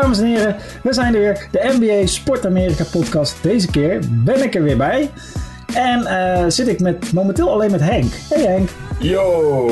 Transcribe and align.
Dames 0.00 0.18
en 0.18 0.26
heren, 0.26 0.56
we 0.82 0.92
zijn 0.92 1.14
er 1.14 1.20
weer. 1.20 1.48
De 1.50 1.76
NBA 1.78 2.06
Sport 2.06 2.46
Amerika 2.46 2.84
podcast. 2.84 3.42
Deze 3.42 3.70
keer 3.70 4.00
ben 4.10 4.42
ik 4.42 4.54
er 4.54 4.62
weer 4.62 4.76
bij. 4.76 5.10
En 5.74 6.06
eh, 6.06 6.44
zit 6.48 6.68
ik 6.68 6.80
met, 6.80 7.12
momenteel 7.12 7.50
alleen 7.50 7.70
met 7.70 7.80
Henk. 7.80 8.12
Hey 8.28 8.42
Henk. 8.42 8.68
Yo! 8.98 9.70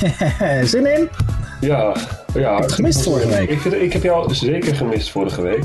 Zin 0.72 0.86
in? 0.86 1.08
Ja, 1.60 1.96
ja. 2.34 2.34
Ik 2.34 2.42
heb 2.42 2.58
het 2.58 2.72
gemist 2.72 3.02
vorige 3.02 3.28
week. 3.28 3.50
Ik, 3.50 3.64
ik 3.64 3.92
heb 3.92 4.02
jou 4.02 4.34
zeker 4.34 4.74
gemist 4.74 5.10
vorige 5.10 5.42
week. 5.42 5.64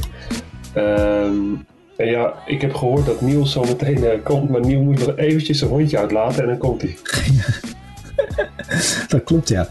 Ehm, 0.73 1.35
en 1.97 2.07
ja, 2.07 2.33
ik 2.45 2.61
heb 2.61 2.75
gehoord 2.75 3.05
dat 3.05 3.21
Niels 3.21 3.51
zo 3.51 3.61
meteen 3.61 4.03
eh, 4.03 4.23
komt, 4.23 4.49
maar 4.49 4.61
Niels 4.61 4.83
moet 4.83 5.05
nog 5.05 5.17
eventjes 5.17 5.57
zijn 5.57 5.69
hondje 5.69 5.97
uitlaten 5.97 6.41
en 6.41 6.47
dan 6.47 6.57
komt 6.57 6.81
hij. 6.81 6.97
Dat 9.07 9.23
klopt, 9.23 9.49
ja. 9.49 9.67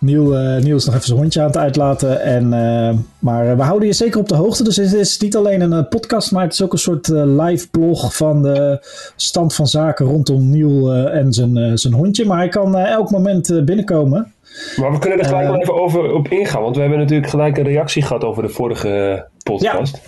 Niel, 0.00 0.36
eh, 0.36 0.62
Niel 0.62 0.76
is 0.76 0.84
nog 0.84 0.94
even 0.94 1.06
zijn 1.06 1.18
hondje 1.18 1.40
aan 1.40 1.46
het 1.46 1.56
uitlaten. 1.56 2.20
En, 2.22 2.52
eh, 2.52 2.94
maar 3.18 3.56
we 3.56 3.62
houden 3.62 3.88
je 3.88 3.94
zeker 3.94 4.20
op 4.20 4.28
de 4.28 4.34
hoogte. 4.34 4.64
Dus 4.64 4.76
het 4.76 4.92
is 4.92 5.18
niet 5.18 5.36
alleen 5.36 5.60
een 5.60 5.72
eh, 5.72 5.88
podcast, 5.88 6.32
maar 6.32 6.42
het 6.42 6.52
is 6.52 6.62
ook 6.62 6.72
een 6.72 6.78
soort 6.78 7.08
eh, 7.08 7.22
live 7.24 7.68
blog 7.70 8.16
van 8.16 8.42
de 8.42 8.86
stand 9.16 9.54
van 9.54 9.66
zaken 9.66 10.06
rondom 10.06 10.50
Niel 10.50 10.92
eh, 10.92 11.16
en 11.18 11.32
zijn, 11.32 11.56
eh, 11.56 11.70
zijn 11.74 11.92
hondje. 11.94 12.24
Maar 12.24 12.38
hij 12.38 12.48
kan 12.48 12.76
eh, 12.76 12.90
elk 12.90 13.10
moment 13.10 13.50
eh, 13.50 13.62
binnenkomen. 13.62 14.32
Maar 14.76 14.92
we 14.92 14.98
kunnen 14.98 15.18
er 15.18 15.24
gelijk 15.24 15.44
Eh, 15.44 15.50
wel 15.50 15.60
even 15.60 15.74
over 15.82 16.12
op 16.14 16.28
ingaan, 16.28 16.62
want 16.62 16.74
we 16.74 16.80
hebben 16.80 16.98
natuurlijk 16.98 17.30
gelijk 17.30 17.56
een 17.58 17.64
reactie 17.64 18.02
gehad 18.02 18.24
over 18.24 18.42
de 18.42 18.48
vorige 18.48 19.24
podcast. 19.42 20.00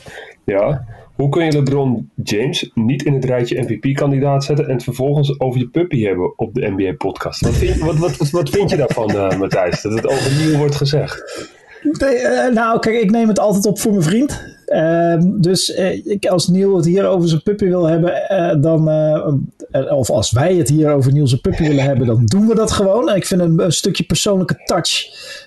Ja. 0.44 0.84
Hoe 1.14 1.28
kun 1.28 1.44
je 1.44 1.52
LeBron 1.52 2.10
James 2.22 2.70
niet 2.74 3.02
in 3.02 3.14
het 3.14 3.24
rijtje 3.24 3.60
MVP-kandidaat 3.60 4.44
zetten 4.44 4.66
en 4.66 4.72
het 4.72 4.84
vervolgens 4.84 5.40
over 5.40 5.60
je 5.60 5.68
puppy 5.68 6.02
hebben 6.02 6.38
op 6.38 6.54
de 6.54 6.70
NBA-podcast? 6.70 7.40
Wat, 7.40 7.78
wat, 7.78 8.16
wat, 8.16 8.30
wat, 8.30 8.50
vind 8.50 8.70
je 8.70 8.76
daarvan, 8.76 9.10
eh, 9.10 9.38
Matthijs? 9.38 9.82
Dat 9.82 9.92
het 9.92 10.06
over 10.06 10.36
Niel 10.36 10.58
wordt 10.58 10.74
gezegd. 10.74 11.48
Eh, 11.82 12.54
nou, 12.54 12.78
kijk, 12.78 13.02
ik 13.02 13.10
neem 13.10 13.28
het 13.28 13.38
altijd 13.38 13.66
op 13.66 13.78
voor 13.78 13.90
mijn 13.90 14.02
vriend. 14.02 14.51
Ehm, 14.72 15.40
dus 15.40 15.74
eh, 15.74 16.06
ik, 16.06 16.26
als 16.26 16.48
Niel 16.48 16.76
het 16.76 16.84
hier 16.84 17.06
over 17.06 17.28
zijn 17.28 17.42
puppy 17.42 17.64
wil 17.64 17.84
hebben, 17.84 18.28
eh, 18.28 18.60
dan, 18.60 18.88
eh, 18.88 19.98
of 19.98 20.10
als 20.10 20.30
wij 20.30 20.54
het 20.54 20.68
hier 20.68 20.92
over 20.92 21.12
Niel 21.12 21.26
zijn 21.26 21.40
puppy 21.40 21.62
willen 21.62 21.84
hebben, 21.84 22.06
dan 22.06 22.24
doen 22.24 22.46
we 22.46 22.54
dat 22.54 22.70
gewoon. 22.70 23.08
En 23.08 23.16
ik 23.16 23.26
vind 23.26 23.40
een, 23.40 23.64
een 23.64 23.72
stukje 23.72 24.04
persoonlijke 24.04 24.62
touch, 24.64 24.88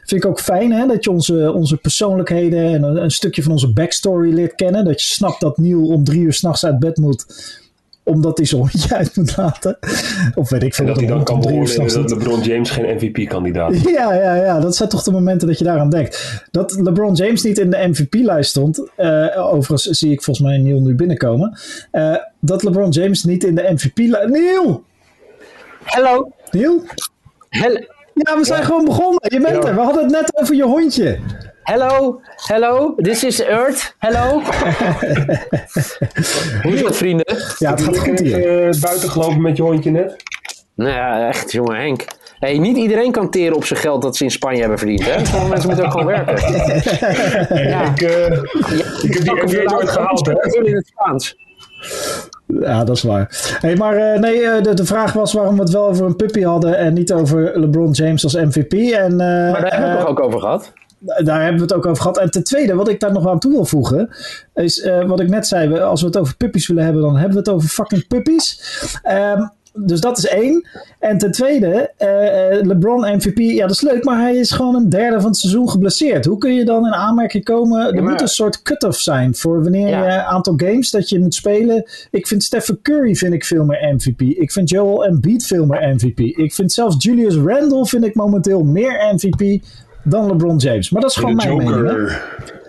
vind 0.03 0.23
ik 0.23 0.29
ook 0.29 0.39
fijn, 0.39 0.71
hè, 0.71 0.87
dat 0.87 1.03
je 1.03 1.11
onze, 1.11 1.53
onze 1.53 1.77
persoonlijkheden 1.77 2.73
en 2.73 2.83
een, 2.83 3.03
een 3.03 3.11
stukje 3.11 3.43
van 3.43 3.51
onze 3.51 3.73
backstory 3.73 4.33
leert 4.33 4.55
kennen. 4.55 4.85
Dat 4.85 5.01
je 5.01 5.13
snapt 5.13 5.41
dat 5.41 5.57
Niel 5.57 5.87
om 5.87 6.03
drie 6.03 6.21
uur 6.21 6.33
s'nachts 6.33 6.65
uit 6.65 6.79
bed 6.79 6.97
moet, 6.97 7.25
omdat 8.05 8.37
hij 8.37 8.45
zijn 8.47 8.61
hondje 8.61 8.95
uit 8.95 9.15
moet 9.15 9.37
laten. 9.37 9.77
Of 10.35 10.49
weet 10.49 10.63
ik 10.63 10.73
veel 10.75 10.85
En 10.85 10.91
dat 10.93 11.01
wat 11.01 11.05
hij 11.09 11.15
dan 11.15 11.23
kan 11.25 11.39
beoordelen 11.39 11.93
dat. 11.93 12.09
LeBron 12.09 12.41
James 12.41 12.69
geen 12.69 12.95
MVP-kandidaat 12.95 13.71
is. 13.73 13.81
Ja, 13.81 14.13
ja, 14.13 14.35
ja, 14.35 14.59
dat 14.59 14.75
zijn 14.75 14.89
toch 14.89 15.03
de 15.03 15.11
momenten 15.11 15.47
dat 15.47 15.57
je 15.57 15.63
daaraan 15.63 15.89
denkt. 15.89 16.43
Dat 16.51 16.71
LeBron 16.81 17.13
James 17.13 17.43
niet 17.43 17.57
in 17.57 17.69
de 17.69 17.87
MVP-lijst 17.87 18.49
stond. 18.49 18.83
eh, 18.95 19.53
overigens 19.53 19.83
zie 19.99 20.11
ik 20.11 20.23
volgens 20.23 20.47
mij 20.47 20.57
Neil 20.57 20.81
nu 20.81 20.95
binnenkomen. 20.95 21.57
eh, 21.91 22.15
dat 22.39 22.63
LeBron 22.63 22.89
James 22.89 23.23
niet 23.23 23.43
in 23.43 23.55
de 23.55 23.69
MVP-lijst. 23.73 24.29
Neil! 24.29 24.83
Hallo. 25.83 26.31
Neil? 26.51 26.83
Hello. 27.49 27.79
Ja, 28.13 28.37
we 28.37 28.45
zijn 28.45 28.63
gewoon 28.63 28.85
begonnen. 28.85 29.19
Je 29.23 29.39
bent 29.41 29.63
Ja. 29.63 29.69
er. 29.69 29.75
We 29.75 29.81
hadden 29.81 30.03
het 30.03 30.11
net 30.11 30.31
over 30.35 30.55
je 30.55 30.63
hondje. 30.63 31.19
Hello. 31.65 32.21
Hello. 32.35 32.93
This 32.97 33.23
is 33.23 33.41
Earth. 33.41 33.95
Hello. 33.99 34.39
Hoe 36.63 36.73
is 36.73 36.81
het, 36.81 36.97
vrienden? 36.97 37.35
Ja, 37.57 37.71
het 37.71 37.81
gaat 37.81 37.97
goed 37.97 38.19
hier. 38.19 38.67
Eh, 38.67 38.81
buiten 38.81 39.09
gelopen 39.09 39.41
met 39.41 39.57
je 39.57 39.63
hondje 39.63 39.91
net. 39.91 40.15
Nou 40.75 40.91
ja, 40.91 41.27
echt, 41.27 41.51
jongen 41.51 41.75
Henk. 41.75 42.05
Hey, 42.39 42.57
niet 42.57 42.77
iedereen 42.77 43.11
kan 43.11 43.29
teren 43.29 43.55
op 43.55 43.65
zijn 43.65 43.79
geld 43.79 44.01
dat 44.01 44.17
ze 44.17 44.23
in 44.23 44.31
Spanje 44.31 44.59
hebben 44.59 44.77
verdiend. 44.77 45.05
Hè? 45.05 45.25
Sommige 45.25 45.49
mensen 45.49 45.67
moeten 45.67 45.85
ook 45.85 45.91
gewoon 45.91 46.07
werken. 46.07 46.35
Ja. 47.69 47.81
Ik, 47.91 48.01
eh, 48.01 48.31
ik 49.03 49.13
heb 49.13 49.23
die 49.23 49.61
NBA 49.61 49.71
nooit 49.73 49.89
gehaald, 49.89 50.25
hè? 50.25 50.33
In 50.63 50.75
het 50.75 50.87
Spaans. 50.87 51.35
Ja, 52.47 52.83
dat 52.83 52.95
is 52.95 53.03
waar. 53.03 53.55
Hey, 53.59 53.75
maar 53.75 53.95
eh, 53.95 54.19
nee, 54.19 54.41
eh, 54.41 54.63
de, 54.63 54.73
de 54.73 54.85
vraag 54.85 55.13
was 55.13 55.33
waarom 55.33 55.55
we 55.55 55.61
het 55.61 55.71
wel 55.71 55.87
over 55.87 56.05
een 56.05 56.15
puppy 56.15 56.41
hadden 56.41 56.77
en 56.77 56.93
niet 56.93 57.13
over 57.13 57.59
LeBron 57.59 57.91
James 57.91 58.23
als 58.23 58.33
MVP. 58.33 58.73
En, 58.73 59.11
eh, 59.11 59.17
Maar 59.17 59.61
daar 59.61 59.71
hebben 59.71 59.89
we 59.89 59.95
het 59.95 59.99
toch 59.99 60.09
ook 60.09 60.19
over 60.19 60.39
gehad? 60.39 60.73
Daar 61.23 61.39
hebben 61.41 61.55
we 61.57 61.61
het 61.61 61.73
ook 61.73 61.85
over 61.85 62.01
gehad. 62.01 62.17
En 62.17 62.31
ten 62.31 62.43
tweede, 62.43 62.75
wat 62.75 62.89
ik 62.89 62.99
daar 62.99 63.11
nog 63.11 63.27
aan 63.27 63.39
toe 63.39 63.51
wil 63.51 63.65
voegen, 63.65 64.09
is 64.55 64.81
eh, 64.81 65.03
wat 65.07 65.19
ik 65.19 65.29
net 65.29 65.47
zei. 65.47 65.69
we- 65.69 65.81
Als 65.83 66.01
we 66.01 66.07
het 66.07 66.17
over 66.17 66.35
puppies 66.37 66.67
willen 66.67 66.83
hebben, 66.83 67.01
dan 67.01 67.13
hebben 67.15 67.31
we 67.33 67.37
het 67.39 67.49
over 67.49 67.69
fucking 67.69 68.07
puppies. 68.07 68.61
Ehm, 69.03 69.41
dus 69.77 69.99
dat 69.99 70.17
is 70.17 70.27
één. 70.27 70.67
En 70.99 71.17
ten 71.17 71.31
tweede, 71.31 71.91
eh, 71.97 72.57
eh, 72.59 72.65
LeBron 72.65 72.99
MVP, 73.15 73.37
ja 73.37 73.61
dat 73.61 73.71
is 73.75 73.81
leuk, 73.81 74.03
maar 74.03 74.21
hij 74.21 74.35
is 74.35 74.51
gewoon 74.51 74.75
een 74.75 74.89
derde 74.89 75.15
van 75.19 75.25
het 75.29 75.37
seizoen 75.37 75.69
geblesseerd. 75.69 76.25
Hoe 76.25 76.37
kun 76.37 76.53
je 76.53 76.65
dan 76.65 76.85
in 76.85 76.93
aanmerking 76.93 77.43
komen? 77.43 77.87
Er 77.87 77.93
maar- 78.03 78.11
moet 78.11 78.21
een 78.21 78.27
soort 78.27 78.61
cut-off 78.61 78.99
zijn 78.99 79.35
voor 79.35 79.61
wanneer 79.63 79.87
Ja. 79.87 79.99
je 80.05 80.13
een 80.13 80.19
aantal 80.23 80.53
games 80.57 80.91
dat 80.91 81.09
je 81.09 81.19
moet 81.19 81.33
spelen. 81.33 81.85
Ik 82.11 82.27
vind 82.27 82.43
Stephen 82.43 82.79
Curry 82.81 83.15
vind 83.15 83.33
ik 83.33 83.45
veel 83.45 83.65
meer 83.65 83.93
MVP. 83.93 84.21
Ik 84.21 84.51
vind 84.51 84.69
Joel 84.69 85.05
Embiid 85.05 85.45
veel 85.45 85.65
meer 85.65 85.93
MVP. 85.95 86.19
Ik 86.19 86.53
vind 86.53 86.71
zelfs 86.71 86.95
Julius 86.99 87.35
Randle 87.35 87.85
vind 87.85 88.05
ik 88.05 88.15
momenteel 88.15 88.63
meer 88.63 89.13
MVP 89.15 89.63
dan 90.05 90.27
LeBron 90.27 90.57
James. 90.57 90.89
Maar 90.89 91.01
dat 91.01 91.09
is 91.11 91.17
gewoon 91.17 91.35
De 91.37 91.45
mijn 91.45 91.57
mening. 91.57 91.75
hè? 91.75 91.81
Joker. 91.91 92.23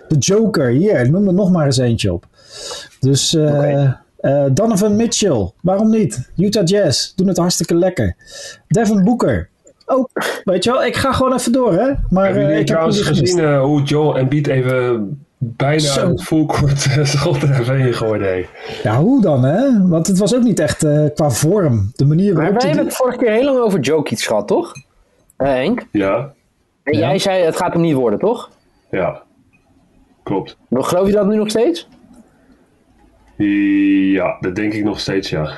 De 0.07 0.15
Joker, 0.17 0.67
hier, 0.69 1.11
noem 1.11 1.27
er 1.27 1.33
nog 1.33 1.51
maar 1.51 1.65
eens 1.65 1.77
eentje 1.77 2.13
op. 2.13 2.25
Dus 2.99 3.33
eh, 3.35 3.83
eh, 4.17 4.43
Donovan 4.51 4.95
Mitchell, 4.95 5.51
waarom 5.61 5.89
niet? 5.89 6.29
Utah 6.37 6.65
Jazz, 6.65 7.13
doen 7.15 7.27
het 7.27 7.37
hartstikke 7.37 7.75
lekker. 7.75 8.15
Devin 8.67 9.03
Booker. 9.03 9.49
Oh, 9.85 10.05
weet 10.43 10.63
je 10.63 10.71
wel, 10.71 10.83
ik 10.85 10.95
ga 10.95 11.11
gewoon 11.11 11.33
even 11.33 11.51
door, 11.51 11.73
hè? 11.73 11.91
Maar 12.09 12.25
Hebben 12.25 12.43
eh, 12.45 12.51
ik 12.51 12.57
heb 12.57 12.67
trouwens 12.67 13.01
gemist. 13.01 13.19
gezien 13.21 13.39
eh, 13.39 13.61
hoe 13.61 13.81
Joel 13.83 14.17
Embiid 14.17 14.47
even 14.47 15.19
bijna 15.37 15.79
Zo. 15.79 16.09
het 16.09 16.23
fullcourt 16.23 16.85
uh, 16.97 17.05
schot 17.05 17.41
er 17.43 17.59
even 17.59 17.79
in 17.79 17.93
gooide? 17.93 18.45
Ja, 18.83 18.97
hoe 19.01 19.21
dan, 19.21 19.43
hè? 19.43 19.87
Want 19.87 20.07
het 20.07 20.17
was 20.17 20.35
ook 20.35 20.43
niet 20.43 20.59
echt 20.59 20.83
eh, 20.83 21.05
qua 21.13 21.29
vorm. 21.29 21.91
De 21.95 22.05
manier 22.05 22.33
Maar 22.33 22.35
waarop... 22.43 22.53
wij 22.61 22.69
hij- 22.69 22.69
hebben 22.69 22.85
het 22.87 22.95
vorige 22.95 23.17
keer 23.17 23.31
heel 23.31 23.43
lang 23.45 23.59
over 23.59 23.79
Jokic 23.79 24.19
gehad, 24.19 24.47
toch? 24.47 24.71
Henk? 25.37 25.85
Ja, 25.91 26.33
En 26.87 26.97
Ja. 26.97 27.07
jij 27.07 27.19
zei 27.19 27.43
het 27.43 27.55
gaat 27.55 27.73
hem 27.73 27.81
niet 27.81 27.93
worden, 27.93 28.19
toch? 28.19 28.49
ja. 28.91 29.21
Klopt. 30.23 30.57
Maar 30.67 30.83
Geloof 30.83 31.07
je 31.07 31.13
dat 31.13 31.27
nu 31.27 31.35
nog 31.37 31.49
steeds? 31.49 31.87
Ja, 34.13 34.37
dat 34.39 34.55
denk 34.55 34.73
ik 34.73 34.83
nog 34.83 34.99
steeds, 34.99 35.29
ja. 35.29 35.49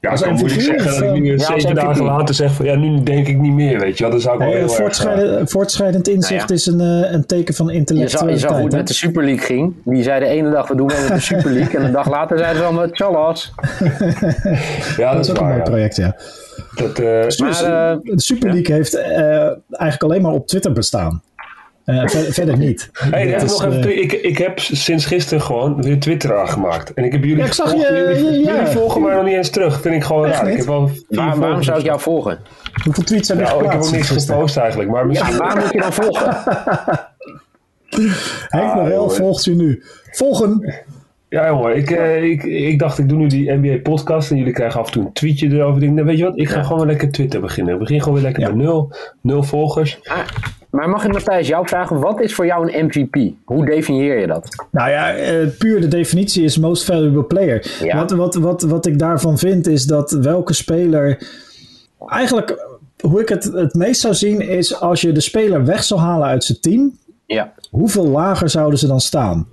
Ja, 0.00 0.10
Als 0.10 0.20
kan 0.20 0.32
MVP 0.32 0.40
moeilijk 0.40 0.60
zeggen 0.62 0.86
of, 0.90 0.94
dat 0.98 1.02
ik 1.02 1.14
eh, 1.14 1.20
nu 1.20 1.26
ja, 1.26 1.32
als 1.46 1.62
zeven 1.62 1.74
dagen 1.74 2.04
later 2.04 2.34
zeg 2.34 2.52
van 2.52 2.66
ja, 2.66 2.74
nu 2.74 3.02
denk 3.02 3.26
ik 3.26 3.36
niet 3.38 3.52
meer, 3.52 3.78
weet 3.78 3.96
je 3.98 4.02
wel. 4.04 4.12
Dat 4.12 4.22
zou 4.22 4.34
ik 4.34 4.40
wel 4.42 4.50
Nee, 4.52 4.62
erg... 4.62 4.76
voortschrijdend, 4.76 5.50
voortschrijdend 5.50 6.08
inzicht 6.08 6.40
Nou 6.48 6.52
is 6.52 6.66
een, 6.66 6.80
eh, 6.80 7.12
een 7.12 7.26
teken 7.26 7.54
van 7.54 7.70
zag, 8.08 8.28
je 8.28 8.38
zag 8.38 8.52
hoe 8.52 8.62
het 8.64 8.72
met 8.72 8.88
de 8.88 8.94
Super 8.94 9.24
League 9.24 9.44
ging. 9.44 9.74
Die 9.84 10.02
zei 10.02 10.20
de 10.20 10.26
ene 10.26 10.50
dag 10.50 10.68
we 10.68 10.74
doen 10.76 10.86
mee 10.86 11.00
met 11.02 11.08
de 11.14 11.20
Super 11.20 11.50
League. 11.50 11.78
en 11.78 11.84
een 11.86 11.92
dag 11.92 12.10
later 12.10 12.38
zeiden 12.38 12.58
ze 12.58 12.64
allemaal 12.64 12.90
tjallas. 12.90 13.52
Ja, 14.96 15.12
Dat 15.14 15.24
is 15.24 15.30
ook 15.30 15.36
een 15.36 15.42
waar, 15.42 15.48
mooi 15.48 15.56
ja. 15.56 15.62
project, 15.70 15.96
ja. 15.96 16.16
Dat, 16.74 16.98
eh, 16.98 17.26
Maar 17.36 17.90
eh, 17.92 17.96
De 18.02 18.12
Super 18.20 18.52
League 18.52 18.74
heeft 18.74 18.94
eh, 18.94 19.36
eigenlijk 19.70 20.02
alleen 20.02 20.22
maar 20.22 20.32
op 20.32 20.46
Twitter 20.46 20.72
bestaan. 20.72 21.22
Eh, 21.84 22.08
ver- 22.08 22.32
verder 22.38 22.56
niet. 22.58 22.88
Hey, 22.92 23.10
Dat 23.10 23.20
even 23.34 23.44
is, 23.44 23.50
nog 23.58 23.64
even, 23.64 24.02
ik, 24.02 24.12
ik 24.12 24.38
heb 24.38 24.58
sinds 24.58 25.04
gisteren 25.06 25.42
gewoon 25.42 25.82
weer 25.82 26.00
Twitter 26.00 26.38
aangemaakt. 26.38 26.94
En 26.94 27.04
ik 27.04 27.12
heb 27.12 27.22
jullie 27.24 27.38
Ja, 27.38 27.44
ik 27.44 27.52
zag 27.52 27.70
gevolgd. 27.70 27.88
je- 27.88 27.94
jullie, 28.22 28.44
ja. 28.44 28.52
jullie 28.54 28.66
volgen 28.66 29.02
mij 29.02 29.14
nog 29.14 29.24
niet 29.24 29.34
eens 29.34 29.50
terug. 29.50 29.80
Vind 29.80 29.94
ik 29.94 30.04
gewoon 30.04 30.26
raar. 30.26 30.48
Ik 30.48 30.56
heb 30.56 30.66
wel 30.66 30.90
waarom 31.08 31.34
volgers 31.42 31.66
zou 31.66 31.78
ik 31.78 31.84
jou 31.84 32.00
volgen? 32.00 32.38
hoeveel 32.84 33.04
tweets 33.04 33.28
heb 33.28 33.38
je. 33.38 33.44
Nou, 33.44 33.64
ik 33.64 33.70
heb 33.70 33.82
ook 33.82 33.90
niks 33.90 34.10
gepost 34.10 34.56
eigenlijk. 34.56 34.90
Maar 34.90 35.06
misschien... 35.06 35.32
Ja, 35.32 35.38
waar 35.38 35.56
moet 35.56 35.72
je 35.72 35.80
dan 35.80 35.92
volgen? 35.92 36.36
Henk 38.48 38.70
Ah, 38.70 38.74
Morel 38.74 38.94
jongen. 38.94 39.14
volgt 39.16 39.46
u 39.46 39.54
nu. 39.54 39.82
Volgen. 40.10 40.74
Ja, 41.32 41.48
jongen, 41.48 41.76
ik, 41.76 41.90
eh, 41.90 42.22
ik, 42.22 42.42
ik 42.44 42.78
dacht 42.78 42.98
ik 42.98 43.08
doe 43.08 43.18
nu 43.18 43.26
die 43.26 43.52
NBA-podcast 43.52 44.30
en 44.30 44.36
jullie 44.36 44.52
krijgen 44.52 44.80
af 44.80 44.86
en 44.86 44.92
toe 44.92 45.04
een 45.04 45.12
tweetje 45.12 45.48
erover. 45.48 45.74
Ik 45.74 45.80
denk, 45.80 45.92
nou, 45.92 46.06
weet 46.06 46.18
je 46.18 46.24
wat, 46.24 46.38
ik 46.38 46.48
ga 46.48 46.56
Ja. 46.56 46.62
gewoon 46.62 46.78
weer 46.78 46.86
lekker 46.86 47.10
Twitter 47.10 47.40
beginnen. 47.40 47.72
Ik 47.74 47.78
begin 47.80 47.98
gewoon 47.98 48.14
weer 48.14 48.22
lekker 48.22 48.42
Ja. 48.42 48.48
met 48.48 48.56
nul, 48.56 48.92
nul 49.20 49.42
volgers. 49.42 49.98
Ah, 50.04 50.18
maar 50.70 50.88
mag 50.88 51.04
ik 51.04 51.12
Matthijs 51.12 51.48
jou 51.48 51.68
vragen, 51.68 52.00
wat 52.00 52.20
is 52.20 52.34
voor 52.34 52.46
jou 52.46 52.72
een 52.72 52.84
MVP? 52.86 53.32
Hoe 53.44 53.64
definieer 53.64 54.20
je 54.20 54.26
dat? 54.26 54.66
Nou 54.70 54.90
ja, 54.90 55.14
eh, 55.14 55.46
puur 55.58 55.80
de 55.80 55.88
definitie 55.88 56.44
is 56.44 56.58
most 56.58 56.84
valuable 56.84 57.24
player. 57.24 57.76
Ja. 57.84 57.96
Wat, 57.96 58.10
wat, 58.10 58.34
wat, 58.34 58.62
wat 58.62 58.86
ik 58.86 58.98
daarvan 58.98 59.38
vind 59.38 59.66
is 59.66 59.84
dat 59.84 60.10
welke 60.10 60.52
speler... 60.54 61.28
Eigenlijk, 62.06 62.66
hoe 63.00 63.20
ik 63.20 63.28
het 63.28 63.44
het 63.44 63.74
meest 63.74 64.00
zou 64.00 64.14
zien 64.14 64.40
is 64.48 64.80
als 64.80 65.00
je 65.00 65.12
de 65.12 65.20
speler 65.20 65.64
weg 65.64 65.84
zou 65.84 66.00
halen 66.00 66.28
uit 66.28 66.44
zijn 66.44 66.60
team. 66.60 66.98
Ja. 67.26 67.52
Hoeveel 67.70 68.06
lager 68.06 68.48
zouden 68.48 68.78
ze 68.78 68.86
dan 68.86 69.00
staan? 69.00 69.46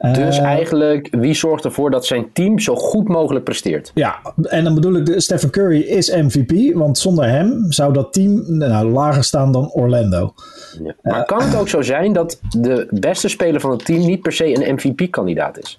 Dus 0.00 0.38
Eh, 0.38 0.44
eigenlijk, 0.44 1.08
wie 1.10 1.34
zorgt 1.34 1.64
ervoor 1.64 1.90
dat 1.90 2.06
zijn 2.06 2.32
team 2.32 2.58
zo 2.58 2.74
goed 2.74 3.08
mogelijk 3.08 3.44
presteert? 3.44 3.90
Ja, 3.94 4.20
en 4.42 4.64
dan 4.64 4.74
bedoel 4.74 4.94
ik, 4.94 5.06
de, 5.06 5.20
Stephen 5.20 5.50
Curry 5.50 5.80
is 5.80 6.10
MVP, 6.10 6.74
want 6.74 6.98
zonder 6.98 7.28
hem 7.28 7.64
zou 7.68 7.92
dat 7.92 8.12
team 8.12 8.44
nou, 8.46 8.90
lager 8.90 9.24
staan 9.24 9.52
dan 9.52 9.70
Orlando. 9.72 10.34
Ja. 10.82 10.94
Maar 11.02 11.24
kan 11.24 11.42
het 11.42 11.56
ook 11.56 11.68
zo 11.68 11.82
zijn 11.82 12.12
dat 12.12 12.40
de 12.58 12.86
beste 12.90 13.28
speler 13.28 13.60
van 13.60 13.70
het 13.70 13.84
team 13.84 14.06
niet 14.06 14.22
per 14.22 14.32
se 14.32 14.66
een 14.66 14.74
MVP-kandidaat 14.74 15.58
is? 15.58 15.78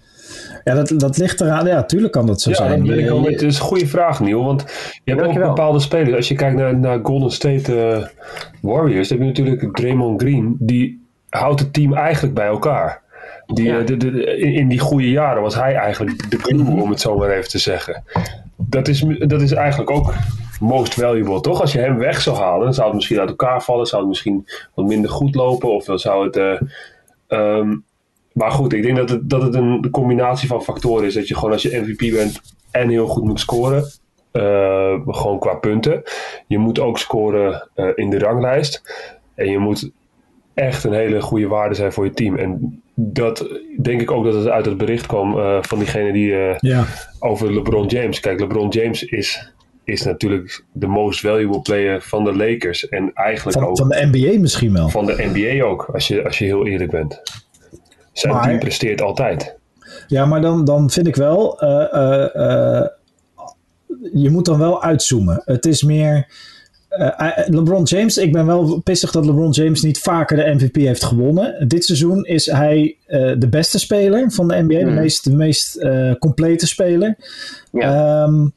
Ja, 0.64 0.74
dat, 0.74 0.94
dat 0.98 1.18
ligt 1.18 1.42
eraan. 1.42 1.66
Ja, 1.66 1.84
tuurlijk 1.84 2.14
kan 2.14 2.26
dat 2.26 2.42
zo 2.42 2.50
Ja, 2.50 2.56
zijn. 2.56 2.86
dat. 2.86 3.24
Dat 3.24 3.42
is 3.42 3.58
een 3.58 3.64
goede 3.66 3.88
vraag, 3.88 4.20
Neil. 4.20 4.44
Want 4.44 4.66
je 5.04 5.14
hebt 5.14 5.28
ook 5.28 5.34
bepaalde 5.34 5.80
spelers. 5.80 6.16
Als 6.16 6.28
je 6.28 6.36
kijkt 6.36 6.58
naar, 6.58 6.78
naar 6.78 7.00
Golden 7.04 7.32
State 7.32 7.76
eh, 7.76 8.06
Warriors, 8.62 9.08
dan 9.08 9.18
heb 9.18 9.36
je 9.36 9.42
natuurlijk 9.44 9.76
Draymond 9.76 10.22
Green, 10.22 10.56
die 10.60 11.02
houdt 11.30 11.60
het 11.60 11.74
team 11.74 11.94
eigenlijk 11.94 12.34
bij 12.34 12.48
elkaar. 12.48 13.03
Die, 13.54 13.66
Ja. 13.66 13.80
eh, 13.80 13.86
de, 13.86 13.98
de- 13.98 14.38
in, 14.38 14.68
die 14.68 14.80
goede 14.80 15.10
jaren 15.10 15.42
was 15.42 15.56
hij 15.56 15.76
eigenlijk 15.76 16.30
de 16.32 16.38
glue, 16.38 16.82
om 16.82 16.90
het 16.90 17.00
zo 17.02 17.18
maar 17.18 17.30
even 17.30 17.50
te 17.50 17.58
zeggen. 17.60 18.04
Dat 18.58 18.88
is, 18.88 19.06
dat 19.20 19.42
is 19.42 19.52
eigenlijk 19.52 19.90
ook 19.92 20.14
most 20.60 20.94
valuable, 20.94 21.42
toch? 21.42 21.62
Als 21.62 21.72
je 21.72 21.80
hem 21.80 21.98
weg 21.98 22.22
zou 22.22 22.38
halen, 22.38 22.64
dan 22.64 22.74
zou 22.74 22.86
het 22.88 22.96
misschien 22.96 23.20
uit 23.20 23.30
elkaar 23.30 23.64
vallen. 23.64 23.86
Zou 23.86 24.02
het 24.02 24.10
misschien 24.10 24.48
wat 24.74 24.86
minder 24.86 25.10
goed 25.12 25.36
lopen. 25.36 25.74
Of 25.74 25.86
dan 25.86 26.00
zou 26.00 26.26
het... 26.26 26.36
eh, 26.38 26.62
ehm, 27.28 27.76
maar 28.34 28.52
goed, 28.52 28.74
ik 28.74 28.84
denk 28.84 28.98
dat 28.98 29.10
het, 29.10 29.30
dat 29.30 29.42
het 29.42 29.54
een 29.56 29.88
combinatie 29.92 30.48
van 30.48 30.64
factoren 30.64 31.06
is. 31.06 31.14
Dat 31.14 31.28
je 31.28 31.36
gewoon 31.36 31.52
als 31.52 31.62
je 31.62 31.80
MVP 31.86 32.14
bent 32.14 32.42
en 32.72 32.90
heel 32.90 33.08
goed 33.08 33.24
moet 33.24 33.40
scoren. 33.40 33.84
eh, 34.32 35.00
gewoon 35.08 35.40
qua 35.40 35.54
punten. 35.54 36.04
Je 36.48 36.58
moet 36.58 36.80
ook 36.80 36.98
scoren 36.98 37.70
in 37.96 38.10
de 38.10 38.20
ranglijst. 38.20 38.82
En 39.36 39.50
je 39.50 39.58
moet 39.58 39.90
echt 40.54 40.84
een 40.84 40.94
hele 40.94 41.22
goede 41.22 41.48
waarde 41.48 41.76
zijn 41.76 41.92
voor 41.94 42.06
je 42.06 42.14
team. 42.14 42.36
En 42.38 42.82
dat 42.96 43.48
denk 43.82 44.02
ik 44.02 44.12
ook 44.12 44.26
dat 44.26 44.34
het 44.34 44.48
uit 44.48 44.66
het 44.66 44.78
bericht 44.78 45.06
kwam 45.06 45.40
eh, 45.40 45.58
van 45.62 45.78
diegene 45.78 46.12
die 46.14 46.34
eh, 46.36 46.56
Ja. 46.60 46.86
over 47.20 47.54
LeBron 47.54 47.88
James. 47.88 48.20
Kijk, 48.20 48.40
LeBron 48.40 48.70
James 48.70 49.04
is, 49.04 49.52
is 49.84 50.04
natuurlijk 50.04 50.64
de 50.72 50.88
most 50.88 51.20
valuable 51.20 51.62
player 51.62 52.02
van 52.02 52.24
de 52.24 52.36
Lakers. 52.36 52.90
En 52.90 53.12
eigenlijk 53.14 53.58
Van, 53.60 53.68
ook 53.70 53.78
van 53.78 53.90
de 53.90 54.10
NBA 54.12 54.40
misschien 54.40 54.74
wel. 54.74 54.90
van 54.90 55.06
de 55.06 55.30
NBA 55.34 55.64
ook, 55.66 55.90
als 55.94 56.08
je, 56.08 56.24
als 56.24 56.38
je 56.38 56.46
heel 56.46 56.68
eerlijk 56.68 56.92
bent. 56.92 57.22
Zijn 58.12 58.34
Maar- 58.34 58.44
team 58.44 58.60
presteert 58.60 59.02
altijd. 59.02 59.56
Ja, 60.08 60.26
maar 60.26 60.42
dan, 60.42 60.66
dan 60.66 60.90
vind 60.90 61.08
ik 61.08 61.16
wel. 61.16 61.60
eh, 61.62 62.86
je 64.14 64.30
moet 64.30 64.46
dan 64.46 64.60
wel 64.60 64.84
uitzoomen. 64.84 65.42
Het 65.46 65.66
is 65.66 65.84
meer. 65.84 66.28
Eh, 66.98 67.38
eh, 67.38 67.48
LeBron 67.48 67.84
James, 67.84 68.18
ik 68.18 68.32
ben 68.32 68.46
wel 68.46 68.80
pissig 68.84 69.12
dat 69.12 69.26
LeBron 69.26 69.50
James 69.52 69.82
niet 69.82 70.00
vaker 70.00 70.38
de 70.38 70.54
MVP 70.54 70.76
heeft 70.76 71.04
gewonnen. 71.04 71.68
Dit 71.68 71.86
seizoen 71.86 72.26
is 72.26 72.46
hij 72.46 72.98
eh, 73.06 73.32
de 73.38 73.48
beste 73.50 73.80
speler 73.80 74.32
van 74.32 74.48
de 74.48 74.56
NBA, 74.62 74.78
de 74.78 74.84
Hmm. 74.86 74.94
meest, 74.94 75.24
de 75.24 75.36
meest 75.36 75.86
complete 76.20 76.68
speler. 76.68 77.16
Ja. 77.72 78.24
Ehm, 78.24 78.48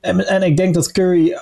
en, 0.00 0.26
en 0.26 0.42
ik 0.42 0.56
denk 0.56 0.74
dat 0.74 0.92
Curry, 0.92 1.36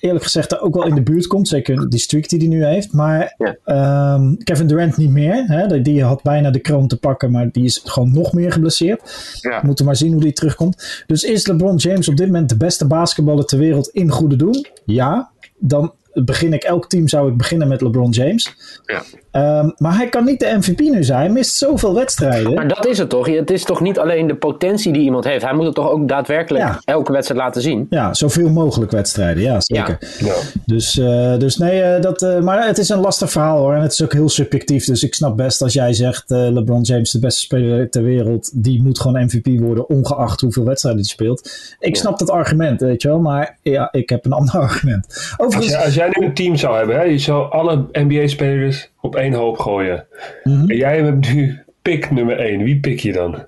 eerlijk 0.00 0.24
gezegd, 0.24 0.50
daar 0.50 0.60
ook 0.60 0.74
wel 0.74 0.86
in 0.86 0.94
de 0.94 1.02
buurt 1.02 1.26
komt. 1.26 1.48
Zeker 1.48 1.88
die 1.90 2.00
streak 2.00 2.28
die 2.28 2.38
hij 2.38 2.48
nu 2.48 2.64
heeft. 2.64 2.92
Maar 2.92 3.34
Ja. 3.38 3.56
ehm, 3.64 4.34
Kevin 4.36 4.66
Durant 4.66 4.96
niet 4.96 5.10
meer. 5.10 5.44
Hè? 5.46 5.66
Die- 5.66 5.80
Die 5.82 6.02
had 6.04 6.22
bijna 6.22 6.50
de 6.50 6.58
kroon 6.58 6.88
te 6.88 6.98
pakken, 6.98 7.30
maar 7.30 7.48
die 7.52 7.64
is 7.64 7.80
gewoon 7.84 8.12
nog 8.12 8.32
meer 8.32 8.52
geblesseerd. 8.52 9.00
Ja. 9.40 9.60
We 9.60 9.66
moeten 9.66 9.84
maar 9.84 9.96
zien 9.96 10.12
hoe 10.12 10.20
die 10.22 10.32
terugkomt. 10.32 11.04
Dus 11.06 11.22
is 11.22 11.46
LeBron 11.46 11.76
James 11.76 12.08
op 12.08 12.16
dit 12.16 12.26
moment 12.26 12.48
de 12.48 12.56
beste 12.56 12.86
basketballer 12.86 13.44
ter 13.44 13.58
wereld 13.58 13.88
in 13.88 14.10
goede 14.10 14.36
doen? 14.36 14.66
Ja. 14.84 15.30
Dan 15.58 15.94
begin 16.12 16.52
ik, 16.52 16.62
elk 16.62 16.88
team 16.88 17.08
zou 17.08 17.30
ik 17.30 17.36
beginnen 17.36 17.68
met 17.68 17.80
LeBron 17.80 18.10
James. 18.10 18.54
Ja. 18.84 19.02
Ehm, 19.34 19.70
maar 19.76 19.96
hij 19.96 20.08
kan 20.08 20.24
niet 20.24 20.40
de 20.40 20.56
MVP 20.58 20.80
nu 20.80 21.04
zijn. 21.04 21.18
Hij 21.20 21.28
mist 21.28 21.56
zoveel 21.56 21.94
wedstrijden. 21.94 22.54
Maar 22.54 22.68
dat 22.68 22.86
is 22.86 22.98
het 22.98 23.08
toch? 23.08 23.26
Het 23.26 23.50
is 23.50 23.64
toch 23.64 23.80
niet 23.80 23.98
alleen 23.98 24.26
de 24.26 24.34
potentie 24.34 24.92
die 24.92 25.02
iemand 25.02 25.24
heeft. 25.24 25.44
Hij 25.44 25.54
moet 25.54 25.64
het 25.64 25.74
toch 25.74 25.90
ook 25.90 26.08
daadwerkelijk 26.08 26.64
Ja. 26.64 26.80
elke 26.84 27.12
wedstrijd 27.12 27.40
laten 27.40 27.62
zien. 27.62 27.86
Ja, 27.90 28.14
zoveel 28.14 28.48
mogelijk 28.50 28.90
wedstrijden. 28.90 29.42
Ja, 29.42 29.60
zeker. 29.60 29.98
Ja. 30.18 30.34
Dus, 30.66 30.98
eh, 30.98 31.36
dus 31.38 31.56
nee, 31.56 31.82
eh, 31.82 32.02
dat, 32.02 32.22
eh, 32.22 32.38
maar 32.40 32.66
het 32.66 32.78
is 32.78 32.88
een 32.88 33.00
lastig 33.00 33.30
verhaal 33.30 33.58
hoor. 33.58 33.74
En 33.74 33.82
het 33.82 33.92
is 33.92 34.02
ook 34.02 34.12
heel 34.12 34.28
subjectief. 34.28 34.84
Dus 34.84 35.02
ik 35.02 35.14
snap 35.14 35.36
best 35.36 35.62
als 35.62 35.72
jij 35.72 35.92
zegt: 35.92 36.30
eh, 36.30 36.38
LeBron 36.50 36.82
James, 36.82 37.10
de 37.10 37.18
beste 37.18 37.40
speler 37.40 37.90
ter 37.90 38.02
wereld, 38.02 38.50
die 38.64 38.82
moet 38.82 39.00
gewoon 39.00 39.24
MVP 39.24 39.60
worden, 39.60 39.88
ongeacht 39.88 40.40
hoeveel 40.40 40.64
wedstrijden 40.64 41.00
hij 41.00 41.10
speelt. 41.10 41.50
Ik 41.78 41.94
Ja. 41.94 42.00
snap 42.00 42.18
dat 42.18 42.30
argument, 42.30 42.80
weet 42.80 43.02
je 43.02 43.08
wel. 43.08 43.20
Maar 43.20 43.58
ja, 43.62 43.88
ik 43.92 44.08
heb 44.08 44.24
een 44.24 44.32
ander 44.40 44.54
argument. 44.58 45.34
Als, 45.36 45.66
jij, 45.68 45.84
als 45.84 45.94
jij 45.94 46.08
nu 46.12 46.26
een 46.26 46.34
team 46.34 46.56
zou 46.56 46.76
hebben, 46.76 46.96
hè, 46.96 47.02
je 47.02 47.18
zou 47.18 47.50
alle 47.50 47.84
NBA-spelers 47.92 48.92
op 49.04 49.16
één 49.16 49.32
hoop 49.32 49.58
gooien. 49.58 50.06
Mhm. 50.44 50.70
En 50.70 50.76
jij 50.76 51.00
hebt 51.02 51.34
nu 51.34 51.58
pick 51.82 52.10
nummer 52.10 52.38
1. 52.38 52.62
Wie 52.62 52.80
pik 52.80 53.00
je 53.00 53.12
dan? 53.12 53.42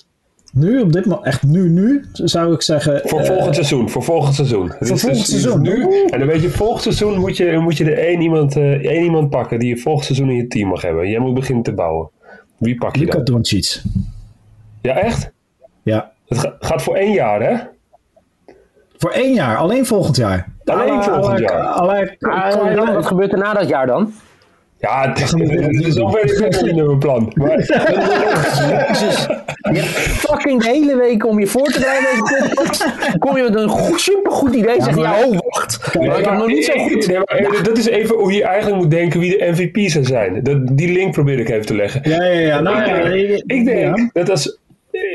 nu 0.52 0.80
op 0.80 0.92
dit 0.92 1.06
moment, 1.06 1.26
echt 1.26 1.42
nu, 1.42 1.68
nu, 1.68 2.04
zou 2.12 2.54
ik 2.54 2.62
zeggen. 2.62 3.00
Voor 3.04 3.20
eh, 3.20 3.26
volgend 3.26 3.54
seizoen. 3.54 3.90
Voor 3.90 4.02
volgend 4.02 4.34
seizoen. 4.34 4.66
Is 4.66 4.88
volgend 4.88 4.88
dus- 4.88 5.02
het 5.02 5.16
is 5.16 5.26
seizoen. 5.26 5.62
Nu, 5.62 6.04
en 6.10 6.18
dan 6.18 6.28
weet 6.28 6.42
je, 6.42 6.50
volgend 6.50 6.82
seizoen 6.82 7.18
moet 7.18 7.36
je, 7.36 7.58
moet 7.58 7.76
je 7.76 7.84
er 7.84 7.98
één 7.98 8.20
iemand, 8.20 8.56
eh, 8.56 8.72
één 8.72 9.02
iemand 9.02 9.30
pakken 9.30 9.58
die 9.58 9.68
je 9.68 9.76
volgend 9.76 10.04
seizoen 10.04 10.28
in 10.28 10.36
je 10.36 10.46
team 10.46 10.68
mag 10.68 10.82
hebben. 10.82 11.08
Jij 11.08 11.18
moet 11.18 11.34
beginnen 11.34 11.62
te 11.64 11.72
bouwen. 11.72 12.10
Wie 12.56 12.76
pak 12.76 12.94
je 12.96 13.00
Luka 13.00 13.16
dan? 13.16 13.24
Doncic. 13.24 13.82
Ja, 14.82 14.96
echt? 14.96 15.32
Ja. 15.82 16.12
Het 16.28 16.38
ga- 16.38 16.56
gaat 16.58 16.82
voor 16.82 16.96
één 16.96 17.12
jaar, 17.12 17.42
hè? 17.42 17.56
Voor 18.96 19.10
één 19.10 19.34
jaar, 19.34 19.56
alleen 19.56 19.86
volgend 19.86 20.16
jaar. 20.16 20.48
Alleen 20.64 21.02
volgend 21.02 21.38
jaar. 21.38 22.74
dan, 22.74 22.94
wat 22.94 23.06
gebeurt 23.06 23.32
er 23.32 23.38
na 23.38 23.52
dat 23.52 23.68
jaar 23.68 23.86
dan? 23.86 24.12
Ja, 24.78 25.08
het 25.08 25.20
is, 25.20 25.30
zover 25.94 26.24
is 26.24 26.38
het 26.38 26.62
niet 26.72 26.86
mijn 26.86 26.98
plan. 26.98 27.32
Maar, 27.34 27.58
Jezus. 27.58 29.26
Je 29.72 29.78
hebt 29.78 29.86
fucking 29.88 30.62
de 30.62 30.68
hele 30.68 30.96
week 30.96 31.26
om 31.26 31.38
je 31.40 31.46
voor 31.46 31.66
te 31.66 31.78
bereiden 31.78 33.18
kom 33.18 33.36
je 33.36 33.42
met 33.42 33.54
een 33.54 33.68
goed, 33.68 34.00
supergoed 34.00 34.54
idee 34.54 34.82
zeg 34.82 34.94
je, 34.94 35.00
ja, 35.00 35.24
oh, 35.24 35.38
wacht. 35.48 35.94
Maar 35.94 36.18
ik 36.18 36.24
heb 36.24 36.34
nog 36.34 36.46
niet 36.46 36.64
zo 36.64 36.72
goed... 36.78 37.06
Nee, 37.06 37.16
maar, 37.18 37.62
Dat 37.62 37.78
is 37.78 37.86
even 37.86 38.16
hoe 38.16 38.32
je 38.32 38.44
eigenlijk 38.44 38.82
moet 38.82 38.90
denken 38.90 39.20
wie 39.20 39.38
de 39.38 39.50
MVP 39.50 39.90
zou 39.90 40.04
zijn. 40.04 40.42
Dat, 40.42 40.76
die 40.76 40.92
link 40.92 41.12
probeer 41.12 41.38
ik 41.38 41.48
even 41.48 41.66
te 41.66 41.74
leggen. 41.74 42.00
Ja, 42.10 42.24
ja, 42.24 42.40
ja. 42.40 42.60
Nou, 42.60 42.80
ik, 42.80 42.86
ja, 42.86 43.02
denk, 43.02 43.28
ik- 43.28 43.42
ik 43.46 43.64
denk 43.64 43.96
ja. 43.96 44.10
dat 44.12 44.30
als. 44.30 44.58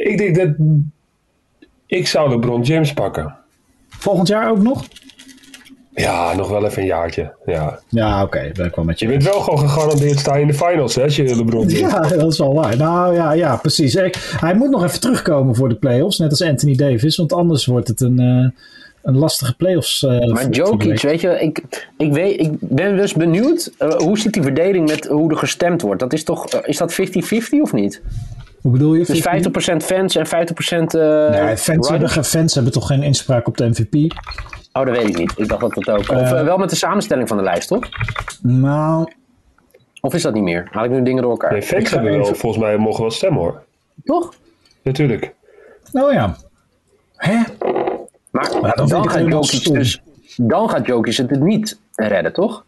Ik 0.04 0.18
denk 0.18 0.36
dat. 0.36 0.50
Ik 1.86 2.08
zou 2.08 2.30
LeBron 2.30 2.62
James 2.62 2.94
pakken. 2.94 3.36
Volgend 3.90 4.28
jaar 4.28 4.50
ook 4.50 4.62
nog? 4.62 4.84
Ja, 5.96 6.36
nog 6.36 6.50
wel 6.50 6.66
even 6.66 6.82
een 6.82 6.88
jaartje. 6.88 7.32
Ja. 7.46 7.80
Ja, 7.90 8.24
oké. 8.24 8.52
ben 8.54 8.66
ik 8.66 8.76
wel 8.76 8.86
met 8.86 9.00
je. 9.00 9.06
Je 9.06 9.12
bent 9.12 9.24
wel 9.24 9.40
gewoon 9.40 9.60
gegarandeerd 9.70 10.20
staan 10.20 10.40
in 10.40 10.48
de 10.48 10.54
finals, 10.54 10.96
hè, 10.96 11.04
als 11.04 11.16
je 11.16 11.36
LeBron. 11.36 11.70
Ja, 11.70 12.00
dat 12.02 12.32
is 12.32 12.38
wel 12.38 12.54
waar. 12.54 12.78
Nou 12.78 13.14
ja, 13.16 13.32
ja 13.32 13.56
precies. 13.56 13.96
Ik- 13.96 14.36
hij 14.40 14.54
moet 14.56 14.70
nog 14.70 14.84
even 14.84 15.00
terugkomen 15.00 15.56
voor 15.56 15.70
de 15.70 15.76
playoffs, 15.76 16.18
net 16.20 16.30
als 16.30 16.42
Anthony 16.44 16.76
Davis, 16.76 17.16
want 17.18 17.34
anders 17.34 17.66
wordt 17.66 17.88
het 17.88 18.02
een, 18.02 18.20
eh, 18.20 18.62
een 19.04 19.18
lastige 19.18 19.56
playoffs. 19.56 20.04
eh, 20.04 20.10
Maar 20.32 20.50
Jokic, 20.50 21.02
weet 21.02 21.22
je, 21.22 21.40
ik, 21.40 21.62
ik, 21.98 22.14
weet, 22.14 22.40
ik 22.40 22.52
ben 22.60 22.96
dus 22.98 23.14
benieuwd, 23.14 23.72
eh, 23.78 23.90
hoe 23.94 24.18
zit 24.20 24.34
die 24.34 24.42
verdeling 24.44 24.90
met 24.90 25.06
hoe 25.08 25.30
er 25.32 25.38
gestemd 25.38 25.82
wordt? 25.82 26.00
Dat 26.00 26.14
is 26.14 26.24
toch, 26.24 26.46
is 26.54 26.78
dat 26.78 26.94
50-50 26.94 27.62
of 27.62 27.74
niet? 27.74 28.02
Hoe 28.62 28.72
bedoel 28.72 28.94
je? 28.94 29.06
Dus 29.06 29.22
50% 29.22 29.84
fans 29.84 30.16
en 30.16 30.26
50% 30.28 30.94
eh 30.94 31.30
Nee, 31.30 31.58
fans, 31.58 31.90
hebben, 31.90 32.10
fans 32.10 32.54
hebben 32.54 32.72
toch 32.74 32.88
geen 32.88 33.04
inspraak 33.04 33.48
op 33.48 33.58
de 33.58 33.68
MVP? 33.70 34.14
Oh, 34.74 34.86
dat 34.86 34.96
weet 34.98 35.08
ik 35.08 35.18
niet. 35.18 35.34
Ik 35.36 35.48
dacht 35.48 35.62
dat 35.62 35.74
dat 35.74 35.90
ook. 35.90 36.00
Of 36.00 36.32
eh, 36.32 36.44
wel 36.44 36.58
met 36.58 36.70
de 36.70 36.76
samenstelling 36.76 37.28
van 37.28 37.38
de 37.38 37.44
lijst, 37.44 37.68
toch? 37.68 37.90
Nou, 38.42 39.12
Of 40.02 40.14
is 40.14 40.22
dat 40.22 40.34
niet 40.34 40.44
meer? 40.44 40.68
Haal 40.72 40.84
ik 40.84 40.92
nu 40.92 41.04
dingen 41.04 41.22
door 41.22 41.32
elkaar? 41.32 41.52
Nee, 41.52 41.62
ga 41.62 41.76
hebben 41.76 42.12
wel, 42.18 42.26
volgens 42.26 42.64
mij 42.64 42.78
mogen 42.78 43.02
wel 43.02 43.12
stemmen 43.12 43.42
hoor. 43.42 43.64
Toch? 44.04 44.34
Natuurlijk. 44.84 45.34
nou 45.92 46.14
ja. 46.14 46.36
Hè? 47.16 47.38
Maar 48.32 48.50
dan 48.88 49.10
gaat 49.10 49.28
Jokic 49.28 49.64
dus, 49.74 50.02
dan 50.38 50.70
gaat 50.70 50.86
Jokic 50.86 51.16
het 51.16 51.40
niet 51.40 51.80
redden, 51.96 52.34
toch? 52.34 52.66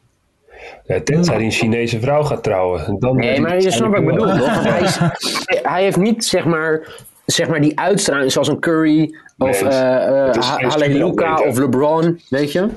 Ja, 0.85 1.01
tenzij 1.03 1.35
hij 1.35 1.43
een 1.43 1.51
Chinese 1.51 1.99
vrouw 1.99 2.23
gaat 2.23 2.43
trouwen. 2.43 2.95
Dan 2.99 3.15
Nee, 3.15 3.41
maar 3.41 3.61
je 3.61 3.71
snapt 3.71 3.91
wat 3.91 4.01
ik 4.01 4.05
bedoel, 4.07 4.27
toch? 4.37 4.53
Want 4.53 4.63
hij, 4.69 4.81
is- 4.81 4.97
hij- 4.97 5.59
hij 5.73 5.83
heeft 5.83 5.97
niet, 5.97 6.25
zeg 6.25 6.45
maar, 6.45 6.95
zeg 7.25 7.47
maar 7.47 7.61
die 7.61 7.79
uitstraling 7.79 8.31
zoals 8.31 8.47
een 8.47 8.59
Curry 8.59 9.15
of 9.37 9.61
Nee, 9.61 9.71
eh 9.71 10.35
eh 10.35 10.69
Halle 10.69 10.89
Luka 10.89 11.41
of 11.41 11.57
LeBron, 11.57 12.21
weet 12.29 12.51
je? 12.51 12.67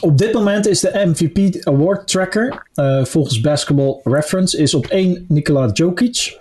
Op 0.00 0.18
dit 0.18 0.32
moment 0.32 0.66
is 0.66 0.80
de 0.80 1.02
MVP 1.14 1.66
Award 1.66 2.08
Tracker 2.08 2.62
eh, 2.74 3.04
volgens 3.04 3.40
Basketball 3.40 4.00
Reference 4.04 4.58
is 4.58 4.74
op 4.74 4.86
1 4.86 5.24
Nikola 5.28 5.70
Jokic. 5.72 6.38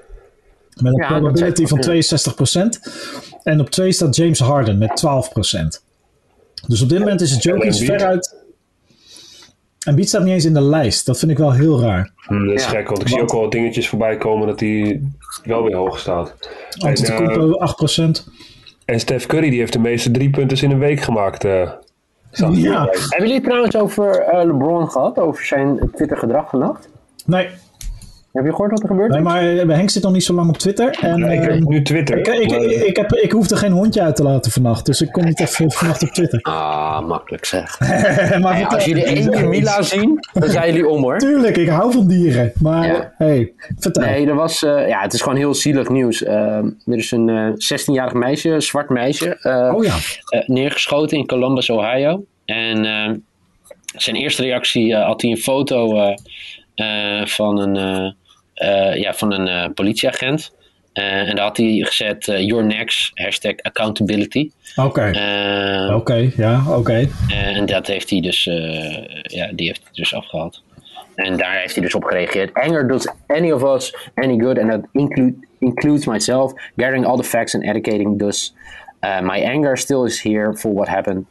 Met 0.81 0.93
een 0.93 0.99
Ja, 1.01 1.07
probability 1.07 1.65
van 1.65 1.79
62%. 1.79 2.79
En 3.43 3.59
op 3.59 3.69
2 3.69 3.91
staat 3.91 4.15
James 4.15 4.39
Harden 4.39 4.77
met 4.77 4.89
12%. 4.89 5.81
Dus 6.67 6.81
op 6.81 6.89
dit 6.89 6.99
moment 6.99 7.21
is 7.21 7.31
het 7.31 7.43
Jokic 7.43 7.73
veruit... 7.73 8.35
En 9.85 9.95
Beat 9.95 10.07
staat 10.07 10.23
niet 10.23 10.33
eens 10.33 10.45
in 10.45 10.53
de 10.53 10.61
lijst. 10.61 11.05
Dat 11.05 11.19
vind 11.19 11.31
ik 11.31 11.37
wel 11.37 11.51
heel 11.53 11.81
raar. 11.81 12.11
Hm, 12.15 12.45
dat 12.45 12.55
is 12.55 12.63
Ja. 12.63 12.69
gek, 12.69 12.87
want 12.87 13.01
ik 13.01 13.07
zie 13.07 13.21
ook 13.21 13.31
wel 13.31 13.49
dingetjes 13.49 13.89
voorbij 13.89 14.17
komen 14.17 14.47
dat 14.47 14.59
hij 14.59 15.01
wel 15.43 15.63
weer 15.63 15.75
hoog 15.75 15.99
staat. 15.99 16.33
En, 16.79 16.87
Antetokounmpo 16.87 17.51
eh, 17.51 17.59
8%. 17.61 18.27
en 18.85 18.99
Steph 18.99 19.25
Curry 19.25 19.49
die 19.49 19.59
heeft 19.59 19.73
de 19.73 19.79
meeste 19.79 20.11
drie 20.11 20.29
punten 20.29 20.61
in 20.61 20.71
een 20.71 20.79
week 20.79 21.01
gemaakt. 21.01 21.43
eh 21.45 21.69
Ja. 22.31 22.85
Hebben 22.91 23.17
jullie 23.17 23.33
het 23.33 23.43
trouwens 23.43 23.75
over 23.75 24.19
eh, 24.19 24.45
LeBron 24.45 24.89
gehad? 24.91 25.17
Over 25.19 25.45
zijn 25.45 25.89
Twitter-gedrag 25.95 26.49
vannacht? 26.49 26.89
Nee, 27.25 27.47
Heb 28.31 28.45
je 28.45 28.51
gehoord 28.51 28.71
wat 28.71 28.81
er 28.81 28.87
gebeurt? 28.87 29.11
nee, 29.11 29.21
maar 29.21 29.57
eh, 29.57 29.67
Henk 29.69 29.89
zit 29.89 30.03
nog 30.03 30.11
niet 30.11 30.23
zo 30.23 30.33
lang 30.33 30.49
op 30.49 30.57
Twitter. 30.57 30.97
En, 31.01 31.17
Ja, 31.17 31.27
ik 31.27 31.41
heb 31.41 31.59
nu 31.59 31.81
Twitter. 31.81 32.17
ik, 32.17 32.27
ik, 32.27 32.51
ik, 32.51 32.81
ik, 32.83 32.95
heb, 32.95 33.11
ik 33.13 33.31
hoefde 33.31 33.55
geen 33.55 33.71
hondje 33.71 34.01
uit 34.01 34.15
te 34.15 34.23
laten 34.23 34.51
vannacht. 34.51 34.85
Dus 34.85 35.01
ik 35.01 35.11
kom 35.11 35.25
niet 35.25 35.39
even 35.39 35.71
vannacht 35.77 36.01
op 36.03 36.09
Twitter. 36.09 36.39
Ah, 36.41 37.07
makkelijk 37.07 37.45
zeg. 37.45 37.79
maar 38.41 38.65
als 38.67 38.85
jullie 38.85 39.03
één 39.03 39.29
keer 39.31 39.47
Mila 39.47 39.81
zien, 39.81 40.19
dan 40.33 40.49
zijn 40.49 40.67
jullie 40.73 40.87
om 40.87 41.01
hoor. 41.01 41.17
Tuurlijk, 41.17 41.57
ik 41.57 41.67
hou 41.69 41.91
van 41.91 42.07
dieren. 42.07 42.51
Maar 42.61 42.87
Ja. 42.87 43.13
hey, 43.17 43.51
vertel. 43.77 44.03
Nee, 44.03 44.27
er 44.27 44.35
was, 44.35 44.63
eh, 44.63 44.87
ja, 44.87 45.01
het 45.01 45.13
is 45.13 45.21
gewoon 45.21 45.37
heel 45.37 45.53
zielig 45.53 45.89
nieuws. 45.89 46.23
Eh, 46.23 46.35
er 46.85 46.97
is 46.97 47.11
een 47.11 47.29
eh 47.29 47.47
16-jarig 47.57 48.13
meisje, 48.13 48.49
een 48.49 48.61
zwart 48.61 48.89
meisje, 48.89 49.37
eh, 49.41 49.73
Oh 49.75 49.83
ja. 49.83 49.95
eh, 50.29 50.47
neergeschoten 50.47 51.17
in 51.17 51.25
Columbus, 51.25 51.69
Ohio. 51.69 52.23
En 52.45 52.85
eh, 52.85 53.11
zijn 53.95 54.15
eerste 54.15 54.41
reactie 54.41 54.93
eh, 54.95 55.05
had 55.05 55.21
hij 55.21 55.31
een 55.31 55.37
foto 55.37 55.95
eh, 55.95 56.07
eh, 56.09 56.15
van 57.25 57.59
een, 57.59 57.75
eh, 57.75 58.89
eh, 58.91 58.95
ja, 59.01 59.13
van 59.13 59.33
een 59.33 59.47
eh, 59.47 59.69
politieagent. 59.73 60.55
Eh, 60.93 61.29
en 61.29 61.35
daar 61.35 61.45
had 61.45 61.57
hij 61.57 61.83
gezet, 61.87 62.27
eh, 62.27 62.39
your 62.47 62.65
next, 62.65 63.11
hashtag 63.13 63.53
accountability. 63.61 64.49
Oké, 64.75 65.01
Eh, 65.01 65.95
oké, 65.95 66.29
ja, 66.37 66.63
oké. 66.77 67.07
en 67.29 67.65
dat 67.65 67.87
heeft 67.87 68.09
hij 68.09 68.19
dus, 68.21 68.47
eh, 68.47 69.05
ja, 69.23 69.49
die 69.53 69.67
heeft 69.67 69.81
hij 69.83 69.91
dus 69.93 70.13
afgehaald. 70.13 70.63
En 71.15 71.37
daar 71.37 71.59
heeft 71.59 71.73
hij 71.75 71.83
dus 71.83 71.95
op 71.95 72.03
gereageerd. 72.03 72.53
Anger 72.53 72.87
does 72.87 73.07
any 73.27 73.51
of 73.51 73.63
us 73.75 73.95
any 74.15 74.37
good, 74.39 74.59
and 74.59 74.69
that 74.69 74.81
include, 74.91 75.33
includes 75.59 76.05
myself. 76.05 76.53
Gathering 76.75 77.05
all 77.05 77.17
the 77.17 77.23
facts 77.23 77.55
and 77.55 77.63
educating 77.63 78.19
thus. 78.19 78.53
Uh, 79.01 79.19
my 79.21 79.43
anger 79.45 79.77
still 79.77 80.05
is 80.05 80.21
here 80.21 80.53
for 80.53 80.73
what 80.73 80.87
happened. 80.87 81.25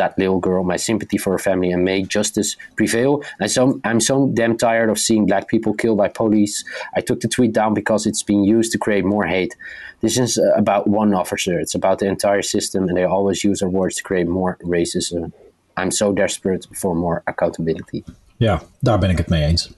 That 0.00 0.12
little 0.16 0.40
girl, 0.40 0.62
my 0.64 0.78
sympathy 0.78 1.18
for 1.18 1.30
her 1.32 1.42
family, 1.48 1.72
and 1.74 1.82
make 1.84 2.02
justice 2.18 2.50
prevail. 2.74 3.12
And 3.38 3.50
so 3.50 3.62
I'm 3.88 4.00
so 4.00 4.14
damn 4.38 4.56
tired 4.56 4.90
of 4.90 4.98
seeing 4.98 5.26
black 5.26 5.46
people 5.52 5.72
killed 5.74 5.98
by 5.98 6.08
police. 6.08 6.64
I 6.98 7.00
took 7.02 7.20
the 7.20 7.28
tweet 7.28 7.52
down 7.52 7.74
because 7.74 8.08
it's 8.10 8.24
being 8.24 8.44
used 8.58 8.70
to 8.72 8.78
create 8.78 9.04
more 9.04 9.26
hate. 9.26 9.56
This 10.00 10.16
is 10.16 10.38
uh, 10.38 10.42
about 10.56 10.82
one 10.86 11.16
officer. 11.16 11.60
It's 11.60 11.74
about 11.74 11.98
the 11.98 12.06
entire 12.06 12.42
system, 12.42 12.88
and 12.88 12.96
they 12.96 13.04
always 13.04 13.44
use 13.44 13.58
their 13.58 13.72
words 13.78 13.94
to 13.96 14.02
create 14.02 14.28
more 14.28 14.56
racism. 14.62 15.32
I'm 15.76 15.90
so 15.90 16.12
desperate 16.12 16.66
for 16.72 16.94
more 16.96 17.20
accountability. 17.24 18.02
Ja, 18.36 18.62
daar 18.78 18.98
ben 18.98 19.10
ik 19.10 19.18
het 19.18 19.28
mee 19.28 19.42
eens. 19.42 19.70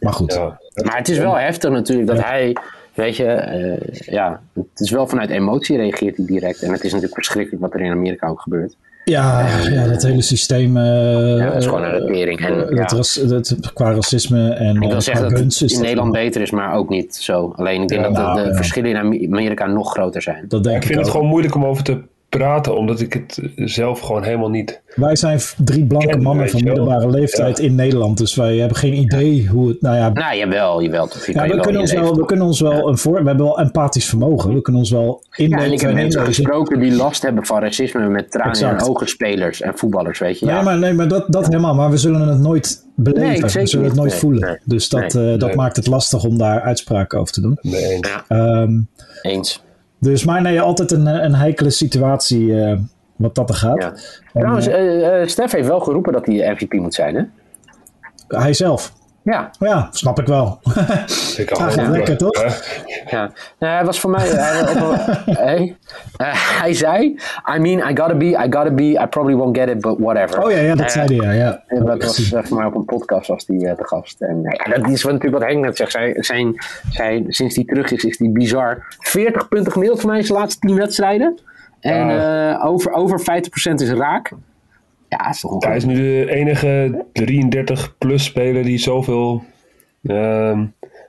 Maar 0.00 0.12
goed. 0.12 0.32
Ja. 0.32 0.60
Maar 0.84 0.96
het 0.96 1.08
is 1.08 1.18
wel 1.18 1.36
heftig 1.36 1.70
natuurlijk 1.70 2.08
dat 2.08 2.22
hij, 2.22 2.56
weet 2.94 3.16
je, 3.16 3.26
eh, 3.26 4.14
ja, 4.14 4.40
het 4.52 4.80
is 4.80 4.90
wel 4.90 5.06
vanuit 5.06 5.30
emotie 5.30 5.76
reageert 5.76 6.16
hij 6.16 6.26
direct. 6.26 6.62
En 6.62 6.72
het 6.72 6.84
is 6.84 6.92
natuurlijk 6.92 7.14
verschrikkelijk 7.14 7.62
wat 7.62 7.74
er 7.74 7.80
in 7.80 7.90
Amerika 7.90 8.28
ook 8.28 8.40
gebeurt. 8.40 8.76
Ja, 9.10 9.46
ja 9.70 9.86
dat 9.88 10.02
hele 10.02 10.22
systeem. 10.22 10.76
eh, 10.76 10.82
Ja, 11.36 11.44
het 11.44 11.54
is 11.54 11.64
gewoon 11.64 11.84
een 11.84 12.06
regering. 12.06 12.40
En, 12.46 12.68
eh, 12.68 12.76
ja. 12.76 12.82
het 12.82 12.92
ras, 12.92 13.14
het, 13.14 13.56
qua 13.74 13.92
racisme 13.92 14.48
en 14.50 14.76
Ik 14.76 14.82
eh, 14.82 14.88
wil 14.90 15.00
zeggen 15.00 15.22
dat 15.30 15.38
het 15.38 15.60
in 15.60 15.68
dat- 15.68 15.80
Nederland 15.80 16.12
beter 16.12 16.40
is, 16.42 16.50
maar 16.50 16.74
ook 16.74 16.88
niet 16.88 17.16
zo. 17.16 17.52
Alleen 17.56 17.82
ik 17.82 17.88
denk 17.88 18.00
Ja, 18.00 18.06
dat 18.06 18.16
de, 18.16 18.22
nou, 18.22 18.42
de 18.42 18.48
ja. 18.48 18.54
verschillen 18.54 18.90
in 18.90 18.96
Am- 18.96 19.32
Amerika 19.34 19.66
nog 19.66 19.90
groter 19.90 20.22
zijn. 20.22 20.44
Dat 20.48 20.64
denk 20.64 20.76
Ik 20.76 20.82
ik, 20.82 20.88
vind 20.88 21.00
het 21.00 21.10
gewoon 21.10 21.26
moeilijk 21.26 21.54
om 21.54 21.64
over 21.64 21.82
te 21.84 21.98
praten, 22.28 22.76
omdat 22.76 23.00
ik 23.00 23.12
het 23.12 23.40
zelf 23.54 24.00
gewoon 24.00 24.22
helemaal 24.22 24.48
niet. 24.50 24.80
Wij 24.94 25.16
zijn 25.16 25.40
drie 25.64 25.84
blanke 25.84 26.08
Ken, 26.08 26.22
mannen 26.22 26.50
van 26.50 26.64
middelbare 26.64 27.10
leeftijd 27.10 27.58
Ja. 27.58 27.64
in 27.64 27.74
Nederland. 27.74 28.18
Dus 28.18 28.34
wij 28.34 28.56
hebben 28.56 28.76
geen 28.76 28.94
idee 28.94 29.46
hoe 29.48 29.68
het. 29.68 29.80
Nou 29.80 29.96
ja, 29.96 30.08
Nou, 30.12 30.36
jawel, 30.36 30.82
jawel. 30.82 31.06
Toch, 31.06 31.26
ja, 31.26 31.32
kan 31.32 31.42
je 31.42 31.48
we, 31.48 31.54
wel 31.54 31.62
kunnen 31.64 31.80
ons 31.80 31.92
wel, 31.92 32.16
we 32.16 32.24
kunnen 32.24 32.46
ons 32.46 32.60
wel 32.60 32.88
een 32.88 32.98
voor. 32.98 33.20
We 33.22 33.26
hebben 33.28 33.46
wel 33.46 33.58
empathisch 33.60 34.08
vermogen. 34.08 34.54
We 34.54 34.62
kunnen 34.62 34.80
ons 34.82 34.90
wel 34.90 35.22
Ja, 35.30 35.44
en 35.44 35.50
inleven. 35.50 35.72
ik 35.72 35.80
heb 35.80 35.90
en 35.90 35.96
mensen 35.96 36.20
inlezen. 36.20 36.44
gesproken 36.44 36.80
die 36.80 36.92
last 36.96 37.22
hebben 37.22 37.46
van 37.46 37.60
racisme 37.60 38.08
met 38.08 38.30
tranen 38.30 38.50
Exact. 38.50 38.80
hun 38.80 38.90
ogen, 38.90 39.08
spelers 39.08 39.60
en 39.60 39.72
voetballers, 39.78 40.18
weet 40.18 40.38
je. 40.38 40.46
Ja. 40.46 40.54
Nee, 40.54 40.62
maar, 40.64 40.78
nee, 40.78 40.92
maar 40.92 41.08
dat, 41.08 41.24
dat 41.32 41.46
helemaal. 41.46 41.74
Maar 41.74 41.90
we 41.90 41.96
zullen 41.96 42.20
het 42.28 42.38
nooit 42.40 42.84
beleven. 42.96 43.28
Nee, 43.30 43.40
we 43.40 43.48
zeker 43.48 43.68
zullen 43.68 43.84
het 43.84 43.94
niet. 43.94 44.00
nooit 44.02 44.12
Nee, 44.12 44.20
voelen. 44.20 44.40
nee. 44.48 44.58
Dus 44.64 44.88
dat, 44.88 45.12
Nee. 45.14 45.32
eh, 45.32 45.38
dat 45.38 45.48
Nee. 45.48 45.56
maakt 45.56 45.76
het 45.76 45.86
lastig 45.86 46.24
om 46.24 46.38
daar 46.38 46.60
uitspraken 46.60 47.18
over 47.18 47.32
te 47.32 47.40
doen. 47.40 47.58
mee 47.62 47.84
eens. 47.84 48.08
Ja, 48.08 48.24
Ehm, 48.28 48.80
eens. 49.22 49.64
Dus 50.06 50.24
maar 50.24 50.42
nee, 50.42 50.60
altijd 50.60 50.90
een, 50.90 51.06
een 51.06 51.34
heikele 51.34 51.70
situatie 51.70 52.62
eh, 52.62 52.78
wat 53.16 53.34
dat 53.34 53.48
er 53.48 53.54
gaat. 53.54 53.82
Ja. 53.82 53.92
Trouwens, 54.32 54.66
eh 54.66 55.20
eh, 55.20 55.28
Stef 55.28 55.52
heeft 55.52 55.68
wel 55.68 55.80
geroepen 55.80 56.12
dat 56.12 56.26
hij 56.26 56.52
MVP 56.52 56.72
moet 56.72 56.94
zijn, 56.94 57.14
hè? 57.14 57.22
Hij 58.28 58.52
zelf. 58.52 58.92
Ja, 59.26 59.50
Ja, 59.58 59.88
snap 59.90 60.18
ik 60.18 60.26
wel. 60.26 60.60
Ik 61.36 61.56
Ja, 61.56 61.90
lekker, 61.90 62.16
toch? 62.16 62.44
Ja. 63.10 63.30
Nou, 63.58 63.72
hij 63.74 63.84
was 63.84 64.00
voor 64.00 64.10
mij. 64.10 64.28
Hij, 64.28 64.60
op 64.60 64.96
hey, 65.38 65.76
eh, 66.16 66.60
hij 66.60 66.74
zei: 66.74 67.18
I 67.54 67.58
mean, 67.58 67.90
I 67.90 67.96
gotta 67.96 68.14
be, 68.14 68.24
I 68.24 68.46
gotta 68.50 68.70
be, 68.70 68.82
I 68.82 69.06
probably 69.06 69.34
won't 69.34 69.56
get 69.56 69.68
it, 69.68 69.80
but 69.80 69.98
whatever. 69.98 70.42
Oh 70.42 70.50
ja, 70.50 70.58
ja 70.58 70.74
dat 70.74 70.86
Eh, 70.86 70.92
zei 70.92 71.16
hij, 71.16 71.26
ja. 71.26 71.32
ja. 71.32 71.62
en 71.66 71.84
dat 71.84 72.02
was 72.02 72.32
eh, 72.32 72.42
voor 72.44 72.56
mij 72.56 72.66
op 72.66 72.74
een 72.74 72.84
podcast 72.84 73.28
was 73.28 73.46
die 73.46 73.68
eh, 73.68 73.76
te 73.76 73.84
gast. 73.84 74.20
En 74.20 74.44
eh, 74.44 74.64
ja, 74.64 74.76
dat 74.78 74.90
is 74.90 75.02
wat 75.02 75.12
natuurlijk 75.12 75.42
wat 75.42 75.52
Henk 75.52 75.64
net 75.64 75.76
zegt. 75.76 75.90
Zij, 75.90 76.16
zijn, 76.18 76.54
zij, 76.90 77.24
sinds 77.28 77.54
hij 77.54 77.64
terug 77.64 77.90
is, 77.90 78.04
is 78.04 78.16
die 78.16 78.30
bizar. 78.30 78.96
40 78.98 79.48
punten 79.48 79.72
gemiddeld 79.72 80.00
voor 80.00 80.10
mij 80.10 80.18
in 80.18 80.24
zijn 80.24 80.38
laatste 80.38 80.66
10 80.66 80.76
wedstrijden. 80.76 81.38
En 81.80 82.10
eh, 82.10 82.64
over, 82.64 82.92
over 82.92 83.20
50% 83.20 83.24
is 83.74 83.90
raak. 83.90 84.32
Ja, 85.08 85.16
dat 85.16 85.34
is 85.34 85.40
toch 85.40 85.64
Hij 85.64 85.76
is 85.76 85.84
nu 85.84 85.94
de 85.94 86.30
enige 86.30 87.04
33-plus 87.12 88.24
speler 88.24 88.64
die 88.64 88.78
zoveel 88.78 89.42
ehm 90.02 90.64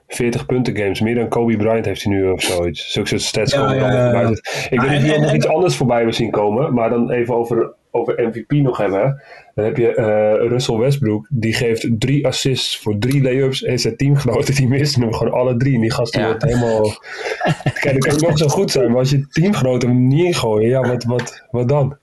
40 0.08 0.46
punten 0.46 0.76
games, 0.76 1.00
meer 1.00 1.14
dan 1.14 1.28
Kobe 1.28 1.56
Bryant 1.56 1.84
heeft 1.84 2.02
hij 2.02 2.12
nu 2.12 2.30
of 2.30 2.42
zoiets. 2.42 2.92
Zulke 2.92 3.08
soort 3.08 3.22
stats 3.22 3.52
Ja, 3.52 3.58
komen 3.60 3.76
ja, 3.76 4.12
ja. 4.12 4.28
Dus 4.28 4.68
Ik 4.70 4.80
denk 4.80 5.06
dat 5.06 5.20
nog 5.20 5.34
iets 5.34 5.46
anders 5.48 5.76
voorbij 5.76 5.96
hebben 5.96 6.14
zien 6.14 6.30
komen, 6.30 6.74
maar 6.74 6.90
dan 6.90 7.10
even 7.10 7.34
over, 7.34 7.72
over 7.90 8.26
MVP 8.28 8.50
nog 8.52 8.76
hebben. 8.76 9.22
Dan 9.54 9.64
heb 9.64 9.76
je 9.76 9.94
eh, 9.94 10.48
Russell 10.48 10.76
Westbrook, 10.76 11.26
die 11.30 11.54
geeft 11.54 11.88
drie 11.98 12.26
assists 12.26 12.78
voor 12.78 12.98
drie 12.98 13.22
layups 13.22 13.62
en 13.62 13.78
zijn 13.78 13.96
teamgenoten 13.96 14.54
die 14.54 14.68
missen 14.68 15.02
hem 15.02 15.14
gewoon 15.14 15.32
alle 15.32 15.56
drie. 15.56 15.74
En 15.74 15.80
die 15.80 15.92
gasten 15.92 16.20
Ja. 16.20 16.26
wordt 16.26 16.42
helemaal... 16.42 16.82
Kijk, 17.80 18.02
dan 18.02 18.18
kan 18.18 18.28
nog 18.28 18.38
zo 18.38 18.46
goed 18.48 18.70
zijn, 18.70 18.90
maar 18.90 18.98
als 18.98 19.10
je 19.10 19.26
teamgenoten 19.28 19.88
hem 19.88 20.06
niet 20.06 20.24
ingooien, 20.24 20.68
ja, 20.68 20.88
wat, 20.88 21.04
wat, 21.04 21.44
wat 21.50 21.68
dan? 21.68 21.96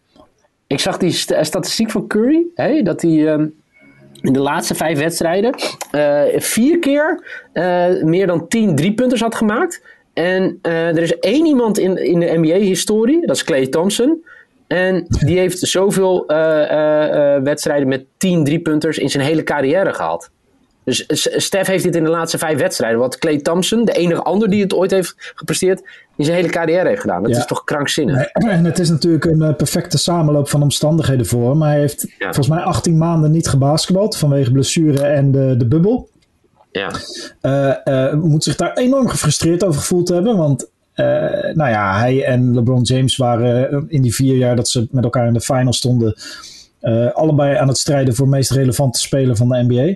Ik 0.68 0.80
zag 0.80 0.98
die 0.98 1.12
st- 1.12 1.36
statistiek 1.42 1.92
van 1.92 2.08
Curry, 2.08 2.46
hè, 2.56 2.82
dat 2.82 3.02
hij 3.02 3.28
ehm, 3.28 3.48
in 4.22 4.34
de 4.34 4.40
laatste 4.40 4.76
vijf 4.76 5.00
wedstrijden 5.00 5.54
eh, 5.92 6.24
vier 6.38 6.80
keer 6.80 7.24
eh, 7.54 8.04
meer 8.04 8.28
dan 8.28 8.48
tien 8.48 8.76
driepunters 8.76 9.22
had 9.22 9.36
gemaakt. 9.36 9.82
En 10.14 10.60
eh, 10.62 10.88
er 10.88 11.02
is 11.02 11.20
één 11.20 11.46
iemand 11.46 11.78
in, 11.80 11.98
in 11.98 12.20
de 12.20 12.38
NBA-historie, 12.38 13.28
dat 13.28 13.36
is 13.36 13.44
Clay 13.44 13.68
Thompson. 13.68 14.24
En 14.68 15.06
die 15.08 15.38
heeft 15.38 15.60
zoveel 15.60 16.24
wedstrijden 17.44 17.88
met 17.88 18.06
tien 18.18 18.44
driepunters 18.44 18.98
in 18.98 19.10
zijn 19.10 19.24
hele 19.24 19.44
carrière 19.44 19.94
gehad. 19.94 20.30
Dus 20.86 21.04
S- 21.08 21.30
Steph 21.46 21.68
heeft 21.68 21.84
dit 21.84 21.96
in 21.96 22.04
de 22.04 22.10
laatste 22.10 22.38
vijf 22.38 22.58
wedstrijden. 22.60 23.00
Wat 23.00 23.18
Clay 23.18 23.38
Thompson, 23.38 23.86
de 23.86 23.92
enige 23.92 24.22
ander 24.22 24.50
die 24.50 24.62
het 24.64 24.74
ooit 24.74 24.92
heeft 24.92 25.16
gepresteerd, 25.36 25.82
in 26.16 26.26
zijn 26.26 26.38
hele 26.38 26.50
carrière 26.50 26.88
heeft 26.88 27.02
gedaan. 27.02 27.22
Dat 27.24 27.32
Ja. 27.32 27.38
is 27.38 27.46
toch 27.46 27.64
krankzinnig? 27.64 28.26
En 28.34 28.66
het 28.66 28.80
is 28.80 28.90
natuurlijk 28.90 29.26
een 29.26 29.42
eh, 29.42 29.56
perfecte 29.56 29.98
samenloop 29.98 30.50
van 30.50 30.62
omstandigheden 30.62 31.26
voor 31.26 31.50
hem. 31.50 31.62
Hij 31.62 31.80
heeft 31.80 32.02
Ja. 32.02 32.16
volgens 32.26 32.48
mij 32.48 32.64
18 32.64 32.98
maanden 32.98 33.32
niet 33.32 33.48
gebasketbald 33.48 34.18
vanwege 34.18 34.52
blessure 34.52 35.06
en 35.06 35.32
de, 35.32 35.56
de 35.58 35.68
bubbel. 35.68 36.10
Ja. 36.72 36.92
Eh, 37.42 37.88
eh, 38.08 38.14
moet 38.14 38.44
zich 38.44 38.56
daar 38.56 38.74
enorm 38.74 39.08
gefrustreerd 39.08 39.64
over 39.64 39.80
gevoeld 39.80 40.08
hebben. 40.10 40.38
Want 40.38 40.70
nou 41.54 41.70
ja, 41.70 41.98
hij 42.00 42.24
en 42.24 42.54
LeBron 42.54 42.82
James 42.82 43.16
waren 43.18 43.86
in 43.88 44.02
die 44.02 44.16
vier 44.16 44.36
jaar 44.36 44.56
dat 44.56 44.68
ze 44.70 44.88
met 44.92 45.04
elkaar 45.04 45.28
in 45.28 45.34
de 45.34 45.42
final 45.42 45.74
stonden. 45.74 46.16
allebei 47.14 47.56
aan 47.58 47.68
het 47.68 47.78
strijden 47.78 48.16
voor 48.16 48.26
de 48.26 48.32
meest 48.32 48.52
relevante 48.52 49.00
speler 49.00 49.36
van 49.36 49.50
de 49.50 49.64
NBA. 49.68 49.96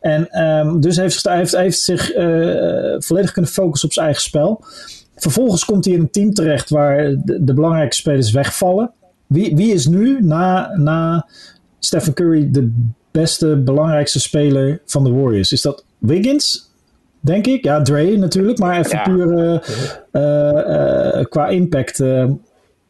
En 0.00 0.30
ehm, 0.30 0.80
dus 0.80 0.96
heeft, 0.96 1.24
hij 1.24 1.36
heeft, 1.36 1.56
heeft 1.56 1.78
zich 1.78 2.12
eh, 2.12 2.94
volledig 2.98 3.32
kunnen 3.32 3.50
focussen 3.50 3.88
op 3.88 3.94
zijn 3.94 4.06
eigen 4.06 4.24
spel. 4.24 4.64
Vervolgens 5.16 5.64
komt 5.64 5.84
hij 5.84 5.94
in 5.94 6.00
een 6.00 6.10
team 6.10 6.34
terecht 6.34 6.70
waar 6.70 6.96
de, 7.24 7.44
de 7.44 7.54
belangrijke 7.54 7.94
spelers 7.94 8.30
wegvallen. 8.30 8.90
Wie, 9.26 9.56
wie 9.56 9.72
is 9.72 9.86
nu 9.86 10.18
na, 10.22 10.70
na 10.76 11.26
Stephen 11.78 12.14
Curry 12.14 12.50
de 12.50 12.72
beste, 13.10 13.56
belangrijkste 13.56 14.20
speler 14.20 14.80
van 14.86 15.04
de 15.04 15.10
Warriors? 15.10 15.52
Is 15.52 15.62
dat 15.62 15.84
Wiggins? 15.98 16.68
Denk 17.20 17.46
ik. 17.46 17.64
Ja, 17.64 17.82
Dre 17.82 18.16
natuurlijk. 18.16 18.58
Maar 18.58 18.78
even 18.78 18.96
Ja. 18.96 19.02
puur 19.02 19.60
eh, 20.10 21.18
eh, 21.18 21.24
qua 21.28 21.48
impact 21.48 22.02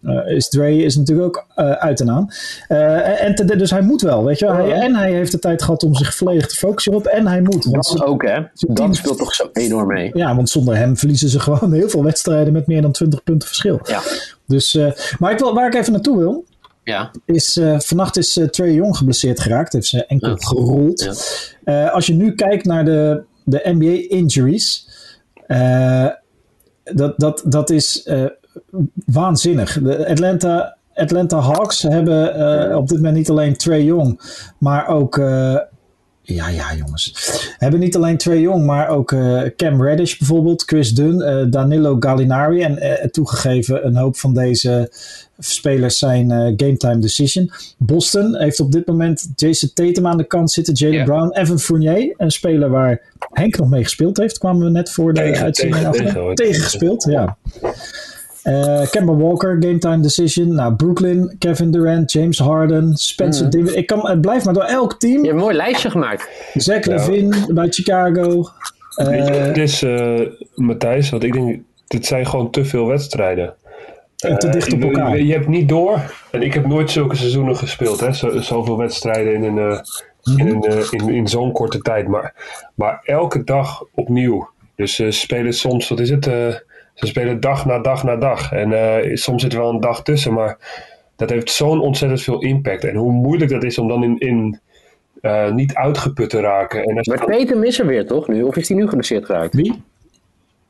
eh, 0.02 0.34
is 0.36 0.48
Dre 0.48 0.76
is 0.76 0.96
natuurlijk 0.96 1.26
ook 1.26 1.46
eh, 1.54 1.70
uit 1.70 2.00
en 2.00 2.10
aan. 2.10 2.28
Eh, 2.68 3.22
en 3.22 3.34
te- 3.34 3.56
dus 3.56 3.70
hij 3.70 3.80
moet 3.80 4.02
wel, 4.02 4.24
weet 4.24 4.38
je 4.38 4.46
wel. 4.46 4.54
Hij- 4.54 4.72
en 4.72 4.94
hij 4.94 5.12
heeft 5.12 5.32
de 5.32 5.38
tijd 5.38 5.62
gehad 5.62 5.82
om 5.82 5.94
zich 5.94 6.14
volledig 6.14 6.46
te 6.46 6.54
focussen 6.56 6.94
op. 6.94 7.06
En 7.06 7.26
hij 7.26 7.40
moet. 7.40 7.64
Want, 7.64 7.88
Dat 7.98 8.04
ook, 8.04 8.22
hè? 8.22 8.34
team- 8.54 8.74
Dat 8.74 8.96
speelt 8.96 9.18
toch 9.18 9.34
zo 9.34 9.48
enorm 9.52 9.86
mee. 9.86 10.10
ja, 10.14 10.34
want 10.36 10.50
zonder 10.50 10.76
hem 10.76 10.96
verliezen 10.96 11.28
ze 11.28 11.40
gewoon 11.40 11.72
heel 11.80 11.88
veel 11.88 12.04
wedstrijden 12.04 12.52
met 12.52 12.66
meer 12.66 12.82
dan 12.82 12.92
20 12.92 13.22
punten 13.22 13.48
verschil. 13.48 13.80
Ja. 13.82 14.00
Dus, 14.46 14.78
maar 15.18 15.32
ik 15.32 15.38
wil, 15.38 15.54
waar 15.54 15.66
ik 15.66 15.74
even 15.74 15.92
naartoe 15.92 16.18
wil, 16.18 16.44
Ja. 16.84 17.10
is 17.24 17.56
uh, 17.56 17.78
vannacht 17.80 18.16
is 18.16 18.36
uh, 18.36 18.46
Trey 18.48 18.72
Young 18.72 18.96
geblesseerd 18.96 19.40
geraakt. 19.40 19.72
Heeft 19.72 19.86
zijn 19.86 20.04
enkel 20.06 20.28
Ja. 20.28 20.36
gerold. 20.38 21.00
Ja. 21.64 21.84
Uh, 21.86 21.92
als 21.94 22.06
je 22.06 22.14
nu 22.14 22.34
kijkt 22.34 22.64
naar 22.64 22.84
de, 22.84 23.22
de 23.44 23.60
NBA 23.64 24.14
injuries. 24.16 24.88
Uh, 25.48 26.06
dat, 26.84 27.14
dat, 27.20 27.42
dat 27.46 27.70
is 27.70 28.06
uh, 28.06 28.24
waanzinnig. 29.06 29.78
De 29.82 30.08
Atlanta, 30.08 30.76
Atlanta 30.94 31.38
Hawks 31.38 31.82
hebben 31.82 32.38
uh, 32.70 32.76
op 32.76 32.88
dit 32.88 32.96
moment 32.96 33.16
niet 33.16 33.30
alleen 33.30 33.56
Trey 33.56 33.82
Young. 33.84 34.20
Maar 34.58 34.88
ook... 34.88 35.16
uh, 35.16 35.58
ja, 36.22 36.48
ja, 36.48 36.74
jongens. 36.74 37.14
Hebben 37.58 37.80
niet 37.80 37.96
alleen 37.96 38.16
Trey 38.16 38.40
Young, 38.40 38.66
maar 38.66 38.88
ook 38.88 39.12
uh, 39.12 39.42
Cam 39.56 39.82
Reddish 39.82 40.16
bijvoorbeeld, 40.18 40.62
Chris 40.62 40.94
Dunn, 40.94 41.50
Danilo 41.50 41.96
Gallinari. 41.98 42.60
En 42.62 43.10
toegegeven, 43.10 43.86
een 43.86 43.96
hoop 43.96 44.16
van 44.16 44.34
deze 44.34 44.92
spelers 45.38 45.98
zijn 45.98 46.30
uh, 46.30 46.52
game 46.56 46.76
time 46.76 46.98
decision. 46.98 47.50
Boston 47.78 48.36
heeft 48.36 48.60
op 48.60 48.72
dit 48.72 48.86
moment 48.86 49.28
Jason 49.34 49.70
Tatum 49.74 50.06
aan 50.06 50.16
de 50.16 50.24
kant 50.24 50.50
zitten, 50.50 50.74
Jalen 50.74 50.94
yeah. 50.94 51.06
Brown, 51.06 51.38
Evan 51.38 51.58
Fournier, 51.58 52.14
een 52.16 52.30
speler 52.30 52.70
waar 52.70 53.00
Henk 53.18 53.58
nog 53.58 53.68
mee 53.68 53.82
gespeeld 53.82 54.16
heeft, 54.16 54.38
kwamen 54.38 54.64
we 54.64 54.70
net 54.70 54.90
voor 54.90 55.14
de 55.14 55.20
tegen, 55.20 55.44
uitzending 55.44 55.90
tegen, 55.90 56.06
af. 56.06 56.12
tegen, 56.12 56.34
tegen 56.34 56.62
gespeeld, 56.62 57.04
ja. 57.04 57.36
Uh, 58.44 58.86
Kemba 58.90 59.14
Walker, 59.14 59.56
Game 59.60 59.78
Time 59.78 60.00
Decision. 60.00 60.54
Nou, 60.54 60.74
Brooklyn, 60.74 61.36
Kevin 61.38 61.70
Durant, 61.70 62.12
James 62.12 62.38
Harden, 62.38 62.96
Spencer 62.96 63.44
mm. 63.44 63.50
Davis. 63.50 63.72
Ik 63.72 63.86
kan, 63.86 64.08
het 64.08 64.20
blijft 64.20 64.44
maar 64.44 64.54
door 64.54 64.62
elk 64.62 64.98
team. 64.98 65.12
Je 65.12 65.18
hebt 65.18 65.32
een 65.32 65.36
mooi 65.36 65.56
lijstje 65.56 65.90
gemaakt. 65.90 66.28
Zach 66.54 66.84
Levine 66.84 67.36
ja. 67.36 67.52
bij 67.52 67.68
Chicago. 67.68 68.48
Weet 68.94 69.26
je 69.26 69.32
wat 69.32 69.46
het 69.46 69.58
is, 69.58 69.82
eh, 69.82 70.20
Matthijs? 70.54 71.10
Want 71.10 71.22
ik 71.22 71.32
denk, 71.32 71.60
dit 71.86 72.06
zijn 72.06 72.26
gewoon 72.26 72.50
te 72.50 72.64
veel 72.64 72.86
wedstrijden. 72.86 73.54
En 74.16 74.38
te 74.38 74.46
Eh, 74.46 74.52
dicht 74.52 74.72
op 74.72 74.82
elkaar. 74.82 75.16
Je, 75.16 75.26
je 75.26 75.32
hebt 75.32 75.48
niet 75.48 75.68
door. 75.68 76.00
En 76.30 76.42
ik 76.42 76.54
heb 76.54 76.66
nooit 76.66 76.90
zulke 76.90 77.16
seizoenen 77.16 77.56
gespeeld. 77.56 78.00
Hè? 78.00 78.12
Zo, 78.12 78.40
zoveel 78.40 78.78
wedstrijden 78.78 79.34
in, 79.34 79.42
een, 79.42 79.58
eh, 79.58 79.80
in, 80.36 80.48
een, 80.48 80.62
eh, 80.62 80.86
in, 80.90 81.08
in 81.08 81.28
zo'n 81.28 81.52
korte 81.52 81.78
tijd. 81.78 82.08
Maar, 82.08 82.34
maar 82.74 83.00
elke 83.04 83.44
dag 83.44 83.84
opnieuw. 83.94 84.48
Dus 84.74 84.94
ze 84.94 85.10
spelen 85.10 85.52
soms, 85.52 85.88
wat 85.88 86.00
is 86.00 86.10
het? 86.10 86.28
Eh, 87.00 87.06
ze 87.06 87.06
spelen 87.06 87.40
dag 87.40 87.66
na 87.66 87.78
dag 87.78 88.04
na 88.04 88.16
dag. 88.16 88.52
En 88.52 88.72
eh, 88.72 89.14
soms 89.16 89.42
zit 89.42 89.52
er 89.52 89.58
wel 89.58 89.70
een 89.70 89.80
dag 89.80 90.02
tussen. 90.02 90.32
Maar 90.32 90.58
dat 91.16 91.30
heeft 91.30 91.50
zo'n 91.50 91.80
ontzettend 91.80 92.22
veel 92.22 92.42
impact. 92.42 92.84
En 92.84 92.96
hoe 92.96 93.12
moeilijk 93.12 93.50
dat 93.50 93.64
is 93.64 93.78
om 93.78 93.88
dan 93.88 94.02
in, 94.02 94.18
in 94.18 94.60
eh, 95.20 95.52
niet 95.52 95.74
uitgeput 95.74 96.30
te 96.30 96.40
raken. 96.40 96.82
En 96.84 96.94
Maar 96.94 97.24
Tatum 97.26 97.64
is 97.64 97.78
er 97.78 97.86
weer, 97.86 98.06
toch? 98.06 98.28
Nu? 98.28 98.42
Of 98.42 98.56
is 98.56 98.68
hij 98.68 98.76
nu 98.76 98.88
geblesseerd 98.88 99.24
geraakt? 99.24 99.54
Wie? 99.54 99.82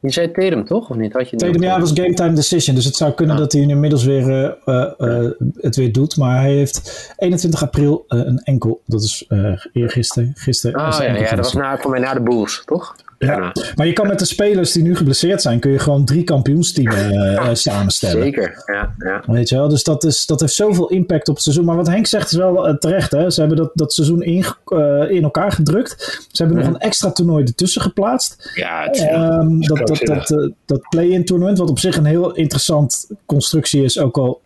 Je 0.00 0.10
zei 0.10 0.30
Tatum, 0.30 0.64
toch? 0.64 0.90
Of 0.90 0.96
niet? 0.96 1.12
Had 1.12 1.30
je? 1.30 1.37
Tweede 1.37 1.58
jaar 1.58 1.80
was 1.80 1.90
game 1.94 2.14
time 2.14 2.32
decision. 2.32 2.75
Dus 2.75 2.84
het 2.84 2.96
zou 2.96 3.12
kunnen 3.12 3.37
dat 3.37 3.52
hij 3.52 3.64
nu 3.64 3.72
inmiddels 3.72 4.04
weer 4.04 4.30
eh, 4.30 4.44
eh, 4.64 4.92
eh, 4.99 5.30
het 5.54 5.76
weer 5.76 5.92
doet. 5.92 6.16
Maar 6.16 6.40
hij 6.40 6.52
heeft 6.52 7.12
21 7.16 7.62
april 7.62 8.04
eh, 8.08 8.18
een 8.18 8.38
enkel. 8.38 8.80
Dat 8.87 9.02
is 9.02 9.25
eh 9.28 9.64
eergisteren. 9.72 10.32
Gisteren. 10.34 10.80
Ah 10.80 10.99
ja, 10.99 11.16
ja, 11.16 11.30
dat 11.30 11.44
was 11.44 11.52
na, 11.52 11.78
voor 11.78 11.90
mij 11.90 12.00
na 12.00 12.14
de 12.14 12.20
Bulls, 12.20 12.62
toch? 12.64 12.96
Ja. 13.26 13.52
Maar 13.74 13.86
je 13.86 13.92
kan 13.92 14.06
met 14.06 14.18
de 14.18 14.24
spelers 14.24 14.72
die 14.72 14.82
nu 14.82 14.96
geblesseerd 14.96 15.42
zijn, 15.42 15.58
kun 15.58 15.70
je 15.70 15.78
gewoon 15.78 16.04
drie 16.04 16.24
kampioensteams 16.24 16.94
eh, 16.94 17.36
eh, 17.36 17.54
samenstellen. 17.54 18.22
Zeker, 18.22 18.62
ja. 18.66 18.94
ja. 18.98 19.22
Weet 19.26 19.48
je 19.48 19.56
wel? 19.56 19.68
Dus 19.68 19.82
dat, 19.82 20.04
is, 20.04 20.26
dat 20.26 20.40
heeft 20.40 20.52
zoveel 20.52 20.88
impact 20.88 21.28
op 21.28 21.34
het 21.34 21.44
seizoen. 21.44 21.64
Maar 21.64 21.76
wat 21.76 21.86
Henk 21.86 22.06
zegt 22.06 22.30
is 22.30 22.36
wel 22.36 22.68
eh, 22.68 22.74
terecht. 22.74 23.10
Hè? 23.10 23.30
Ze 23.30 23.40
hebben 23.40 23.58
dat, 23.58 23.70
dat 23.74 23.92
seizoen 23.92 24.22
in, 24.22 24.44
in 25.08 25.22
elkaar 25.22 25.52
gedrukt. 25.52 26.26
Ze 26.32 26.42
hebben 26.42 26.62
nog 26.62 26.74
een 26.74 26.80
extra 26.80 27.10
toernooi 27.10 27.44
ertussen 27.44 27.82
geplaatst. 27.82 28.50
Ja, 28.54 28.82
het, 28.82 28.98
Ehm, 28.98 29.60
dat, 29.60 29.86
dat, 29.86 30.00
dat, 30.28 30.50
dat 30.66 30.80
play-in 30.88 31.24
tournament, 31.24 31.58
wat 31.58 31.70
op 31.70 31.78
zich 31.78 31.96
een 31.96 32.04
heel 32.04 32.34
interessant 32.34 33.10
constructie 33.26 33.84
is, 33.84 33.98
ook 33.98 34.18
al 34.18 34.40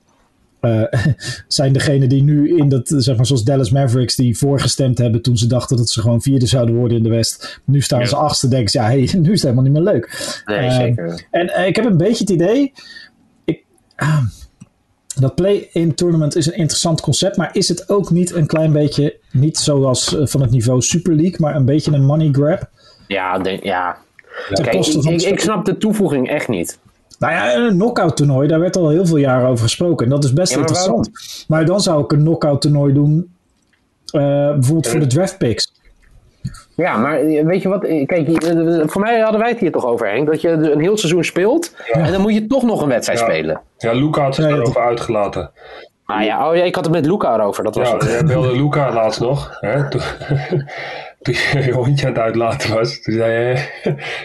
eh, 0.66 1.00
zijn 1.48 1.72
degenen 1.72 2.08
die 2.08 2.22
nu 2.22 2.56
in 2.56 2.68
dat, 2.68 2.92
zeg 2.96 3.16
maar 3.16 3.26
zoals 3.26 3.44
Dallas 3.44 3.70
Mavericks, 3.70 4.14
die 4.14 4.38
voorgestemd 4.38 4.98
hebben 4.98 5.22
toen 5.22 5.36
ze 5.36 5.46
dachten 5.46 5.76
dat 5.76 5.88
ze 5.88 6.00
gewoon 6.00 6.22
vierde 6.22 6.46
zouden 6.46 6.74
worden 6.74 6.96
in 6.96 7.02
de 7.02 7.08
West. 7.08 7.60
Nu 7.64 7.80
staan 7.80 8.00
Ja. 8.00 8.06
ze 8.06 8.16
achtste, 8.16 8.48
denken 8.48 8.70
ze, 8.70 8.78
ja, 8.78 8.84
hey, 8.84 8.96
nu 9.22 9.32
is 9.32 9.42
het 9.42 9.42
helemaal 9.42 9.62
niet 9.64 9.72
meer 9.72 9.82
leuk. 9.82 10.42
nee, 10.44 10.58
Ehm, 10.58 10.70
zeker. 10.80 11.26
En 11.30 11.48
eh, 11.54 11.66
ik 11.66 11.76
heb 11.76 11.84
een 11.84 11.96
beetje 11.96 12.24
het 12.24 12.30
idee. 12.32 12.72
Ik, 13.44 13.64
ah, 13.96 14.18
dat 15.20 15.34
play-in 15.34 15.94
tournament 15.94 16.36
is 16.36 16.46
een 16.46 16.56
interessant 16.56 17.00
concept, 17.00 17.36
maar 17.36 17.50
is 17.52 17.68
het 17.68 17.88
ook 17.88 18.10
niet 18.10 18.34
een 18.34 18.46
klein 18.46 18.72
beetje, 18.72 19.16
niet 19.32 19.58
zoals 19.58 20.16
eh, 20.18 20.26
van 20.26 20.40
het 20.40 20.50
niveau 20.50 20.80
Super 20.82 21.14
League, 21.14 21.36
maar 21.38 21.56
een 21.56 21.64
beetje 21.64 21.92
een 21.92 22.04
money 22.04 22.28
grab? 22.32 22.70
Ja, 23.08 23.38
denk, 23.38 23.62
ja. 23.62 23.96
Kijk, 24.52 24.74
ik, 24.86 25.22
ik 25.22 25.40
snap 25.40 25.64
de 25.64 25.76
toevoeging 25.76 26.28
echt 26.28 26.48
niet. 26.48 26.78
Nou 27.18 27.32
ja, 27.32 27.54
een 27.56 27.70
knockout 27.72 28.16
toernooi, 28.16 28.48
daar 28.48 28.60
werd 28.60 28.76
al 28.76 28.88
heel 28.88 29.06
veel 29.06 29.16
jaren 29.16 29.48
over 29.48 29.62
gesproken. 29.64 30.04
En 30.04 30.10
dat 30.10 30.24
is 30.24 30.32
best 30.32 30.52
Ja, 30.52 30.58
maar 30.58 30.68
interessant. 30.68 31.10
Maar 31.48 31.64
dan 31.64 31.80
zou 31.80 32.04
ik 32.04 32.12
een 32.12 32.18
knockout 32.18 32.60
toernooi 32.60 32.92
doen, 32.92 33.34
eh, 34.12 34.20
bijvoorbeeld 34.52 34.88
voor 34.88 35.00
de 35.00 35.06
draft 35.06 35.38
picks. 35.38 35.72
Ja, 36.76 36.96
maar 36.96 37.18
eh, 37.20 37.44
weet 37.44 37.62
je 37.62 37.68
wat? 37.68 37.84
eh, 37.84 38.06
Kijk, 38.06 38.28
eh, 38.44 38.82
voor 38.86 39.00
mij 39.00 39.20
hadden 39.20 39.40
wij 39.40 39.50
het 39.50 39.58
hier 39.58 39.72
toch 39.72 39.86
over, 39.86 40.08
Henk. 40.10 40.26
Dat 40.26 40.40
je 40.40 40.48
een 40.48 40.80
heel 40.80 40.96
seizoen 40.96 41.24
speelt 41.24 41.74
en 41.92 42.12
dan 42.12 42.20
moet 42.20 42.34
je 42.34 42.46
toch 42.46 42.62
nog 42.62 42.82
een 42.82 42.88
wedstrijd 42.88 43.18
Ja. 43.18 43.24
spelen. 43.24 43.60
Ja, 43.78 43.92
Luca 43.92 44.22
had 44.22 44.34
zich 44.34 44.44
ja, 44.48 44.50
erover 44.56 44.80
uitgelaten. 44.80 45.50
Ah 46.04 46.24
ja, 46.24 46.48
oh 46.50 46.56
ja, 46.56 46.62
ik 46.62 46.74
had 46.74 46.84
het 46.84 46.94
met 46.94 47.06
Luca 47.06 47.34
erover. 47.34 47.64
Dat 47.64 47.74
was 47.74 47.88
Ja, 47.88 47.94
het. 47.94 48.04
jij 48.04 48.24
belde 48.24 48.52
Luca 48.56 48.92
laatst 48.92 49.20
nog. 49.20 49.56
Hè, 49.60 49.82
toen, 51.24 51.34
toen 51.50 51.60
je 51.60 51.66
je 51.66 51.72
hondje 51.72 52.06
aan 52.06 52.12
het 52.12 52.22
uitlaten 52.22 52.74
was. 52.74 53.00
Toen 53.00 53.14
zei 53.14 53.32
hij... 53.32 53.68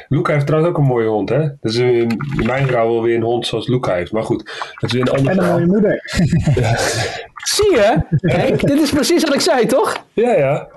Luca 0.08 0.34
heeft 0.34 0.46
trouwens 0.46 0.72
ook 0.72 0.78
een 0.78 0.90
mooie 0.90 1.08
hond, 1.08 1.30
hè? 1.30 1.48
Dus 1.62 1.78
eh, 1.78 2.08
mijn 2.46 2.68
vrouw 2.68 2.90
wil 2.90 3.02
weer 3.02 3.16
een 3.16 3.22
hond 3.22 3.48
zoals 3.48 3.68
Luca 3.68 3.94
heeft. 3.94 4.12
Maar 4.12 4.24
goed, 4.24 4.44
dat 4.80 4.90
is 4.90 4.92
weer 4.92 5.02
een 5.02 5.18
ander 5.18 5.32
En 5.32 5.40
een 5.40 5.52
mooie 5.52 5.66
moeder. 5.66 6.02
Zie 7.56 7.72
je? 7.72 7.96
Henk, 8.10 8.62
dit 8.68 8.82
is 8.82 8.90
precies 8.90 9.24
wat 9.24 9.34
ik 9.34 9.42
zei, 9.42 9.66
toch? 9.66 10.04
Ja, 10.14 10.36
ja. 10.36 10.68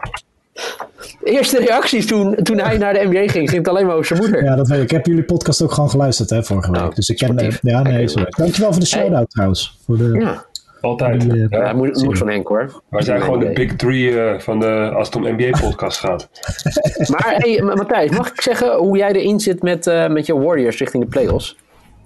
De 1.20 1.30
eerste 1.30 1.58
reacties 1.58 2.06
toen, 2.06 2.34
toen 2.34 2.58
hij 2.58 2.78
naar 2.78 2.92
de 2.92 3.04
NBA 3.04 3.28
ging, 3.28 3.48
ging 3.48 3.50
het 3.50 3.68
alleen 3.68 3.86
maar 3.86 3.94
over 3.94 4.06
zijn 4.06 4.20
moeder. 4.20 4.44
Ja, 4.44 4.56
dat 4.56 4.68
weet 4.68 4.78
ik. 4.78 4.84
Ik 4.84 4.90
heb 4.90 5.06
jullie 5.06 5.24
podcast 5.24 5.62
ook 5.62 5.72
gewoon 5.72 5.90
geluisterd 5.90 6.30
hè, 6.30 6.44
vorige 6.44 6.70
week. 6.70 6.80
Nou, 6.80 6.94
dus 6.94 7.08
ik 7.08 7.16
ken... 7.16 7.28
sportief. 7.28 7.58
ja, 7.62 7.82
nee, 7.82 8.08
sorry. 8.08 8.26
Dankjewel 8.36 8.70
voor 8.72 8.80
de 8.80 8.86
shout-out 8.86 9.30
trouwens. 9.30 9.78
Voor 9.84 9.96
de, 9.96 10.18
Ja, 10.20 10.44
Altijd. 10.82 11.20
Die, 11.20 11.30
eh, 11.32 11.46
Ja. 11.50 11.64
ja, 11.66 11.72
moet, 11.72 12.04
moet 12.04 12.18
van 12.18 12.28
Henk 12.28 12.48
hoor. 12.48 12.82
Wij 12.88 13.02
zijn 13.02 13.22
gewoon 13.22 13.38
de 13.38 13.50
big 13.52 13.76
three 13.76 14.20
eh, 14.20 14.38
van 14.40 14.60
de, 14.60 14.90
als 14.94 15.06
het 15.06 15.16
om 15.16 15.22
NBA-podcast 15.22 15.98
gaat. 15.98 16.28
Maar 17.10 17.34
hey, 17.38 17.60
Ma- 17.62 17.74
Matthijs, 17.74 18.10
mag 18.10 18.30
ik 18.32 18.40
zeggen 18.40 18.76
hoe 18.76 18.96
jij 18.96 19.12
erin 19.12 19.40
zit 19.40 19.62
met, 19.62 19.86
eh, 19.86 20.08
met 20.08 20.26
je 20.26 20.38
Warriors 20.38 20.78
richting 20.78 21.02
de 21.04 21.08
playoffs? 21.08 21.56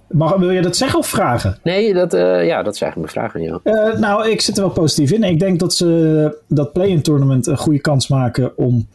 Mag, 0.09 0.37
wil 0.37 0.51
je 0.51 0.62
dat 0.62 0.77
zeggen 0.77 0.99
of 0.99 1.07
vragen? 1.07 1.59
Nee, 1.62 1.95
dat, 1.95 2.15
eh, 2.15 2.47
ja, 2.47 2.62
dat 2.62 2.75
is 2.75 2.81
eigenlijk 2.81 2.97
mijn 3.15 3.29
vraag 3.29 3.35
aan 3.35 3.43
jou. 3.43 3.61
Eh, 3.93 3.99
nou, 4.01 4.29
ik 4.31 4.41
zit 4.41 4.57
er 4.57 4.62
wel 4.62 4.73
positief 4.73 5.11
in. 5.12 5.23
Ik 5.25 5.39
denk 5.41 5.59
dat 5.61 5.75
ze 5.75 6.39
dat 6.49 6.73
play-in 6.73 7.03
tournament 7.03 7.47
een 7.47 7.57
goede 7.59 7.81
kans 7.81 8.09
maken 8.09 8.53
om 8.59 8.87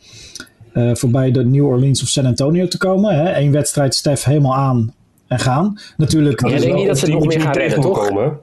eh, 0.73 0.89
voorbij 0.93 1.31
de 1.31 1.45
New 1.45 1.65
Orleans 1.65 2.01
of 2.01 2.07
San 2.07 2.25
Antonio 2.25 2.67
te 2.67 2.77
komen. 2.77 3.15
Hè? 3.15 3.33
Eén 3.39 3.51
wedstrijd 3.51 3.95
Stef 3.95 4.23
helemaal 4.23 4.55
aan 4.55 4.93
en 5.27 5.39
gaan. 5.39 5.79
Natuurlijk 5.97 6.41
Ja, 6.41 6.47
ik 6.47 6.55
de, 6.55 6.61
denk 6.61 6.75
niet 6.75 6.87
dat 6.87 6.97
ze 6.97 7.07
nog 7.11 7.25
meer 7.25 7.41
gaan 7.41 7.53
redden, 7.53 7.81
toch? 7.81 8.07
Komen. 8.07 8.39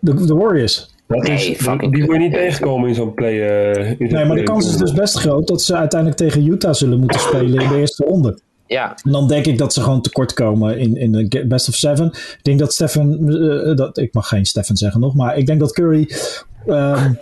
De, 0.00 0.26
de 0.26 0.34
Warriors. 0.34 0.96
Dat 1.06 1.22
Nee, 1.22 1.34
is, 1.36 1.46
die, 1.46 1.56
fucking- 1.56 1.92
die 1.94 2.04
moet 2.04 2.12
je 2.14 2.18
niet 2.20 2.32
tegenkomen 2.32 2.88
in 2.88 2.94
zo'n 2.94 3.14
play. 3.14 3.48
eh, 3.48 3.90
in 3.90 3.96
zo'n 3.98 4.18
Nee, 4.18 4.24
maar 4.24 4.36
de 4.36 4.42
kans 4.42 4.68
is 4.68 4.76
dus 4.76 4.92
best 4.92 5.18
groot 5.18 5.46
dat 5.48 5.62
ze 5.62 5.76
uiteindelijk 5.76 6.20
tegen 6.20 6.46
Utah 6.46 6.72
zullen 6.74 6.98
moeten 6.98 7.20
spelen 7.20 7.60
in 7.62 7.68
de 7.68 7.78
eerste 7.78 8.04
ronde. 8.04 8.38
Ja, 8.66 8.94
En 9.04 9.12
dan 9.12 9.28
denk 9.28 9.46
ik 9.46 9.58
dat 9.58 9.72
ze 9.72 9.80
gewoon 9.82 10.00
tekort 10.02 10.32
komen 10.32 10.78
in, 10.78 10.96
in 10.96 11.12
de 11.12 11.46
best 11.46 11.68
of 11.68 11.74
seven. 11.74 12.06
Ik 12.06 12.38
denk 12.42 12.58
dat 12.58 12.72
Stefan, 12.72 13.28
eh, 13.28 13.76
dat, 13.76 13.98
ik 13.98 14.14
mag 14.14 14.28
geen 14.28 14.44
Stefan 14.46 14.76
zeggen 14.76 15.00
nog, 15.00 15.14
maar 15.14 15.36
ik 15.38 15.46
denk 15.46 15.60
dat 15.60 15.72
Curry 15.72 16.10
ehm, 16.66 17.12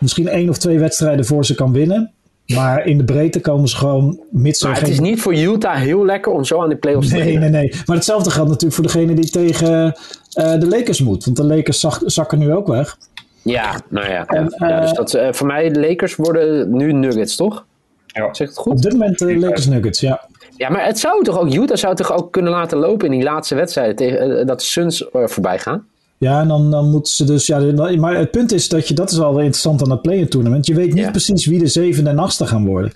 misschien 0.00 0.28
één 0.28 0.48
of 0.48 0.58
twee 0.58 0.78
wedstrijden 0.78 1.24
voor 1.24 1.44
ze 1.44 1.54
kan 1.54 1.72
winnen. 1.72 2.12
Maar 2.54 2.86
in 2.86 2.98
de 2.98 3.04
breedte 3.04 3.40
komen 3.40 3.68
ze 3.68 3.76
gewoon, 3.76 4.20
mits 4.30 4.62
maar 4.62 4.78
het 4.78 4.88
is 4.88 5.00
niet 5.00 5.20
voor 5.20 5.34
Utah 5.34 5.76
heel 5.76 6.04
lekker 6.04 6.32
om 6.32 6.44
zo 6.44 6.62
aan 6.62 6.68
de 6.68 6.76
playoffs 6.76 7.08
te 7.08 7.16
Nee, 7.16 7.38
nee, 7.38 7.48
nee. 7.48 7.72
Maar 7.86 7.96
hetzelfde 7.96 8.30
geldt 8.30 8.48
natuurlijk 8.48 8.74
voor 8.74 8.84
degene 8.84 9.14
die 9.14 9.30
tegen 9.30 9.94
eh, 10.32 10.58
de 10.58 10.68
Lakers 10.68 11.00
moet. 11.02 11.24
Want 11.24 11.36
de 11.36 11.44
Lakers 11.44 11.80
zak- 11.80 12.02
zakken 12.04 12.38
nu 12.38 12.54
ook 12.54 12.66
weg. 12.66 12.96
Ja, 13.42 13.80
nou 13.88 14.08
ja. 14.10 14.24
ja. 14.28 14.42
Dus 14.42 14.54
eh, 14.56 14.92
dat, 14.92 15.14
eh, 15.14 15.32
voor 15.32 15.46
mij, 15.46 15.68
de 15.70 15.80
Lakers 15.80 16.16
worden 16.16 16.76
nu 16.76 16.92
Nuggets, 16.92 17.36
toch? 17.36 17.64
Ja. 18.06 18.34
Zeg 18.34 18.48
ik 18.48 18.56
het 18.56 18.66
Op 18.66 18.72
goed? 18.72 18.82
dit 18.82 18.92
moment 18.92 19.18
de 19.18 19.38
Lakers 19.38 19.66
Nuggets, 19.66 20.00
ja. 20.00 20.24
Ja, 20.56 20.68
maar 20.68 20.84
het 20.84 20.98
zou 20.98 21.24
toch 21.24 21.38
ook, 21.38 21.54
Utah 21.54 21.76
zou 21.76 21.94
toch 21.94 22.12
ook 22.12 22.32
kunnen 22.32 22.52
laten 22.52 22.78
lopen 22.78 23.06
in 23.06 23.12
die 23.12 23.22
laatste 23.22 23.54
wedstrijden 23.54 23.96
tegen, 23.96 24.46
dat 24.46 24.58
de 24.60 24.64
Suns 24.66 25.04
voorbij 25.12 25.58
gaan? 25.58 25.86
Ja, 26.18 26.40
en 26.40 26.48
dan, 26.48 26.70
dan 26.70 26.90
moeten 26.90 27.12
ze 27.12 27.24
dus. 27.24 27.46
Ja, 27.46 27.58
maar 27.98 28.16
het 28.16 28.30
punt 28.30 28.52
is 28.52 28.68
dat 28.68 28.88
je, 28.88 28.94
dat 28.94 29.10
is 29.10 29.18
wel 29.18 29.30
weer 29.34 29.42
interessant 29.44 29.82
aan 29.82 29.90
het 29.90 30.02
play-in 30.02 30.28
tournament. 30.28 30.66
Je 30.66 30.74
weet 30.74 30.94
niet 30.94 31.04
Ja. 31.04 31.10
precies 31.10 31.46
wie 31.46 31.58
de 31.58 31.66
zevende 31.66 32.10
en 32.10 32.18
achtste 32.18 32.46
gaan 32.46 32.66
worden. 32.66 32.92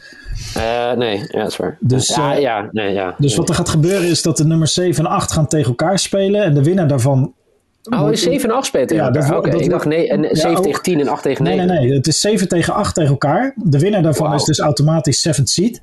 Eh, 0.54 0.92
nee, 0.92 1.18
ja, 1.28 1.38
dat 1.42 1.50
is 1.50 1.56
waar. 1.56 1.76
Dus, 1.80 2.09
ja, 2.14 2.35
eh, 2.35 2.40
ja, 2.40 2.68
nee, 2.72 2.92
ja. 2.92 3.14
Dus 3.18 3.37
wat 3.37 3.48
er 3.48 3.54
gaat 3.54 3.68
gebeuren 3.68 4.09
is 4.09 4.22
dat 4.22 4.37
de 4.37 4.44
nummers 4.44 4.72
7 4.74 5.04
en 5.04 5.11
8 5.11 5.33
gaan 5.33 5.46
tegen 5.46 5.68
elkaar 5.68 5.98
spelen. 5.98 6.42
En 6.42 6.54
de 6.54 6.62
winnaar 6.62 6.88
daarvan. 6.88 7.35
Oh, 7.83 8.12
is 8.12 8.22
7 8.22 8.48
en 8.50 8.54
8 8.56 8.66
spelen 8.66 8.87
tegen 8.87 9.04
Ja, 9.04 9.12
elkaar? 9.12 9.37
Oké, 9.38 9.50
dat 9.50 9.61
ik 9.61 9.70
dacht 9.70 9.85
nee, 9.85 10.09
en 10.09 10.22
Ja, 10.22 10.35
7 10.35 10.56
ook- 10.56 10.62
tegen 10.64 10.83
10 10.83 11.00
en 11.00 11.09
8 11.09 11.22
tegen 11.22 11.44
Nee, 11.44 11.56
9. 11.56 11.74
nee, 11.74 11.85
nee. 11.87 11.96
Het 11.96 12.06
is 12.06 12.20
7 12.20 12.48
tegen 12.48 12.74
8 12.74 12.94
tegen 12.94 13.11
elkaar. 13.11 13.54
De 13.56 13.78
winnaar 13.78 14.02
daarvan 14.02 14.35
is 14.35 14.44
dus 14.44 14.59
automatisch 14.59 15.20
7th 15.22 15.48
seed. 15.50 15.80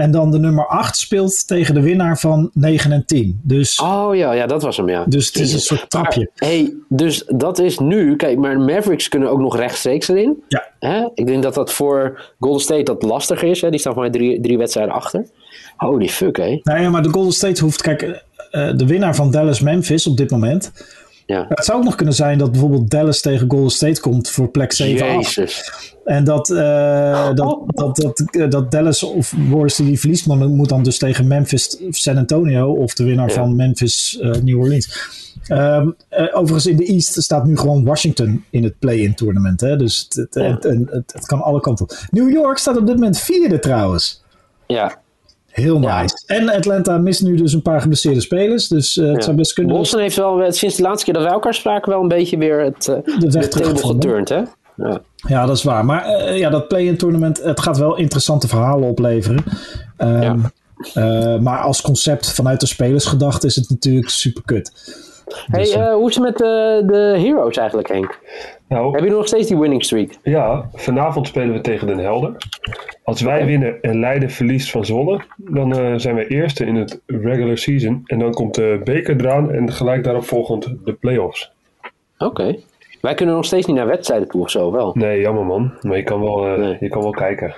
En 0.00 0.10
dan 0.10 0.30
de 0.30 0.38
nummer 0.38 0.66
8 0.66 0.96
speelt 0.96 1.46
tegen 1.46 1.74
de 1.74 1.80
winnaar 1.80 2.18
van 2.18 2.50
9 2.54 2.92
en 2.92 3.04
10. 3.06 3.40
Dus, 3.42 3.80
Oh 3.80 4.16
ja, 4.16 4.32
ja, 4.32 4.46
dat 4.46 4.62
was 4.62 4.76
hem, 4.76 4.88
ja. 4.88 5.04
dus 5.04 5.26
het 5.26 5.36
is 5.36 5.52
een 5.52 5.60
soort 5.60 5.90
trapje. 5.90 6.30
hey, 6.34 6.74
dus 6.88 7.24
dat 7.26 7.58
is 7.58 7.78
nu... 7.78 8.16
Kijk, 8.16 8.38
maar 8.38 8.58
de 8.58 8.64
Mavericks 8.64 9.08
kunnen 9.08 9.30
ook 9.30 9.38
nog 9.38 9.56
rechtstreeks 9.56 10.08
erin. 10.08 10.42
Ja. 10.48 10.66
Hè? 10.78 11.08
Ik 11.14 11.26
denk 11.26 11.42
dat 11.42 11.54
dat 11.54 11.72
voor 11.72 12.32
Golden 12.38 12.62
State 12.62 12.82
dat 12.82 13.02
lastiger 13.02 13.48
is. 13.48 13.60
Hè? 13.60 13.70
Die 13.70 13.80
staan 13.80 13.92
voor 13.92 14.02
mij 14.02 14.10
drie, 14.10 14.40
drie 14.40 14.58
wedstrijden 14.58 14.94
achter. 14.94 15.26
Holy 15.76 16.08
fuck, 16.08 16.36
hé. 16.36 16.60
Nou 16.62 16.80
ja, 16.80 16.90
maar 16.90 17.02
de 17.02 17.08
Golden 17.08 17.32
State 17.32 17.64
hoeft. 17.64 17.82
Kijk, 17.82 18.02
eh, 18.50 18.76
de 18.76 18.86
winnaar 18.86 19.14
van 19.14 19.30
Dallas-Memphis 19.30 20.06
op 20.06 20.16
dit 20.16 20.30
moment. 20.30 20.72
Ja. 21.30 21.46
Het 21.48 21.64
zou 21.64 21.78
ook 21.78 21.84
nog 21.84 21.94
kunnen 21.94 22.14
zijn 22.14 22.38
dat 22.38 22.50
bijvoorbeeld 22.50 22.90
Dallas 22.90 23.20
tegen 23.20 23.50
Golden 23.50 23.70
State 23.70 24.00
komt 24.00 24.28
voor 24.30 24.48
plek 24.48 24.72
7-8. 24.72 24.76
Jezus. 24.76 25.72
En 26.04 26.24
dat, 26.24 26.50
eh, 26.50 27.34
dat, 27.34 27.62
dat, 27.66 27.96
dat, 27.96 28.20
eh, 28.30 28.48
dat 28.48 28.70
Dallas 28.70 29.02
of 29.02 29.34
Warriors 29.48 29.74
die 29.76 29.98
verliest, 29.98 30.26
maar 30.26 30.36
moet 30.36 30.68
dan 30.68 30.82
dus 30.82 30.98
tegen 30.98 31.26
Memphis 31.26 31.80
San 31.90 32.16
Antonio 32.16 32.72
of 32.72 32.94
de 32.94 33.04
winnaar 33.04 33.28
Ja. 33.28 33.34
van 33.34 33.56
Memphis 33.56 34.18
eh, 34.20 34.30
New 34.42 34.58
Orleans. 34.60 35.08
Ehm, 35.46 35.88
eh, 36.08 36.26
overigens 36.32 36.66
in 36.66 36.76
de 36.76 36.84
East 36.84 37.22
staat 37.22 37.46
nu 37.46 37.56
gewoon 37.56 37.84
Washington 37.84 38.44
in 38.50 38.64
het 38.64 38.78
play-in 38.78 39.14
tournament. 39.14 39.60
Hè? 39.60 39.76
Dus 39.76 39.98
het, 40.08 40.14
het, 40.14 40.34
Ja. 40.34 40.42
het, 40.42 40.62
het, 40.62 40.90
het- 40.90 41.12
het 41.12 41.26
kan 41.26 41.42
alle 41.42 41.60
kanten 41.60 41.84
op. 41.84 41.98
New 42.10 42.30
York 42.30 42.58
staat 42.58 42.76
op 42.76 42.86
dit 42.86 42.94
moment 42.94 43.18
vierde 43.18 43.58
trouwens. 43.58 44.22
Ja. 44.66 44.98
Heel 45.50 45.80
Ja. 45.80 46.00
nice. 46.00 46.22
En 46.26 46.48
Atlanta 46.48 46.98
mist 46.98 47.22
nu 47.22 47.36
dus 47.36 47.52
een 47.52 47.62
paar 47.62 47.80
geblesseerde 47.80 48.20
spelers. 48.20 48.68
Dus 48.68 48.96
eh, 48.96 49.06
het 49.06 49.16
Ja. 49.16 49.22
zou 49.22 49.36
best 49.36 49.52
kunnen. 49.52 49.76
Boston 49.76 50.00
heeft 50.00 50.16
wel, 50.16 50.42
eh, 50.42 50.50
sinds 50.50 50.76
de 50.76 50.82
laatste 50.82 51.04
keer 51.04 51.14
dat 51.14 51.22
wij 51.22 51.32
elkaar 51.32 51.54
spraken, 51.54 51.92
wel 51.92 52.00
een 52.00 52.08
beetje 52.08 52.38
weer 52.38 52.60
het, 52.60 52.84
De 52.84 53.30
weg 53.30 53.48
geturnd, 53.80 54.28
hè? 54.28 54.42
Ja. 54.76 55.00
Ja, 55.16 55.46
dat 55.46 55.56
is 55.56 55.62
waar. 55.62 55.84
Maar 55.84 56.34
ja, 56.36 56.50
dat 56.50 56.68
play-in 56.68 56.96
tournament, 56.96 57.42
het 57.42 57.60
gaat 57.60 57.78
wel 57.78 57.96
interessante 57.96 58.48
verhalen 58.48 58.88
opleveren. 58.88 59.44
Ehm. 59.96 60.38
Uh, 60.94 61.38
maar 61.38 61.58
als 61.58 61.80
concept 61.80 62.32
vanuit 62.32 62.60
de 62.60 62.66
spelersgedachte 62.66 63.46
is 63.46 63.56
het 63.56 63.70
natuurlijk 63.70 64.08
super 64.08 64.42
kut. 64.44 64.72
Hey, 65.46 65.60
dus, 65.62 65.76
uh, 65.76 65.92
hoe 65.92 66.08
is 66.08 66.14
het 66.14 66.24
met 66.24 66.38
de, 66.38 66.82
de 66.86 67.14
Heroes 67.20 67.56
eigenlijk, 67.56 67.88
Henk? 67.88 68.18
Nou, 68.70 68.94
Heb 68.94 69.04
je 69.04 69.10
nog 69.10 69.26
steeds 69.26 69.48
die 69.48 69.58
winning 69.58 69.84
streak? 69.84 70.16
Ja, 70.22 70.68
vanavond 70.72 71.26
spelen 71.26 71.54
we 71.54 71.60
tegen 71.60 71.86
Den 71.86 71.98
Helder. 71.98 72.36
Als 73.04 73.20
wij 73.20 73.46
winnen 73.46 73.82
en 73.82 74.00
Leiden 74.00 74.30
verliest 74.30 74.70
van 74.70 74.84
Zwolle, 74.84 75.20
dan 75.36 75.78
uh, 75.78 75.92
zijn 75.96 76.14
we 76.14 76.26
eerste 76.26 76.64
in 76.66 76.74
het 76.74 77.00
regular 77.06 77.58
season. 77.58 78.02
En 78.06 78.18
dan 78.18 78.32
komt 78.32 78.54
de 78.54 78.80
beker 78.84 79.20
eraan 79.20 79.50
en 79.50 79.72
gelijk 79.72 80.04
daarop 80.04 80.24
volgend 80.24 80.74
de 80.84 80.92
playoffs. 80.92 81.52
Oké. 82.18 82.56
Wij 83.00 83.14
kunnen 83.14 83.34
nog 83.34 83.44
steeds 83.44 83.66
niet 83.66 83.76
naar 83.76 83.86
wedstrijden 83.86 84.28
toe 84.28 84.40
of 84.40 84.50
zo, 84.50 84.72
wel? 84.72 84.92
Nee, 84.94 85.20
jammer 85.20 85.46
man. 85.46 85.72
Maar 85.80 85.96
je 85.96 86.02
kan 86.02 86.20
wel, 86.20 86.52
uh, 86.52 86.58
nee. 86.58 86.76
je 86.80 86.88
kan 86.88 87.02
wel 87.02 87.10
kijken. 87.10 87.54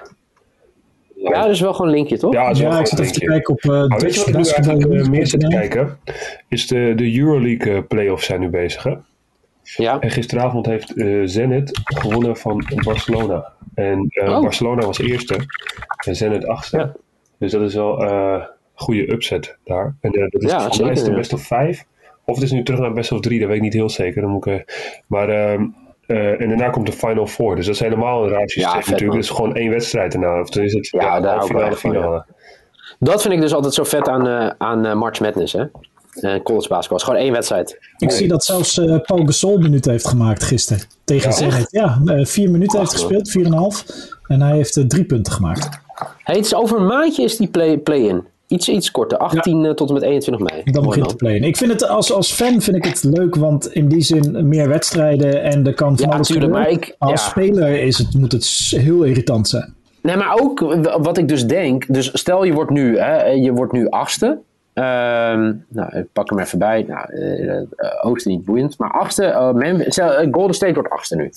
Ja, 1.14 1.42
dat 1.42 1.50
is 1.50 1.60
wel 1.60 1.72
gewoon 1.72 1.90
een 1.90 1.96
linkje, 1.96 2.18
toch? 2.18 2.32
Ja, 2.32 2.50
ja 2.50 2.78
ik 2.78 2.86
zit 2.86 2.98
even 2.98 3.12
te 3.12 3.24
kijken 3.24 3.54
op 3.54 3.62
uh, 3.62 3.70
nou, 3.70 3.88
Weet 3.88 4.14
je 4.14 4.20
wat 4.20 4.28
ik 4.28 4.36
nu 4.36 4.42
eigenlijk 4.42 5.08
meer 5.08 5.26
zit 5.26 5.40
te 5.40 5.48
kijken? 5.48 5.98
Is 6.48 6.66
de, 6.66 6.92
de 6.96 7.18
Euroleague 7.18 7.82
playoffs 7.82 8.26
zijn 8.26 8.40
nu 8.40 8.48
bezig, 8.48 8.82
hè? 8.82 8.94
Ja. 9.62 10.00
En 10.00 10.10
gisteravond 10.10 10.66
heeft 10.66 10.96
uh, 10.96 11.22
Zenit 11.24 11.80
gewonnen 11.84 12.36
van 12.36 12.64
Barcelona. 12.84 13.52
En 13.74 14.06
uh, 14.08 14.28
oh. 14.28 14.40
Barcelona 14.40 14.86
was 14.86 14.98
eerste 14.98 15.36
en 16.06 16.16
Zenit 16.16 16.46
achtste. 16.46 16.76
Ja. 16.76 16.92
Dus 17.38 17.52
dat 17.52 17.62
is 17.62 17.74
wel 17.74 18.02
een 18.02 18.38
uh, 18.38 18.44
goede 18.74 19.12
upset 19.12 19.56
daar. 19.64 19.94
En 20.00 20.10
dat 20.30 20.42
is 20.42 20.50
ja, 20.50 20.58
volgens 20.58 20.80
mij 20.80 20.92
is 20.92 21.04
de 21.04 21.14
best 21.14 21.32
of 21.32 21.42
vijf. 21.42 21.84
Of 22.24 22.34
het 22.34 22.44
is 22.44 22.52
nu 22.52 22.62
terug 22.62 22.80
naar 22.80 22.92
best 22.92 23.12
of 23.12 23.20
drie, 23.20 23.38
dat 23.38 23.48
weet 23.48 23.56
ik 23.56 23.62
niet 23.62 23.72
heel 23.72 23.90
zeker. 23.90 24.20
Dan 24.20 24.30
moet 24.30 24.46
ik, 24.46 25.00
maar, 25.06 25.28
ehm, 25.28 25.66
en 26.06 26.48
daarna 26.48 26.70
komt 26.70 26.86
de 26.86 26.92
Final 26.92 27.26
Four. 27.26 27.56
Dus 27.56 27.66
dat 27.66 27.74
is 27.74 27.80
helemaal 27.80 28.24
een 28.24 28.30
raar 28.30 28.48
systeem 28.48 28.80
ja, 28.80 28.90
natuurlijk. 28.90 29.12
Het 29.12 29.24
is 29.24 29.30
gewoon 29.30 29.54
één 29.54 29.70
wedstrijd 29.70 30.12
daarna. 30.12 30.40
Of 30.40 30.50
dan 30.50 30.64
is 30.64 30.72
het 30.72 30.88
ja, 30.88 31.20
de 31.20 31.46
finale, 31.46 31.76
finale. 31.76 32.24
Dat 32.98 33.22
vind 33.22 33.34
ik 33.34 33.40
dus 33.40 33.54
altijd 33.54 33.74
zo 33.74 33.84
vet 33.84 34.08
aan, 34.08 34.54
aan 34.60 34.98
March 34.98 35.20
Madness, 35.20 35.52
hè? 35.52 35.64
Uh, 36.20 36.42
college 36.42 36.68
basketbal. 36.68 36.96
is 36.96 37.02
gewoon 37.02 37.18
één 37.18 37.32
wedstrijd. 37.32 37.78
Ik 37.98 38.10
zie 38.10 38.28
dat 38.28 38.44
zelfs 38.44 38.78
uh, 38.78 38.98
Paul 39.00 39.24
Gasol 39.24 39.58
minuten 39.58 39.90
heeft 39.90 40.08
gemaakt 40.08 40.42
gisteren 40.42 40.82
tegen 41.04 41.30
ja. 41.30 41.36
Zenit. 41.36 41.68
Ja, 41.70 42.00
uh, 42.04 42.24
vier 42.24 42.50
minuten 42.50 42.78
heeft 42.78 42.92
gespeeld, 42.92 43.30
vier 43.30 43.44
en 43.44 43.52
een 43.52 43.58
half. 43.58 43.84
En 44.26 44.40
hij 44.40 44.56
heeft 44.56 44.84
drie 44.88 45.04
punten 45.04 45.32
gemaakt. 45.32 45.68
Hey, 46.18 46.36
het 46.36 46.44
is 46.44 46.54
over 46.54 46.78
een 46.78 46.86
maandje 46.86 47.22
is 47.22 47.36
die 47.36 47.48
play-in. 47.48 47.82
Play 47.82 48.22
iets, 48.52 48.68
iets 48.68 48.90
korter, 48.90 49.18
18 49.18 49.60
ja. 49.60 49.74
tot 49.74 49.88
en 49.88 49.94
met 49.94 50.02
21 50.02 50.46
mei. 50.48 50.62
Dan 50.64 50.84
begint 50.84 51.08
de 51.08 51.16
play-in. 51.16 51.44
Ik 51.44 51.56
vind 51.56 51.72
het 51.72 51.88
als, 51.88 52.12
als 52.12 52.32
fan 52.32 52.60
vind 52.60 52.76
ik 52.76 52.84
het 52.84 53.02
leuk, 53.02 53.34
want 53.34 53.72
in 53.72 53.88
die 53.88 54.00
zin 54.00 54.48
meer 54.48 54.68
wedstrijden 54.68 55.42
en 55.42 55.66
er 55.66 55.74
kan 55.74 55.98
van 55.98 56.08
ja, 56.08 56.14
alles. 56.14 56.36
Maar 56.36 56.70
ik, 56.70 56.94
als 56.98 57.24
speler 57.24 57.82
is 57.82 57.98
het, 57.98 58.14
moet 58.14 58.32
het 58.32 58.44
heel 58.76 59.02
irritant 59.02 59.48
zijn. 59.48 59.74
Nee, 60.02 60.16
maar 60.16 60.38
ook 60.40 60.60
wat 61.02 61.18
ik 61.18 61.28
dus 61.28 61.46
denk. 61.46 61.84
Dus 61.88 62.10
stel 62.12 62.44
je 62.44 62.52
wordt 62.52 62.70
nu, 62.70 62.98
hè, 62.98 63.26
je 63.26 63.52
wordt 63.52 63.72
nu 63.72 63.88
achtste. 63.88 64.38
Ehm, 64.72 65.52
nou, 65.68 65.96
ik 65.96 66.06
pak 66.12 66.30
hem 66.30 66.38
even 66.38 66.58
bij. 66.58 66.84
Nou, 66.88 67.14
uh, 67.14 67.60
Oosten 68.00 68.30
niet 68.30 68.44
boeiend. 68.44 68.78
Maar 68.78 68.90
achtste, 68.90 69.24
uh, 69.24 70.32
Golden 70.32 70.54
State 70.54 70.74
wordt 70.74 70.90
achtste 70.90 71.16
nu. 71.16 71.30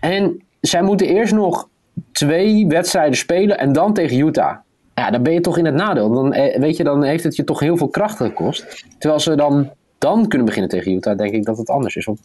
En 0.00 0.42
zij 0.60 0.82
moeten 0.82 1.06
eerst 1.06 1.32
nog 1.32 1.68
twee 2.12 2.66
wedstrijden 2.66 3.16
spelen 3.16 3.58
en 3.58 3.72
dan 3.72 3.94
tegen 3.94 4.18
Utah. 4.18 4.56
Ja, 4.94 5.10
dan 5.10 5.22
ben 5.22 5.32
je 5.32 5.40
toch 5.40 5.58
in 5.58 5.64
het 5.64 5.74
nadeel. 5.74 6.12
Dan, 6.12 6.30
weet 6.60 6.76
je, 6.76 6.84
dan 6.84 7.02
heeft 7.02 7.24
het 7.24 7.36
je 7.36 7.44
toch 7.44 7.60
heel 7.60 7.76
veel 7.76 7.88
kracht 7.88 8.16
gekost. 8.16 8.84
Terwijl 8.98 9.20
ze 9.20 9.34
dan, 9.34 9.70
dan 9.98 10.28
kunnen 10.28 10.46
beginnen 10.46 10.70
tegen 10.70 10.92
Utah, 10.92 11.18
denk 11.18 11.32
ik 11.32 11.44
dat 11.44 11.58
het 11.58 11.70
anders 11.70 11.96
is. 11.96 12.04
Want 12.04 12.20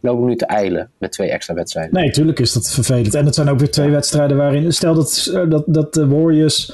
loop 0.00 0.24
nu 0.24 0.36
te 0.36 0.46
eilen 0.46 0.90
met 0.98 1.12
twee 1.12 1.30
extra 1.30 1.54
wedstrijden. 1.54 1.94
Nee, 1.94 2.10
tuurlijk 2.10 2.38
is 2.38 2.52
dat 2.52 2.70
vervelend. 2.70 3.14
En 3.14 3.24
het 3.24 3.34
zijn 3.34 3.48
ook 3.48 3.58
weer 3.58 3.70
twee 3.70 3.90
wedstrijden 3.90 4.36
waarin... 4.36 4.72
Stel 4.72 4.94
dat, 4.94 5.32
dat, 5.48 5.64
dat 5.66 5.94
de 5.94 6.06
Warriors 6.06 6.72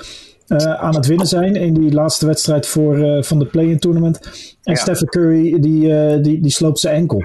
aan 0.56 0.94
het 0.94 1.06
winnen 1.06 1.26
zijn 1.26 1.54
in 1.54 1.74
die 1.74 1.92
laatste 1.92 2.26
wedstrijd 2.26 2.66
voor, 2.66 2.98
uh, 2.98 3.22
van 3.22 3.38
de 3.38 3.46
play-in 3.46 3.78
tournament. 3.78 4.20
En 4.62 4.72
ja. 4.72 4.74
Stephen 4.74 5.06
Curry 5.06 5.60
die, 5.60 5.86
uh, 5.86 6.22
die, 6.22 6.40
die 6.40 6.50
sloopt 6.50 6.78
zijn 6.78 6.94
enkel. 6.94 7.22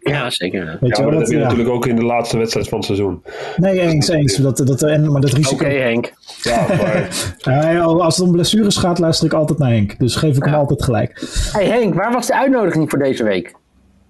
Ja, 0.00 0.30
zeker. 0.30 0.78
Weet 0.80 0.96
ja, 0.96 0.96
je, 0.96 1.02
maar 1.02 1.10
dat, 1.10 1.20
heb 1.20 1.30
je 1.30 1.36
ja. 1.36 1.42
natuurlijk 1.42 1.68
ook 1.68 1.86
in 1.86 1.96
de 1.96 2.04
laatste 2.04 2.38
wedstrijd 2.38 2.68
van 2.68 2.78
het 2.78 2.86
seizoen. 2.86 3.22
Nee, 3.56 3.80
eens, 3.80 4.08
eens. 4.08 4.36
Dat, 4.36 4.56
dat, 4.56 4.82
en, 4.82 5.12
maar 5.12 5.20
dat 5.20 5.32
risico... 5.32 5.54
Oké, 5.54 5.64
okay, 5.64 5.78
Henk. 5.78 6.12
Ja, 6.42 6.66
maar... 7.44 7.80
als 7.80 8.16
het 8.16 8.26
om 8.26 8.32
blessures 8.32 8.76
gaat, 8.76 8.98
luister 8.98 9.26
ik 9.26 9.32
altijd 9.32 9.58
naar 9.58 9.70
Henk. 9.70 9.98
Dus 9.98 10.16
geef 10.16 10.36
ik 10.36 10.44
hem 10.44 10.54
altijd 10.54 10.82
gelijk. 10.82 11.22
Hey 11.52 11.66
Henk, 11.66 11.94
waar 11.94 12.12
was 12.12 12.26
de 12.26 12.36
uitnodiging 12.36 12.90
voor 12.90 12.98
deze 12.98 13.24
week? 13.24 13.54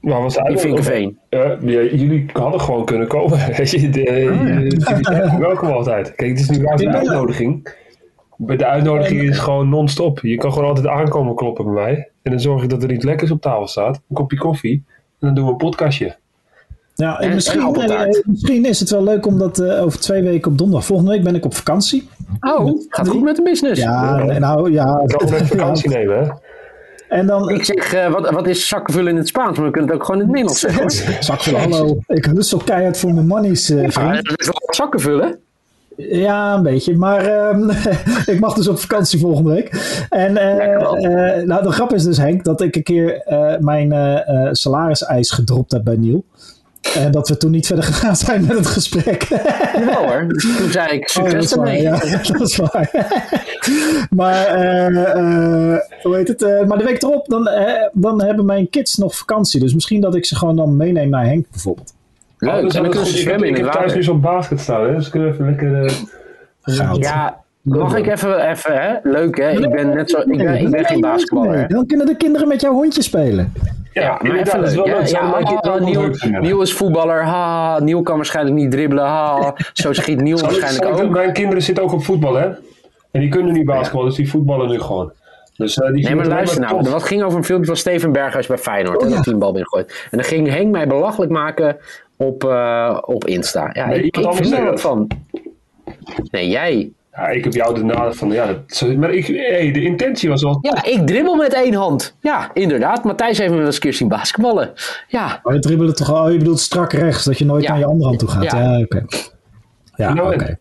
Waar 0.00 0.22
was 0.22 0.34
de 0.34 0.44
uitnodiging? 0.44 1.18
jullie 1.60 2.26
hadden 2.32 2.60
gewoon 2.60 2.84
kunnen 2.84 3.08
komen. 3.08 3.38
welkom 5.48 5.68
altijd. 5.68 6.14
Kijk, 6.14 6.30
het 6.30 6.40
is 6.40 6.48
nu 6.48 6.62
wel 6.62 6.80
een 6.80 6.96
uitnodiging. 6.96 7.78
De 8.46 8.66
uitnodiging 8.66 9.22
is 9.22 9.38
gewoon 9.38 9.68
non-stop. 9.68 10.20
Je 10.22 10.36
kan 10.36 10.52
gewoon 10.52 10.68
altijd 10.68 10.86
aankomen 10.86 11.34
kloppen 11.34 11.64
bij 11.64 11.74
mij. 11.74 12.10
En 12.22 12.30
dan 12.30 12.40
zorg 12.40 12.62
ik 12.62 12.70
dat 12.70 12.82
er 12.82 12.92
iets 12.92 13.04
lekkers 13.04 13.30
op 13.30 13.40
tafel 13.40 13.66
staat. 13.66 13.96
Een 14.08 14.14
kopje 14.16 14.38
koffie. 14.38 14.84
En 14.86 15.26
dan 15.26 15.34
doen 15.34 15.44
we 15.44 15.50
een 15.50 15.56
podcastje. 15.56 16.16
Ja, 16.94 17.20
en, 17.20 17.34
misschien, 17.34 17.74
en 17.74 18.22
misschien 18.24 18.64
is 18.64 18.80
het 18.80 18.90
wel 18.90 19.02
leuk 19.02 19.26
om 19.26 19.38
dat 19.38 19.58
uh, 19.58 19.82
over 19.82 20.00
twee 20.00 20.22
weken 20.22 20.50
op 20.50 20.58
donderdag. 20.58 20.86
Volgende 20.86 21.10
week 21.10 21.22
ben 21.22 21.34
ik 21.34 21.44
op 21.44 21.54
vakantie. 21.54 22.08
Oh, 22.40 22.80
gaat 22.88 23.08
goed 23.08 23.22
met 23.22 23.36
de 23.36 23.42
business. 23.42 23.80
Ja, 23.80 24.24
nou 24.24 24.72
ja. 24.72 25.00
Ik 25.04 25.18
kan 25.18 25.46
vakantie 25.46 25.90
nemen, 25.96 26.18
hè? 26.18 26.30
En 27.08 27.26
dan, 27.26 27.50
ik 27.50 27.64
zeg, 27.64 27.94
uh, 27.94 28.12
wat, 28.12 28.30
wat 28.30 28.46
is 28.46 28.68
zakvullen 28.68 29.12
in 29.12 29.16
het 29.16 29.28
Spaans? 29.28 29.56
Maar 29.56 29.66
we 29.66 29.72
kunnen 29.72 29.90
het 29.90 29.98
ook 29.98 30.04
gewoon 30.04 30.20
in 30.20 30.26
het 30.26 30.34
Nederlands 30.36 30.60
zeggen. 30.60 30.90
zakvullen, 31.24 31.60
hallo. 31.60 31.98
Ik 32.06 32.26
lust 32.26 32.48
zo 32.48 32.58
keihard 32.64 32.98
voor 32.98 33.14
mijn 33.14 33.26
monies, 33.26 33.70
uh, 33.70 33.76
vriend. 33.76 33.94
Ja, 33.94 34.22
dat 34.22 34.40
is 34.40 34.46
wel 34.46 34.62
zakkenvullen. 34.70 35.38
Ja, 36.08 36.54
een 36.54 36.62
beetje. 36.62 36.96
Maar 36.96 37.26
uh, 37.26 37.86
ik 38.34 38.40
mag 38.40 38.54
dus 38.54 38.68
op 38.68 38.78
vakantie 38.78 39.18
volgende 39.18 39.50
week. 39.50 39.68
En 40.08 40.30
uh, 40.30 41.44
nou, 41.44 41.62
de 41.62 41.72
grap 41.72 41.92
is 41.92 42.04
dus, 42.04 42.16
Henk, 42.16 42.44
dat 42.44 42.60
ik 42.60 42.76
een 42.76 42.82
keer 42.82 43.22
mijn 43.60 43.92
salariseis 44.56 45.30
gedropt 45.30 45.72
heb 45.72 45.84
bij 45.84 45.96
Niel. 45.96 46.24
En 46.94 47.12
dat 47.12 47.28
we 47.28 47.36
toen 47.36 47.50
niet 47.50 47.66
verder 47.66 47.84
gegaan 47.92 48.16
zijn 48.16 48.46
met 48.46 48.56
het 48.56 48.66
gesprek. 48.66 49.22
Ja 49.74 50.06
hoor, 50.06 50.26
toen 50.58 50.70
zei 50.70 50.92
ik 50.92 51.08
succes 51.08 51.52
oh, 51.52 51.58
ermee. 51.58 51.82
Ja, 51.82 51.98
dat 51.98 52.40
is 52.40 52.56
waar. 52.56 52.90
maar, 54.10 54.52
hoe 56.02 56.16
heet 56.16 56.28
het? 56.28 56.66
maar 56.66 56.78
de 56.78 56.84
week 56.84 57.02
erop, 57.02 57.28
dan, 57.28 57.50
dan 57.92 58.22
hebben 58.22 58.44
mijn 58.44 58.70
kids 58.70 58.96
nog 58.96 59.16
vakantie. 59.16 59.60
Dus 59.60 59.74
misschien 59.74 60.00
dat 60.00 60.14
ik 60.14 60.26
ze 60.26 60.36
gewoon 60.36 60.56
dan 60.56 60.76
meeneem 60.76 61.08
naar 61.08 61.26
Henk 61.26 61.46
bijvoorbeeld. 61.50 61.92
Leuk, 62.40 62.54
oh, 62.54 62.76
en 62.76 62.82
dan 62.82 62.90
kunnen 62.90 63.06
ze 63.06 63.18
zwemmen 63.18 63.48
in 63.48 63.54
het 63.54 63.62
water. 63.64 63.80
Ik 63.80 63.86
heb 63.86 63.88
thuis 63.88 63.94
nu 63.94 64.02
zo'n 64.02 64.20
basket 64.20 64.60
staan, 64.60 64.86
hè? 64.86 64.94
dus 64.94 65.08
kunnen 65.08 65.28
we 65.28 65.34
even 65.34 65.46
lekker... 65.46 65.84
Uh, 66.64 66.94
ja, 66.98 67.42
mag 67.62 67.96
ik 67.96 68.06
even, 68.06 68.50
even 68.50 68.82
hè? 68.82 68.94
Leuk 69.02 69.36
hè? 69.36 69.50
Ik 69.50 69.70
ben 69.70 69.94
net 69.94 70.10
zo, 70.10 70.18
ik 70.18 70.38
ben, 70.38 70.60
ik 70.60 70.70
ben 70.70 70.84
geen 70.84 71.00
basketballer. 71.00 71.68
Dan 71.68 71.86
kunnen 71.86 72.06
de 72.06 72.16
kinderen 72.16 72.48
met 72.48 72.60
jouw 72.60 72.72
hondje 72.72 73.02
spelen. 73.02 73.52
Ja, 73.92 74.02
ja 74.02 74.18
maar 74.22 74.36
even 74.36 74.60
leuk. 74.60 74.86
Ja, 74.86 75.00
ja, 75.04 75.38
ja, 75.62 75.78
Niel, 75.78 76.10
Niel 76.40 76.62
is 76.62 76.72
voetballer, 76.72 77.24
ha, 77.24 77.78
Niel 77.80 78.02
kan 78.02 78.16
waarschijnlijk 78.16 78.56
niet 78.56 78.70
dribbelen, 78.70 79.04
ha. 79.04 79.54
Zo 79.72 79.92
schiet 79.92 80.20
Niel 80.20 80.38
waarschijnlijk 80.40 80.84
ook. 80.84 81.10
Mijn 81.10 81.32
kinderen 81.32 81.62
zitten 81.62 81.84
ook 81.84 81.92
op 81.92 82.04
voetbal, 82.04 82.34
hè? 82.34 82.46
En 83.10 83.20
die 83.20 83.28
kunnen 83.28 83.52
niet 83.52 83.64
basketballen, 83.64 84.08
dus 84.08 84.16
die 84.16 84.30
voetballen 84.30 84.68
nu 84.68 84.80
gewoon. 84.80 85.12
Dus, 85.60 85.76
uh, 85.76 85.92
die 85.92 86.04
nee, 86.04 86.14
maar 86.14 86.26
luister 86.26 86.60
nou. 86.60 86.90
Wat 86.90 87.02
ging 87.02 87.22
over 87.22 87.38
een 87.38 87.44
filmpje 87.44 87.66
van 87.66 87.76
Steven 87.76 88.12
Berghuis 88.12 88.46
bij 88.46 88.58
Feyenoord. 88.58 88.98
Oh, 88.98 89.04
en 89.04 89.10
ja. 89.10 89.22
dat 89.22 89.38
bal 89.38 89.52
binnengooit. 89.52 90.08
En 90.10 90.18
dan 90.18 90.26
ging 90.26 90.48
Henk 90.48 90.70
mij 90.70 90.86
belachelijk 90.86 91.30
maken 91.30 91.76
op, 92.16 92.44
uh, 92.44 92.98
op 93.00 93.26
Insta. 93.26 93.70
Ja, 93.72 93.86
nee, 93.86 94.02
ik, 94.02 94.16
ik 94.16 94.34
vind 94.34 94.58
wat 94.58 94.80
van. 94.80 95.10
Nee, 96.30 96.48
jij. 96.48 96.92
Ja, 97.12 97.28
ik 97.28 97.44
heb 97.44 97.52
jou 97.52 97.74
de 97.74 97.84
nader 97.84 98.14
van, 98.14 98.30
ja, 98.30 98.46
dat, 98.46 98.96
maar 98.96 99.10
ik, 99.10 99.26
hey, 99.26 99.72
de 99.72 99.82
intentie 99.82 100.28
was 100.28 100.42
wel... 100.42 100.58
Ja, 100.60 100.84
ik 100.84 101.06
dribbel 101.06 101.36
met 101.36 101.54
één 101.54 101.74
hand. 101.74 102.16
Ja, 102.20 102.50
inderdaad. 102.54 103.04
Matthijs 103.04 103.38
heeft 103.38 103.50
me 103.50 103.56
wel 103.56 103.66
eens 103.66 103.74
een 103.74 103.80
keer 103.80 103.94
zien 103.94 104.08
basketballen. 104.08 104.72
Ja. 105.08 105.40
Oh, 105.42 105.52
je 105.52 105.58
dribbelen 105.58 105.94
toch 105.94 106.12
al, 106.12 106.24
oh, 106.24 106.32
je 106.32 106.38
bedoelt 106.38 106.60
strak 106.60 106.92
rechts, 106.92 107.24
dat 107.24 107.38
je 107.38 107.44
nooit 107.44 107.62
ja. 107.62 107.70
naar 107.70 107.78
je 107.78 107.84
andere 107.84 108.06
hand 108.06 108.18
toe 108.18 108.28
gaat. 108.28 108.42
Ja, 108.42 108.58
ja 108.58 108.80
oké. 108.80 108.96
Okay. 108.96 109.06
Ja, 109.96 110.12
oké. 110.12 110.34
Okay. 110.34 110.58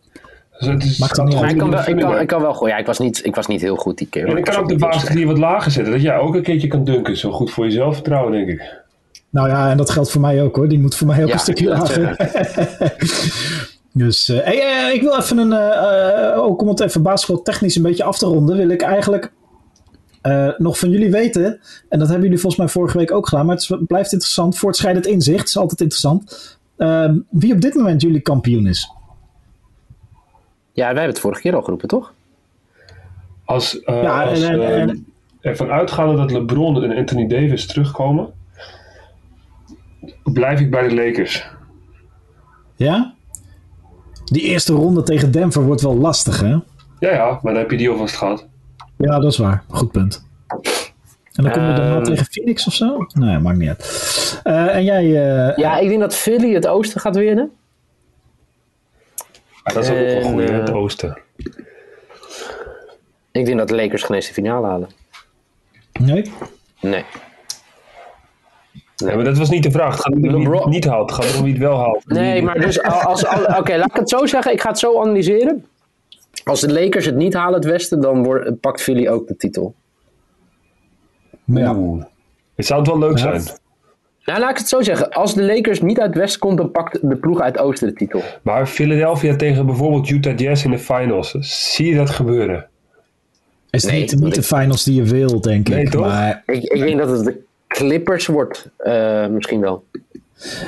Dus 0.60 0.98
Maakt 0.98 1.24
niet 1.24 1.34
uit. 1.34 1.50
Ik 1.50 1.58
kan, 1.58 1.70
wel, 1.70 1.80
ik, 1.86 1.96
kan, 1.96 2.20
ik 2.20 2.26
kan 2.26 2.40
wel 2.40 2.66
Ja, 2.66 2.76
ik 2.76 2.86
was, 2.86 2.98
niet, 2.98 3.24
ik 3.24 3.34
was 3.34 3.46
niet 3.46 3.60
heel 3.60 3.76
goed 3.76 3.98
die 3.98 4.06
keer. 4.06 4.28
En 4.28 4.36
ik 4.36 4.44
kan 4.44 4.56
ook 4.56 4.68
de 4.68 4.76
basket 4.76 5.16
hier 5.16 5.26
wat 5.26 5.38
lager 5.38 5.70
zetten. 5.70 5.92
Dat 5.92 6.02
jij 6.02 6.18
ook 6.18 6.34
een 6.34 6.42
keertje 6.42 6.68
kan 6.68 6.84
dunken. 6.84 7.16
Zo 7.16 7.30
goed 7.30 7.50
voor 7.50 7.64
je 7.64 7.70
zelfvertrouwen, 7.70 8.32
denk 8.32 8.48
ik. 8.48 8.78
Nou 9.30 9.48
ja, 9.48 9.70
en 9.70 9.76
dat 9.76 9.90
geldt 9.90 10.10
voor 10.10 10.20
mij 10.20 10.42
ook 10.42 10.56
hoor. 10.56 10.68
Die 10.68 10.78
moet 10.78 10.94
voor 10.94 11.06
mij 11.06 11.22
ook 11.22 11.28
ja, 11.28 11.34
een 11.34 11.40
stukje 11.40 11.68
lager. 11.68 12.16
dus 13.92 14.28
uh, 14.28 14.38
hey, 14.40 14.88
uh, 14.88 14.94
ik 14.94 15.00
wil 15.00 15.16
even 15.16 15.38
een, 15.38 15.52
uh, 15.52 16.42
ook 16.42 16.62
om 16.62 16.68
het 16.68 16.80
even 16.80 17.02
basketbaltechnisch 17.02 17.76
een 17.76 17.82
beetje 17.82 18.04
af 18.04 18.18
te 18.18 18.26
ronden, 18.26 18.56
wil 18.56 18.68
ik 18.68 18.82
eigenlijk 18.82 19.32
nog 20.56 20.78
van 20.78 20.90
jullie 20.90 21.10
weten, 21.10 21.60
en 21.88 21.98
dat 21.98 22.08
hebben 22.08 22.24
jullie 22.24 22.40
volgens 22.40 22.62
mij 22.62 22.70
vorige 22.70 22.98
week 22.98 23.12
ook 23.12 23.28
gedaan, 23.28 23.46
maar 23.46 23.56
het 23.56 23.86
blijft 23.86 24.12
interessant, 24.12 24.58
voortschrijdend 24.58 25.06
inzicht, 25.06 25.48
is 25.48 25.56
altijd 25.56 25.80
interessant, 25.80 26.58
ehm, 26.76 27.18
wie 27.30 27.52
op 27.52 27.60
dit 27.60 27.74
moment 27.74 28.02
jullie 28.02 28.20
kampioen 28.20 28.66
is. 28.66 28.90
Ja, 30.72 30.84
wij 30.84 30.86
hebben 30.86 31.04
het 31.08 31.20
vorige 31.20 31.40
keer 31.40 31.54
al 31.54 31.62
geroepen, 31.62 31.88
toch? 31.88 32.12
Als, 33.44 33.80
ja, 33.84 34.24
als 34.24 34.42
en, 34.42 34.62
en, 34.62 34.88
en, 34.88 35.06
ervan 35.40 35.70
uitgaande 35.70 36.16
dat 36.16 36.30
LeBron 36.30 36.82
en 36.84 36.96
Anthony 36.96 37.26
Davis 37.26 37.66
terugkomen, 37.66 38.32
blijf 40.22 40.60
ik 40.60 40.70
bij 40.70 40.88
de 40.88 40.94
Lakers. 40.94 41.46
Ja? 42.76 43.14
Die 44.24 44.42
eerste 44.42 44.72
ronde 44.72 45.02
tegen 45.02 45.30
Denver 45.30 45.62
wordt 45.62 45.80
wel 45.82 45.96
lastig, 45.96 46.40
hè? 46.40 46.48
Ja, 46.98 47.10
ja, 47.12 47.26
maar 47.42 47.52
dan 47.52 47.56
heb 47.62 47.70
je 47.70 47.76
die 47.76 47.90
alvast 47.90 48.16
gehad. 48.16 48.46
Ja, 48.96 49.18
dat 49.18 49.32
is 49.32 49.38
waar. 49.38 49.62
Goed 49.68 49.90
punt. 49.92 50.26
En 51.32 51.44
dan 51.44 51.52
kom 51.52 51.62
je 51.66 51.72
daarna 51.72 51.94
Ehm. 51.94 52.04
tegen 52.04 52.26
Phoenix 52.26 52.66
of 52.66 52.72
zo? 52.74 53.06
Nee, 53.14 53.38
maakt 53.38 53.58
niet 53.58 53.68
uit. 53.68 54.40
Eh, 54.42 54.74
en 54.76 54.84
jij... 54.84 55.04
eh, 55.04 55.56
Ja, 55.56 55.78
ik 55.78 55.88
denk 55.88 56.00
dat 56.00 56.14
Philly 56.14 56.54
het 56.54 56.66
oosten 56.66 57.00
gaat 57.00 57.16
winnen. 57.16 57.50
Dat 59.62 59.76
is 59.84 59.90
ook 59.90 59.96
En, 59.96 60.16
een 60.16 60.22
goede 60.22 60.42
in 60.46 60.52
eh, 60.52 60.58
het 60.58 60.70
oosten. 60.70 61.18
Ik 63.32 63.44
denk 63.46 63.58
dat 63.58 63.68
de 63.68 63.74
Lakers 63.74 64.02
geen 64.02 64.16
eens 64.16 64.26
de 64.26 64.32
finale 64.32 64.66
halen. 64.66 64.88
nee? 66.00 66.32
Nee. 66.80 67.04
Ja, 68.96 69.14
maar 69.14 69.24
dat 69.24 69.38
was 69.38 69.50
niet 69.50 69.62
de 69.62 69.70
vraag. 69.70 69.92
Het 69.92 70.00
gaat 70.02 70.12
om 70.14 70.20
wie 70.20 70.30
het 70.30 70.38
LeBron- 70.38 70.70
niet 70.70 70.84
haalt. 70.84 71.10
Het 71.16 71.24
gaat 71.24 71.36
om 71.36 71.42
wie 71.44 71.52
het 71.52 71.62
wel 71.62 71.78
haalt. 71.78 72.04
Nee, 72.06 72.42
maar 72.42 72.60
dus 72.60 72.82
als... 72.82 73.26
als 73.26 73.46
Oké, 73.58 73.76
laat 73.76 73.90
ik 73.90 73.96
het 73.96 74.08
zo 74.08 74.26
zeggen. 74.26 74.52
Ik 74.52 74.60
ga 74.60 74.68
het 74.68 74.78
zo 74.78 75.00
analyseren. 75.00 75.66
Als 76.44 76.60
de 76.60 76.72
Lakers 76.72 77.04
het 77.06 77.14
niet 77.14 77.34
halen, 77.34 77.54
het 77.54 77.64
westen, 77.64 78.00
dan 78.00 78.22
wordt, 78.24 78.60
pakt 78.60 78.82
Philly 78.82 79.08
ook 79.08 79.28
de 79.28 79.36
titel. 79.36 79.74
Ja. 81.44 81.76
Het 82.54 82.66
zou 82.66 82.80
het 82.80 82.88
wel 82.88 82.98
leuk 82.98 83.18
Ja. 83.18 83.38
zijn. 83.38 83.58
Nou, 84.30 84.42
laat 84.42 84.50
ik 84.50 84.56
het 84.58 84.68
zo 84.68 84.82
zeggen. 84.82 85.10
Als 85.10 85.34
de 85.34 85.42
Lakers 85.42 85.80
niet 85.80 85.98
uit 86.00 86.08
het 86.08 86.18
westen 86.18 86.40
komt, 86.40 86.56
dan 86.56 86.70
pakt 86.70 86.98
de 87.08 87.16
ploeg 87.16 87.40
uit 87.40 87.58
oosten 87.58 87.88
de 87.88 87.94
titel. 87.94 88.22
Maar 88.42 88.66
Philadelphia 88.66 89.36
tegen 89.36 89.66
bijvoorbeeld 89.66 90.08
Utah 90.10 90.38
Jazz 90.38 90.64
in 90.64 90.70
de 90.70 90.78
finals. 90.78 91.36
Zie 91.74 91.88
je 91.88 91.94
dat 91.94 92.10
gebeuren? 92.10 92.68
is 93.70 93.84
Nee, 93.84 94.00
niet, 94.00 94.20
niet 94.20 94.34
de 94.34 94.42
finals 94.42 94.84
die 94.84 94.94
je 94.94 95.02
wil, 95.02 95.40
denk 95.40 95.68
Nee, 95.68 95.80
ik. 95.82 95.90
toch? 95.90 96.06
Maar 96.06 96.42
Ik, 96.46 96.62
ik 96.62 96.80
denk 96.80 96.98
dat 96.98 97.10
het 97.10 97.24
de 97.24 97.40
Clippers 97.66 98.26
wordt, 98.26 98.68
eh, 98.76 99.26
misschien 99.26 99.60
wel. 99.60 99.84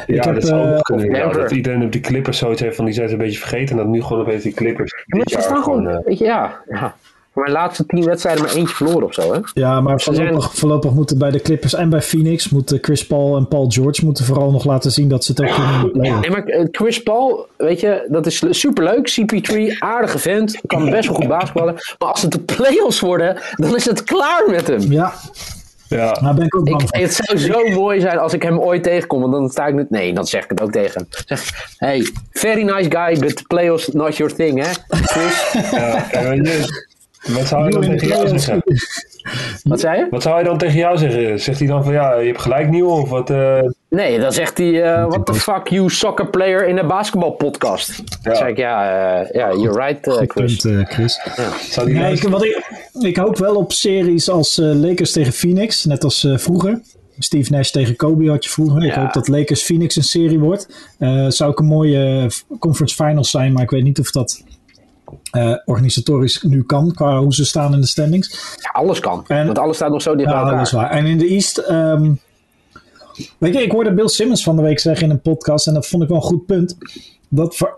Ja, 0.07 0.33
dat 0.33 0.45
zou 0.47 0.75
ook 0.77 0.83
kunnen. 0.83 1.07
Ja, 1.07 1.13
Denver. 1.13 1.41
dat 1.41 1.51
iedereen 1.51 1.83
op 1.85 1.93
die 1.93 2.01
Clippers 2.01 2.39
zoiets 2.39 2.61
heeft 2.61 2.77
van 2.77 2.85
die 2.85 2.95
zijn 2.95 3.09
ze 3.09 3.15
een 3.15 3.21
beetje 3.21 3.39
vergeten. 3.39 3.71
En 3.71 3.77
dat 3.77 3.93
nu 3.93 4.03
gewoon 4.03 4.23
opeens 4.23 4.43
die 4.43 4.53
Clippers. 4.53 5.05
Maar 5.07 5.21
dit 5.21 5.31
ze 5.33 5.41
staan 5.41 5.63
gewoon, 5.63 5.83
gewoon, 5.83 5.99
eh, 5.99 6.05
weet 6.05 6.19
je, 6.19 6.25
ja. 6.25 6.61
ja. 6.69 6.95
Maar 7.33 7.45
de 7.45 7.53
laatste 7.53 7.87
tien 7.87 8.05
wedstrijden 8.05 8.43
maar 8.43 8.53
eentje 8.53 8.75
verloren 8.75 9.03
of 9.03 9.15
zo, 9.15 9.33
hè? 9.33 9.41
Ja, 9.55 9.81
maar 9.81 10.01
voorlopig, 10.01 10.55
voorlopig 10.55 10.93
moeten 10.93 11.19
bij 11.19 11.31
de 11.31 11.41
Clippers 11.41 11.75
en 11.75 11.91
bij 11.91 12.03
Phoenix 12.03 12.49
moeten 12.49 12.79
Chris 12.83 13.07
Paul 13.07 13.37
en 13.37 13.49
Paul 13.49 13.67
George 13.69 14.05
moeten 14.05 14.25
vooral 14.25 14.51
nog 14.51 14.65
laten 14.65 14.91
zien 14.91 15.09
dat 15.09 15.25
ze 15.25 15.33
het 15.33 15.41
ook 15.41 15.55
kunnen 15.55 15.91
playoffs. 15.93 16.21
Nee, 16.21 16.31
maar 16.31 16.45
eh, 16.45 16.67
Chris 16.71 17.03
Paul, 17.03 17.47
weet 17.57 17.81
je, 17.81 18.07
dat 18.09 18.27
is 18.27 18.45
superleuk. 18.51 19.21
CP3, 19.21 19.79
aardige 19.79 20.19
vent, 20.19 20.61
kan 20.67 20.91
best 20.91 21.07
wel 21.07 21.17
goed 21.17 21.29
basketballen. 21.29 21.75
Maar 21.75 22.09
als 22.09 22.23
het 22.23 22.33
de 22.33 22.41
playoffs 22.41 23.01
worden, 23.01 23.39
dan 23.57 23.77
is 23.77 23.85
het 23.85 24.03
klaar 24.03 24.45
met 24.51 24.67
hem. 24.67 24.93
Ja, 24.93 25.13
ja, 25.89 26.13
daar 26.13 26.35
ben 26.35 26.45
ik 26.45 26.57
ook 26.57 26.71
bang 26.71 26.83
Ik, 26.83 27.01
het 27.01 27.15
zou 27.15 27.39
zo 27.39 27.69
mooi 27.69 28.01
zijn 28.01 28.19
als 28.19 28.33
ik 28.33 28.43
hem 28.43 28.59
ooit 28.59 28.83
tegenkom. 28.83 29.21
Want 29.21 29.33
dan 29.33 29.51
sta 29.51 29.67
ik 29.67 29.75
niet. 29.75 29.91
Nee, 29.91 30.15
dan 30.15 30.27
zeg 30.27 30.45
ik 30.45 30.51
het 30.51 30.63
ook 30.63 30.73
tegen 30.73 31.01
hem. 31.01 31.25
Zeg, 31.27 31.69
hey, 31.77 32.07
very 32.31 32.63
nice 32.63 32.91
guy, 32.91 33.19
but 33.19 33.37
the 33.37 33.45
playoffs 33.47 33.89
not 33.89 34.17
your 34.17 34.35
thing, 34.35 34.65
hè? 34.65 34.71
Chris, 34.89 35.53
ja, 35.71 36.07
wat 37.27 37.47
zou 37.47 37.63
hij 37.63 37.71
dan 37.71 37.81
tegen 37.83 38.09
jou 38.09 38.29
zeggen? 38.39 38.63
wat 39.65 39.81
zei 39.81 39.99
je? 39.99 40.07
Wat 40.11 40.23
zou 40.23 40.35
hij 40.35 40.45
dan 40.45 40.59
tegen 40.59 40.77
jou 40.79 40.99
zeggen? 40.99 41.41
Zegt 41.41 41.59
hij 41.59 41.69
dan 41.69 41.85
van 41.85 41.93
ja, 41.93 42.15
je 42.19 42.27
hebt 42.27 42.41
gelijk 42.41 42.69
nieuw 42.71 42.89
of 42.89 43.09
wat? 43.09 43.31
eh, 43.31 43.59
Nee, 43.89 44.19
dan 44.21 44.33
zegt 44.33 44.59
hij, 44.59 44.83
eh, 44.83 45.07
what 45.07 45.27
the 45.27 45.35
fuck 45.35 45.69
you 45.69 45.91
soccer 45.91 46.27
player 46.31 46.69
in 46.69 46.79
een 46.79 46.87
basketbalpodcast. 46.87 47.97
Dan 48.23 48.33
Ja. 48.33 48.39
zeg 48.39 48.49
ik, 48.49 48.57
ja, 48.57 48.85
eh, 49.21 49.31
ja 49.35 49.53
you're 49.53 49.85
right, 49.87 50.29
Chris. 50.31 50.57
punt, 50.57 50.89
Chris. 50.89 51.21
zou 51.71 51.87
die 51.87 51.95
Nee, 51.97 52.13
ik, 52.13 52.23
wat 52.23 52.45
ik, 52.45 52.71
ik 53.01 53.17
hoop 53.17 53.39
wel 53.39 53.55
op 53.57 53.73
series 53.73 54.29
als 54.31 54.59
eh, 54.59 54.67
Lakers 54.75 55.13
tegen 55.13 55.33
Phoenix, 55.33 55.85
net 55.85 56.05
als 56.05 56.25
eh, 56.25 56.39
vroeger. 56.39 56.81
Steve 57.19 57.53
Nash 57.53 57.71
tegen 57.71 57.97
Kobe 57.97 58.29
had 58.29 58.45
je 58.45 58.51
vroeger. 58.51 58.83
Ik 58.85 58.95
Ja. 58.95 59.01
hoop 59.01 59.13
dat 59.13 59.29
Lakers 59.29 59.63
Phoenix 59.63 59.97
een 59.97 60.03
serie 60.03 60.39
wordt. 60.39 60.95
Eh 60.99 61.27
zou 61.29 61.51
ook 61.51 61.59
een 61.59 61.67
mooie 61.67 62.31
conference 62.59 62.95
finals 63.05 63.31
zijn, 63.31 63.53
maar 63.53 63.63
ik 63.63 63.71
weet 63.71 63.83
niet 63.83 64.01
of 64.01 64.11
dat 64.11 64.43
eh, 65.31 65.55
organisatorisch 65.65 66.43
nu 66.43 66.63
kan, 66.63 66.93
qua 66.95 67.19
hoe 67.19 67.35
ze 67.35 67.45
staan 67.45 67.75
in 67.75 67.81
de 67.81 67.87
standings. 67.87 68.57
Ja, 68.61 68.71
alles 68.81 69.01
kan. 69.01 69.25
En- 69.27 69.47
want 69.47 69.59
alles 69.59 69.77
staat 69.77 69.91
nog 69.91 70.03
zo 70.03 70.15
dicht 70.17 70.29
bij 70.29 70.35
Ja, 70.39 70.43
elkaar. 70.43 70.57
dat 70.59 70.67
is 70.67 70.73
waar. 70.73 70.91
En 70.91 71.07
in 71.07 71.19
de 71.19 71.27
East, 71.27 71.59
ehm, 71.59 72.11
weet 73.39 73.55
je, 73.55 73.63
ik 73.63 73.73
hoorde 73.73 73.95
Bill 73.95 74.09
Simmons 74.09 74.43
van 74.43 74.57
de 74.57 74.63
week 74.63 74.79
zeggen 74.79 75.05
in 75.05 75.11
een 75.11 75.21
podcast, 75.21 75.67
en 75.67 75.75
dat 75.75 75.87
vond 75.87 76.03
ik 76.03 76.09
wel 76.09 76.19
een 76.19 76.23
goed 76.25 76.47
punt, 76.47 76.77
dat 77.29 77.57
voor, 77.57 77.75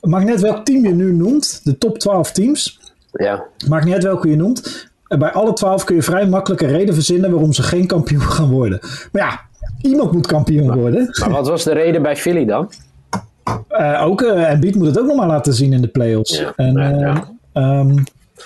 maakt 0.00 0.24
niet 0.24 0.32
uit 0.32 0.42
welk 0.42 0.64
team 0.64 0.86
je 0.86 0.94
nu 0.94 1.12
noemt, 1.12 1.60
de 1.64 1.78
top 1.78 1.98
12 1.98 2.32
teams, 2.32 2.80
Ja. 3.12 3.44
Maakt 3.68 3.84
niet 3.84 3.94
uit 3.94 4.02
welke 4.02 4.28
je 4.28 4.36
noemt. 4.36 4.88
Eh, 5.06 5.18
Bij 5.18 5.32
alle 5.32 5.52
twaalf 5.52 5.84
kun 5.84 5.94
je 5.96 6.02
vrij 6.02 6.26
makkelijk 6.26 6.62
een 6.62 6.68
reden 6.68 6.94
verzinnen 6.94 7.30
waarom 7.30 7.52
ze 7.52 7.62
geen 7.62 7.86
kampioen 7.86 8.20
gaan 8.36 8.50
worden. 8.50 8.78
Maar 9.12 9.22
ja, 9.22 9.40
iemand 9.90 10.12
moet 10.12 10.26
kampioen 10.26 10.74
worden. 10.74 11.08
Maar 11.20 11.30
wat 11.30 11.48
was 11.48 11.64
de 11.64 11.72
reden 11.72 12.02
bij 12.02 12.16
Philly 12.16 12.44
dan? 12.44 12.70
Eh, 13.68 14.02
ook 14.06 14.20
uh, 14.22 14.50
Embiid 14.50 14.74
moet 14.74 14.86
het 14.86 15.00
ook 15.00 15.06
nog 15.06 15.16
maar 15.16 15.26
laten 15.26 15.54
zien 15.54 15.72
in 15.72 15.80
de 15.80 15.88
playoffs. 15.88 16.38
Ja, 16.38 16.52
En, 16.56 16.72
ja, 16.72 16.90
eh, 16.92 16.98
ja. 17.00 17.28
ehm, 17.52 17.96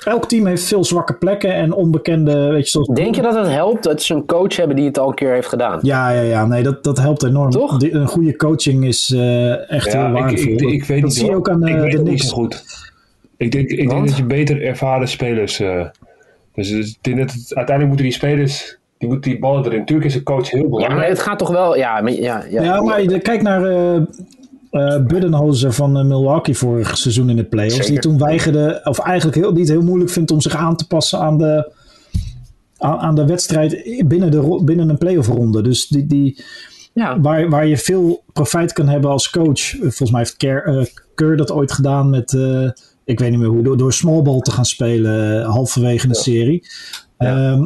elk 0.05 0.29
team 0.29 0.47
heeft 0.47 0.63
veel 0.65 0.85
zwakke 0.85 1.13
plekken 1.15 1.55
en 1.55 1.73
onbekende, 1.73 2.49
weet 2.49 2.65
je, 2.65 2.71
zoals... 2.71 2.89
Denk 2.89 3.15
je 3.15 3.23
dat 3.23 3.35
het 3.35 3.49
helpt 3.49 3.83
dat 3.83 4.03
ze 4.03 4.15
een 4.15 4.27
coach 4.27 4.57
hebben 4.57 4.77
die 4.77 4.85
het 4.87 4.99
al 4.99 5.09
een 5.09 5.15
keer 5.15 5.33
heeft 5.33 5.49
gedaan? 5.49 5.79
Ja, 5.83 6.11
ja, 6.11 6.21
ja, 6.21 6.47
nee, 6.47 6.63
dat, 6.63 6.85
dat 6.85 6.99
helpt 6.99 7.23
enorm. 7.25 7.51
Toch? 7.51 7.79
Die- 7.79 7.93
een 7.93 8.07
goede 8.07 8.37
coaching 8.37 8.85
is 8.87 9.13
eh, 9.13 9.71
echt 9.71 9.93
heel 9.93 10.01
Ja, 10.03 10.07
ik, 10.09 10.13
waardevol. 10.13 10.53
ik, 10.53 10.61
ik, 10.61 10.85
weet 10.85 11.01
dat 11.01 11.09
niet 11.11 11.15
zie 11.19 11.27
je 11.27 11.35
ook 11.37 11.49
aan 11.51 11.67
ik 11.67 11.75
eh, 11.75 11.81
weet 11.81 11.93
de 11.93 12.03
Knicks. 12.03 12.29
zo 12.29 12.35
goed. 12.35 12.65
Ik 13.37 13.53
denk, 13.53 13.69
ik 13.71 13.89
denk 13.89 14.07
dat 14.09 14.17
je 14.17 14.25
beter 14.25 14.63
ervaren 14.63 15.09
spelers. 15.09 15.61
eh, 15.61 15.85
dus, 16.55 16.69
dus 16.71 16.89
ik 16.91 16.99
denk 17.01 17.19
dat 17.19 17.31
het- 17.33 17.55
uiteindelijk 17.55 17.87
moeten 17.87 18.05
die 18.05 18.13
spelers. 18.15 18.79
Die 18.99 19.09
moeten 19.09 19.31
die 19.31 19.41
ballen 19.41 19.65
erin. 19.65 19.79
Natuurlijk 19.79 20.09
is 20.09 20.15
een 20.15 20.23
coach 20.23 20.51
heel 20.51 20.63
Ja, 20.63 20.67
belangrijk. 20.69 20.99
maar 21.01 21.09
het 21.09 21.19
gaat 21.21 21.39
toch 21.39 21.51
wel... 21.51 21.77
Ja, 21.77 22.01
maar- 22.01 22.13
ja, 22.13 22.45
ja. 22.51 22.63
Ja, 22.63 22.83
maar 22.83 23.19
kijk 23.19 23.43
naar 23.43 23.65
eh 23.65 24.01
eh, 24.71 25.05
Budenholzer 25.07 25.73
van 25.73 25.99
eh, 25.99 26.05
Milwaukee 26.05 26.57
vorig 26.57 26.99
seizoen 26.99 27.31
in 27.31 27.37
de 27.37 27.45
playoffs. 27.45 27.77
Zeker. 27.77 27.91
Die 27.91 28.01
toen 28.01 28.19
weigerde, 28.19 28.81
of 28.85 28.99
eigenlijk 28.99 29.37
heel, 29.37 29.53
die 29.53 29.63
het 29.63 29.73
heel 29.73 29.83
moeilijk 29.83 30.11
vindt 30.11 30.31
om 30.31 30.41
zich 30.41 30.55
aan 30.55 30.77
te 30.77 30.87
passen 30.87 31.19
aan 31.19 31.39
de, 31.39 31.73
aan, 32.79 32.99
aan 32.99 33.15
de 33.15 33.27
wedstrijd 33.27 34.03
binnen, 34.07 34.31
de, 34.31 34.61
binnen 34.65 34.89
een 34.89 34.99
playoff 34.99 35.29
ronde. 35.29 35.63
Dus 35.63 35.89
die, 35.89 36.07
die, 36.07 36.45
ja. 36.93 37.21
waar, 37.21 37.49
waar 37.49 37.67
je 37.67 37.77
veel 37.77 38.25
profijt 38.33 38.73
kan 38.73 38.89
hebben 38.89 39.11
als 39.11 39.31
coach. 39.31 39.75
Eh, 39.75 39.81
Volgens 39.81 40.11
mij 40.11 40.21
heeft 40.21 40.37
Kerr, 40.37 40.65
eh, 40.65 40.85
Kerr 41.15 41.37
dat 41.37 41.53
ooit 41.53 41.73
gedaan 41.73 42.11
met, 42.11 42.35
eh, 42.35 42.71
ik 43.05 43.19
weet 43.19 43.31
niet 43.31 43.39
meer 43.39 43.49
hoe, 43.49 43.63
door, 43.63 43.77
door 43.77 43.93
small 43.93 44.23
ball 44.23 44.41
te 44.41 44.51
gaan 44.51 44.65
spelen 44.65 45.43
halverwege 45.45 46.09
de 46.09 46.15
serie. 46.15 46.67
Ehm, 47.17 47.65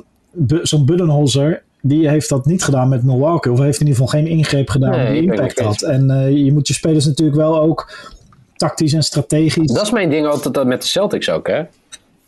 Zo'n 0.62 0.86
Budenholzer, 0.86 1.62
die 1.86 2.08
heeft 2.08 2.28
dat 2.28 2.46
niet 2.46 2.64
gedaan 2.64 2.88
met 2.88 3.02
Milwaukee. 3.02 3.52
Of 3.52 3.58
heeft 3.58 3.80
in 3.80 3.86
ieder 3.86 4.02
geval 4.02 4.20
geen 4.20 4.30
ingreep 4.30 4.68
gedaan 4.68 4.90
Nee, 4.90 5.12
die 5.20 5.30
impact 5.30 5.60
had. 5.60 5.82
En 5.82 6.10
eh, 6.10 6.36
je 6.44 6.52
moet 6.52 6.68
je 6.68 6.74
spelers 6.74 7.06
natuurlijk 7.06 7.36
wel 7.36 7.60
ook 7.60 8.08
tactisch 8.56 8.92
en 8.92 9.02
strategisch... 9.02 9.72
Dat 9.72 9.82
is 9.82 9.90
mijn 9.90 10.10
ding 10.10 10.26
altijd 10.26 10.54
dat 10.54 10.66
met 10.66 10.82
de 10.82 10.86
Celtics 10.88 11.30
ook, 11.30 11.46
hè. 11.46 11.62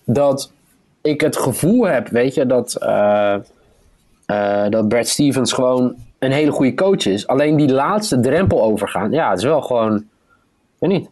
Dat 0.05 0.53
ik 1.03 1.21
het 1.21 1.37
gevoel 1.37 1.87
heb, 1.87 2.09
weet 2.09 2.35
je, 2.35 2.47
dat, 2.47 2.75
eh, 2.75 3.35
eh, 4.27 4.71
dat 4.71 4.89
Brad 4.89 5.09
Stevens 5.09 5.53
gewoon 5.53 5.95
een 6.19 6.33
hele 6.33 6.51
goede 6.51 6.75
coach 6.75 7.07
is. 7.07 7.27
Alleen 7.27 7.57
die 7.57 7.73
laatste 7.73 8.21
drempel 8.21 8.63
overgaan, 8.63 9.11
ja, 9.11 9.31
het 9.31 9.39
is 9.39 9.45
wel 9.45 9.63
gewoon... 9.63 10.05
Weet 10.79 10.91
niet. 10.91 11.09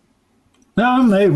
Ja, 0.75 1.03
nee, 1.03 1.31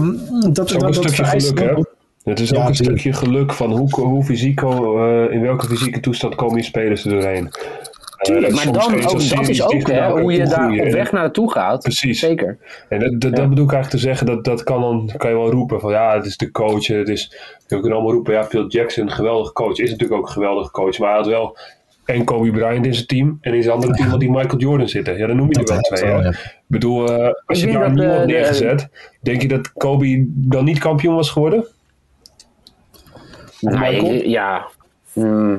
dat, 0.52 0.70
Het 0.70 0.82
is 0.82 0.96
stukje 0.96 1.24
vereist 1.24 1.58
geluk, 1.58 1.87
Het 2.28 2.40
is 2.40 2.50
Ja, 2.50 2.60
ook 2.62 2.68
een 2.68 2.72
tuurlijk. 2.74 2.98
stukje 3.00 3.18
geluk 3.26 3.52
van 3.52 3.70
hoe, 3.70 3.90
hoe 4.00 4.24
fysiek, 4.24 4.62
eh, 4.62 5.26
in 5.30 5.40
welke 5.40 5.66
fysieke 5.66 6.00
toestand 6.00 6.34
komen 6.34 6.54
die 6.54 6.64
spelers 6.64 7.04
er 7.04 7.10
doorheen. 7.10 7.50
Tuurlijk, 8.22 8.46
Eh, 8.46 8.54
maar 8.54 8.62
soms 8.64 8.78
dan 8.88 8.96
je 8.98 9.04
ook, 9.06 9.12
dat 9.12 9.22
series 9.22 9.48
is 9.48 9.62
ook 9.62 9.86
hè, 9.90 10.10
hoe 10.20 10.32
je 10.32 10.44
daar 10.46 10.70
op 10.70 10.90
weg 10.92 11.12
naartoe 11.12 11.52
gaat. 11.52 11.82
Precies. 11.82 12.18
Zeker. 12.20 12.58
En 12.88 12.98
dat, 13.00 13.20
dat, 13.20 13.36
dat 13.36 13.48
bedoel 13.48 13.64
ik 13.64 13.72
eigenlijk 13.72 13.90
te 14.02 14.08
zeggen, 14.08 14.26
dat, 14.26 14.44
dat 14.44 14.62
kan 14.62 14.80
dan 14.80 15.10
kan 15.16 15.30
je 15.30 15.36
wel 15.36 15.50
roepen 15.50 15.80
van 15.80 15.90
ja, 15.92 16.14
het 16.16 16.26
is 16.26 16.36
de 16.36 16.50
coach, 16.50 16.86
het 16.86 17.08
is, 17.08 17.32
je 17.66 17.80
kan 17.80 17.92
allemaal 17.92 18.12
roepen, 18.12 18.32
ja, 18.34 18.44
Phil 18.44 18.66
Jackson, 18.68 19.04
een 19.04 19.10
geweldige 19.12 19.52
coach, 19.52 19.78
is 19.78 19.90
natuurlijk 19.90 20.20
ook 20.20 20.26
een 20.26 20.32
geweldige 20.32 20.70
coach, 20.70 20.98
maar 20.98 21.08
hij 21.08 21.18
had 21.18 21.26
wel 21.26 21.56
en 22.04 22.24
Kobe 22.24 22.50
Bryant 22.50 22.86
in 22.86 22.94
zijn 22.94 23.06
team 23.06 23.38
en 23.40 23.54
in 23.54 23.62
zijn 23.62 23.74
andere 23.74 23.92
team 23.92 24.08
had 24.08 24.20
die 24.20 24.30
Michael 24.30 24.58
Jordan 24.58 24.88
zitten. 24.88 25.18
Ja, 25.18 25.26
dan 25.26 25.36
noem 25.36 25.48
je 25.48 25.54
er 25.58 25.64
Dat 25.64 25.68
wel 25.70 25.80
twee. 25.80 26.10
wel, 26.10 26.22
ja. 26.22 26.28
Ik 26.28 26.64
bedoel, 26.66 27.08
eh, 27.12 27.32
als 27.46 27.62
Ik 27.62 27.66
je 27.70 27.78
daar 27.78 27.92
niemand 27.94 28.18
de- 28.20 28.32
neergezet, 28.32 28.88
denk 29.20 29.42
je 29.42 29.48
dat 29.48 29.72
Kobe 29.72 30.24
dan 30.28 30.64
niet 30.64 30.78
kampioen 30.78 31.14
was 31.14 31.30
geworden? 31.30 31.66
Nou, 33.60 33.94
je- 33.94 34.28
ja. 34.28 34.66
Hmm. 35.12 35.58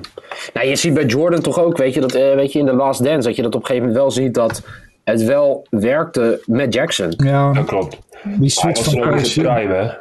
Nou, 0.53 0.67
je 0.67 0.75
ziet 0.75 0.93
bij 0.93 1.05
Jordan 1.05 1.41
toch 1.41 1.59
ook, 1.59 1.77
weet 1.77 1.93
je, 1.93 1.99
dat, 2.01 2.13
eh, 2.13 2.33
weet 2.35 2.51
je, 2.53 2.59
in 2.59 2.65
de 2.65 2.73
Last 2.73 3.03
Dance, 3.03 3.27
dat 3.27 3.35
je 3.35 3.41
dat 3.41 3.55
op 3.55 3.61
een 3.61 3.65
gegeven 3.67 3.87
moment 3.87 4.03
wel 4.03 4.11
ziet 4.23 4.33
dat 4.33 4.63
het 5.03 5.23
wel 5.23 5.67
werkte 5.69 6.41
met 6.45 6.73
Jackson. 6.73 7.13
Ja, 7.17 7.53
Dat 7.53 7.65
klopt. 7.65 7.97
die 8.23 8.49
switch 8.49 8.85
was 8.85 8.93
van 8.93 9.01
Curry. 9.01 9.97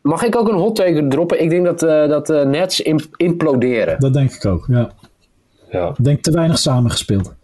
Mag 0.00 0.22
ik 0.24 0.36
ook 0.36 0.48
een 0.48 0.54
hot 0.58 0.76
take 0.76 1.06
droppen? 1.08 1.42
Ik 1.42 1.50
denk 1.50 1.64
dat, 1.64 1.82
eh 1.82 2.08
dat 2.08 2.26
de 2.26 2.44
Nets 2.46 2.80
im- 2.80 3.00
imploderen. 3.16 4.00
Dat 4.00 4.12
denk 4.12 4.32
ik 4.32 4.44
ook, 4.44 4.64
ja. 4.68 4.90
Ja. 5.70 5.88
Ik 5.88 6.04
denk 6.04 6.22
te 6.22 6.30
weinig 6.30 6.58
samengespeeld. 6.58 7.34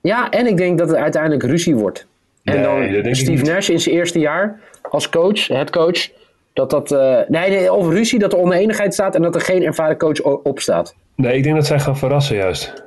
Ja, 0.00 0.30
en 0.30 0.46
ik 0.46 0.56
denk 0.56 0.78
dat 0.78 0.88
het 0.88 0.96
uiteindelijk 0.96 1.42
ruzie 1.42 1.74
wordt. 1.76 2.06
En 2.42 2.54
Nee, 2.60 2.92
dat 2.94 3.04
dan 3.04 3.14
Steve 3.14 3.30
niet. 3.42 3.46
Nash 3.52 3.68
in 3.68 3.80
zijn 3.80 3.94
eerste 3.94 4.18
jaar 4.18 4.60
als 4.90 5.08
coach, 5.08 5.48
headcoach, 5.48 6.08
dat 6.54 6.70
dat... 6.70 6.92
eh, 6.92 7.18
nee, 7.28 7.50
nee, 7.50 7.72
of 7.72 7.88
ruzie, 7.88 8.18
dat 8.18 8.32
er 8.32 8.38
oneenigheid 8.38 8.94
staat 8.94 9.14
en 9.14 9.22
dat 9.22 9.34
er 9.34 9.40
geen 9.40 9.62
ervaren 9.62 9.96
coach 9.96 10.20
op 10.22 10.60
staat. 10.60 10.94
Nee, 11.14 11.36
ik 11.36 11.42
denk 11.42 11.54
dat 11.54 11.66
zij 11.66 11.80
gaan 11.80 11.98
verrassen 11.98 12.36
juist. 12.36 12.84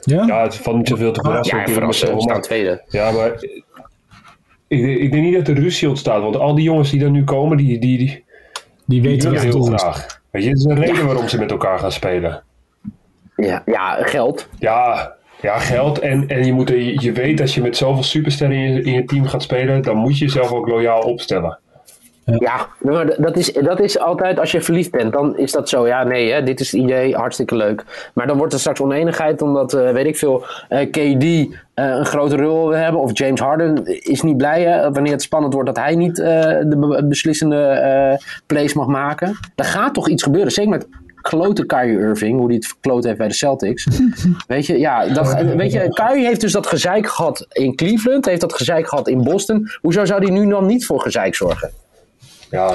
Ja? 0.00 0.24
Ja, 0.26 0.42
het 0.42 0.54
valt 0.54 0.76
niet 0.76 0.88
zoveel 0.88 1.12
te 1.12 1.20
verrassen. 1.20 1.58
Ja, 1.58 1.66
verrassen, 1.66 2.20
staan 2.20 2.40
tweede. 2.40 2.82
Ja, 2.88 3.10
maar 3.10 3.32
ik, 4.68 4.80
denk- 4.80 4.98
ik 4.98 5.12
denk 5.12 5.24
niet 5.24 5.34
dat 5.34 5.48
er 5.48 5.62
ruzie 5.62 5.88
ontstaat. 5.88 6.22
Want 6.22 6.36
al 6.36 6.54
die 6.54 6.64
jongens 6.64 6.90
die 6.90 7.04
er 7.04 7.10
nu 7.10 7.24
komen, 7.24 7.56
die, 7.56 7.78
die, 7.78 8.24
die, 8.86 9.02
weten 9.02 9.32
het 9.32 9.42
heel 9.42 9.62
graag. 9.62 10.20
Weet 10.30 10.42
je, 10.42 10.48
het 10.48 10.58
is 10.58 10.64
een 10.64 10.78
reden 10.84 11.06
waarom 11.06 11.28
ze 11.28 11.38
met 11.38 11.50
elkaar 11.50 11.78
gaan 11.78 11.92
spelen. 11.92 12.42
Ja, 13.36 13.62
ja 13.66 13.94
geld. 14.00 14.48
Ja, 14.58 15.12
ja 15.40 15.58
geld. 15.58 15.98
En, 15.98 16.28
en 16.28 16.46
je, 16.46 16.52
moet, 16.52 16.68
je, 16.68 17.00
je 17.00 17.12
weet 17.12 17.40
als 17.40 17.54
je 17.54 17.60
met 17.60 17.76
zoveel 17.76 18.02
supersterren 18.02 18.56
in 18.56 18.72
je, 18.72 18.82
in 18.82 18.92
je 18.92 19.04
team 19.04 19.26
gaat 19.26 19.42
spelen, 19.42 19.82
dan 19.82 19.96
moet 19.96 20.18
je 20.18 20.24
jezelf 20.24 20.52
ook 20.52 20.68
loyaal 20.68 21.00
opstellen. 21.00 21.58
Ja, 22.38 22.66
maar 22.78 23.14
dat 23.18 23.36
is, 23.36 23.52
dat 23.52 23.80
is 23.80 23.98
altijd 23.98 24.38
als 24.38 24.52
je 24.52 24.60
verliefd 24.60 24.90
bent, 24.90 25.12
dan 25.12 25.38
is 25.38 25.52
dat 25.52 25.68
zo. 25.68 25.86
Ja, 25.86 26.04
nee, 26.04 26.32
hè, 26.32 26.42
dit 26.42 26.60
is 26.60 26.72
het 26.72 26.80
idee, 26.80 27.14
hartstikke 27.14 27.56
leuk. 27.56 28.10
Maar 28.14 28.26
dan 28.26 28.36
wordt 28.36 28.52
er 28.52 28.58
straks 28.58 28.80
oneenigheid 28.80 29.42
omdat, 29.42 29.72
eh, 29.72 29.90
weet 29.90 30.06
ik 30.06 30.16
veel, 30.16 30.44
eh, 30.68 30.90
KD 30.90 31.24
eh, 31.24 31.86
een 31.86 32.06
grote 32.06 32.36
rol 32.36 32.68
wil 32.68 32.78
hebben. 32.78 33.00
Of 33.00 33.18
James 33.18 33.40
Harden 33.40 33.86
is 34.02 34.22
niet 34.22 34.36
blij 34.36 34.62
hè, 34.62 34.92
wanneer 34.92 35.12
het 35.12 35.22
spannend 35.22 35.52
wordt 35.54 35.68
dat 35.68 35.84
hij 35.84 35.94
niet 35.94 36.16
de 36.16 36.76
be- 36.78 37.04
beslissende 37.04 38.18
plays 38.46 38.74
mag 38.74 38.86
maken. 38.86 39.38
Er 39.54 39.64
gaat 39.64 39.94
toch 39.94 40.08
iets 40.08 40.22
gebeuren, 40.22 40.52
zeker 40.52 40.70
met 40.70 40.86
klote 41.20 41.66
Kyrie 41.66 41.98
Irving, 41.98 42.38
hoe 42.38 42.48
die 42.48 42.56
het 42.56 42.66
verkloot 42.66 43.04
heeft 43.04 43.18
bij 43.18 43.28
de 43.28 43.34
Celtics. 43.34 43.86
weet 44.46 44.66
je, 44.66 44.78
ja, 44.78 45.08
dat, 45.08 45.42
weet 45.42 45.72
je, 45.72 45.88
Kyrie 45.88 46.26
heeft 46.26 46.40
dus 46.40 46.52
dat 46.52 46.66
gezeik 46.66 47.06
gehad 47.06 47.46
in 47.52 47.74
Cleveland, 47.74 48.26
heeft 48.26 48.40
dat 48.40 48.54
gezeik 48.54 48.88
gehad 48.88 49.08
in 49.08 49.22
Boston. 49.22 49.68
Hoezo 49.80 50.04
zou 50.04 50.24
hij 50.24 50.32
nu 50.32 50.48
dan 50.48 50.66
niet 50.66 50.86
voor 50.86 51.00
gezeik 51.00 51.34
zorgen? 51.34 51.70
Ja, 52.50 52.70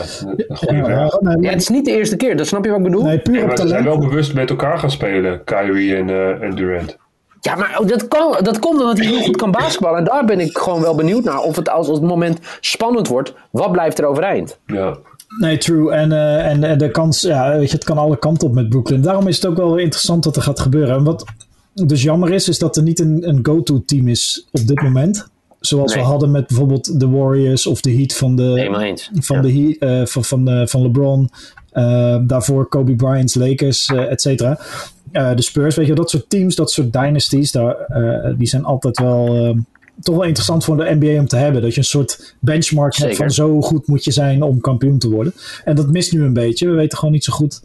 een 0.47 0.57
goede 0.57 0.75
Ja, 0.75 0.85
vraag. 0.85 1.19
nee, 1.19 1.37
Ja, 1.41 1.49
het 1.49 1.61
is 1.61 1.69
niet 1.69 1.85
de 1.85 1.91
eerste 1.97 2.15
keer, 2.15 2.37
dat 2.37 2.47
snap 2.47 2.63
je 2.63 2.69
wat 2.69 2.79
ik 2.79 2.85
bedoel? 2.85 3.03
nee, 3.03 3.19
puur 3.19 3.35
Ja, 3.35 3.41
op 3.41 3.47
maar 3.47 3.57
ze 3.57 3.67
zijn 3.67 3.83
wel 3.83 3.97
bewust 3.99 4.33
met 4.33 4.49
elkaar 4.49 4.79
gaan 4.79 4.91
spelen, 4.91 5.43
Kyrie 5.43 5.95
en, 5.95 6.09
eh, 6.09 6.41
en 6.41 6.55
Durant. 6.55 6.97
Ja, 7.41 7.55
maar 7.55 7.79
dat, 7.85 8.07
kan, 8.07 8.35
dat 8.41 8.59
komt 8.59 8.79
omdat 8.81 8.97
hij 8.97 9.07
heel 9.07 9.21
goed 9.21 9.35
kan 9.37 9.51
basketballen. 9.51 9.97
En 9.99 10.05
daar 10.05 10.25
ben 10.25 10.39
ik 10.39 10.57
gewoon 10.57 10.81
wel 10.81 10.95
benieuwd 10.95 11.23
naar. 11.23 11.39
Of 11.39 11.55
het 11.55 11.69
als, 11.69 11.87
als 11.87 11.97
het 11.97 12.07
moment 12.07 12.39
spannend 12.59 13.07
wordt, 13.07 13.33
wat 13.51 13.71
blijft 13.71 13.99
er 13.99 14.05
overeind? 14.05 14.59
Ja. 14.65 14.97
Nee, 15.39 15.57
true. 15.57 15.91
En, 15.91 16.11
eh, 16.11 16.45
en, 16.51 16.63
en 16.63 16.77
de 16.77 16.91
kans, 16.91 17.21
ja, 17.21 17.57
weet 17.57 17.69
je, 17.69 17.75
het 17.75 17.85
kan 17.85 17.97
alle 17.97 18.17
kanten 18.17 18.47
op 18.47 18.53
met 18.53 18.69
Brooklyn. 18.69 19.01
Daarom 19.01 19.27
is 19.27 19.35
het 19.35 19.45
ook 19.45 19.57
wel 19.57 19.77
interessant 19.77 20.25
wat 20.25 20.35
er 20.35 20.41
gaat 20.41 20.59
gebeuren. 20.59 20.95
En 20.95 21.03
wat 21.03 21.25
dus 21.73 22.03
jammer 22.03 22.33
is, 22.33 22.49
is 22.49 22.59
dat 22.59 22.75
er 22.77 22.83
niet 22.83 22.99
een, 22.99 23.27
een 23.27 23.39
go-to 23.43 23.81
team 23.85 24.07
is 24.07 24.47
op 24.51 24.67
dit 24.67 24.81
moment. 24.81 25.27
Zoals 25.67 25.93
Nee. 25.93 26.03
we 26.03 26.09
hadden 26.09 26.31
met 26.31 26.47
bijvoorbeeld 26.47 26.99
de 26.99 27.07
Warriors 27.09 27.67
of 27.67 27.81
de 27.81 27.93
Heat 27.93 28.13
van 28.13 28.35
de, 28.35 28.51
van, 29.13 29.35
Ja. 29.35 29.41
de 29.41 29.51
Heat, 29.51 29.75
eh, 29.79 30.05
van, 30.05 30.23
van, 30.23 30.49
eh, 30.49 30.67
van 30.67 30.81
LeBron. 30.81 31.29
Eh, 31.71 32.17
daarvoor 32.21 32.67
Kobe 32.67 32.95
Bryant's 32.95 33.35
Lakers, 33.35 33.85
et 33.87 34.21
cetera. 34.21 34.59
De 35.11 35.41
Spurs, 35.41 35.75
weet 35.75 35.87
je, 35.87 35.93
dat 35.93 36.09
soort 36.09 36.29
teams, 36.29 36.55
dat 36.55 36.71
soort 36.71 36.93
dynasties, 36.93 37.51
daar, 37.51 37.75
die 38.37 38.47
zijn 38.47 38.63
altijd 38.65 38.99
wel 38.99 39.55
toch 40.01 40.15
wel 40.15 40.23
interessant 40.25 40.63
voor 40.63 40.77
de 40.77 40.95
NBA 40.99 41.19
om 41.19 41.27
te 41.27 41.35
hebben. 41.35 41.61
Dat 41.61 41.71
je 41.73 41.77
een 41.79 41.85
soort 41.85 42.35
benchmark 42.39 42.95
hebt 42.95 43.15
van 43.15 43.31
zo 43.31 43.61
goed 43.61 43.87
moet 43.87 44.03
je 44.03 44.11
zijn 44.11 44.43
om 44.43 44.61
kampioen 44.61 44.97
te 44.97 45.09
worden. 45.09 45.33
En 45.65 45.75
dat 45.75 45.87
mist 45.91 46.13
nu 46.13 46.23
een 46.23 46.33
beetje. 46.33 46.67
We 46.67 46.73
weten 46.75 46.97
gewoon 46.97 47.13
niet 47.13 47.23
zo 47.23 47.33
goed 47.33 47.61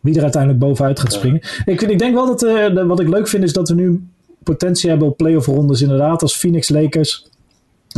wie 0.00 0.16
er 0.16 0.22
uiteindelijk 0.22 0.62
bovenuit 0.62 1.00
gaat 1.00 1.12
springen. 1.12 1.40
Ik, 1.64 1.82
ik 1.82 1.98
denk 1.98 2.14
wel 2.14 2.36
dat, 2.36 2.40
wat 2.86 3.00
ik 3.00 3.08
leuk 3.08 3.28
vind, 3.28 3.44
is 3.44 3.52
dat 3.52 3.68
we 3.68 3.74
nu 3.74 4.02
potentie 4.44 4.90
hebben 4.90 5.08
op 5.08 5.16
playoff 5.16 5.46
rondes 5.46 5.80
inderdaad. 5.82 6.22
Als 6.22 6.36
Phoenix 6.36 6.68
Lakers. 6.68 7.30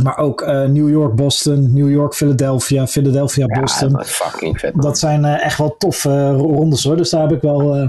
Maar 0.03 0.17
ook 0.17 0.41
eh, 0.41 0.63
New 0.65 0.89
York, 0.89 1.15
Boston, 1.15 1.73
New 1.73 1.89
York, 1.91 2.13
Philadelphia, 2.13 2.87
Philadelphia, 2.87 3.45
Boston. 3.59 3.89
Ja, 3.89 4.03
fucking 4.03 4.59
vet. 4.59 4.73
man. 4.75 4.85
Dat 4.85 4.99
zijn 4.99 5.25
eh, 5.25 5.45
echt 5.45 5.57
wel 5.57 5.75
toffe 5.77 6.09
eh, 6.09 6.35
rondes 6.37 6.83
hoor. 6.83 6.97
Dus 6.97 7.09
daar 7.09 7.21
heb 7.21 7.31
ik 7.31 7.41
wel, 7.41 7.75
eh, 7.75 7.87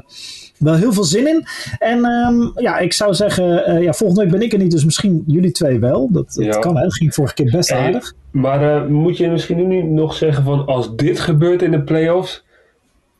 wel 0.59 0.75
heel 0.75 0.93
veel 0.93 1.05
zin 1.05 1.27
in. 1.29 1.47
En 1.79 2.05
ehm, 2.05 2.49
ja, 2.55 2.79
ik 2.79 2.93
zou 2.93 3.15
zeggen, 3.15 3.65
eh, 3.67 3.83
ja, 3.83 3.93
volgende 3.93 4.23
week 4.23 4.31
ben 4.33 4.43
ik 4.43 4.53
er 4.53 4.59
niet, 4.59 4.71
dus 4.71 4.85
misschien 4.85 5.25
jullie 5.27 5.51
twee 5.51 5.79
wel. 5.81 6.09
Dat, 6.13 6.33
dat 6.35 6.45
Ja. 6.45 6.59
kan 6.59 6.77
hè. 6.77 6.83
Dat 6.83 6.95
ging 6.95 7.15
vorige 7.15 7.35
keer 7.35 7.51
best 7.51 7.71
Hey, 7.71 7.79
aardig. 7.81 8.13
Maar 8.31 8.77
eh, 8.77 8.87
moet 8.89 9.17
je 9.17 9.29
misschien 9.31 9.69
nu 9.69 9.83
nog 9.83 10.15
zeggen 10.15 10.45
van 10.45 10.67
als 10.67 10.97
dit 10.97 11.21
gebeurt 11.21 11.63
in 11.63 11.71
de 11.71 11.83
playoffs, 11.83 12.45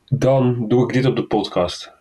dan 0.09 0.65
doe 0.69 0.83
ik 0.83 0.93
dit 0.93 1.07
op 1.07 1.17
de 1.17 1.25
podcast. 1.27 1.93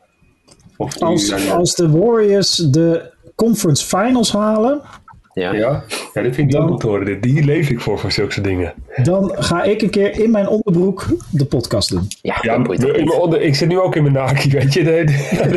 Of 0.78 1.00
Als, 1.02 1.50
als 1.52 1.76
de 1.76 1.90
Warriors 1.90 2.56
de 2.56 3.14
conference 3.36 3.86
finals 3.86 4.32
halen, 4.34 4.82
Ja. 5.34 5.54
Ja? 5.54 5.84
ja, 6.14 6.22
dit 6.22 6.36
vind 6.36 6.54
ik 6.54 6.60
leuk 6.60 6.70
om 6.70 6.78
te 6.78 6.88
horen. 6.88 7.06
Dit- 7.06 7.24
Die 7.24 7.44
leef 7.44 7.70
ik 7.70 7.80
voor, 7.82 8.00
voor 8.00 8.12
zulke 8.12 8.32
soort 8.34 8.46
dingen. 8.46 8.74
dan 9.04 9.32
ga 9.36 9.64
ik 9.64 9.82
een 9.82 9.90
keer 9.90 10.20
in 10.20 10.32
mijn 10.32 10.48
onderbroek 10.48 11.06
de 11.30 11.46
podcast 11.46 11.90
doen. 11.90 12.08
Ja, 12.22 12.38
Ja, 12.42 12.54
in 12.78 13.12
onder, 13.12 13.42
ik 13.42 13.56
zit 13.56 13.68
nu 13.68 13.80
ook 13.80 13.96
in 13.96 14.02
mijn 14.02 14.14
naki, 14.16 14.50
weet 14.52 14.74
je. 14.74 14.84
Daar 14.84 14.96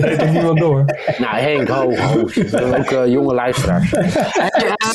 heeft 0.08 0.22
er 0.22 0.30
niemand 0.30 0.58
door. 0.58 0.84
Nou, 1.18 1.36
Henk, 1.36 1.68
ho, 1.68 1.94
ho. 1.96 2.20
Ook 2.78 2.90
eh, 2.90 3.06
jonge 3.06 3.34
luisteraars. 3.34 3.92
Eh, 3.92 4.16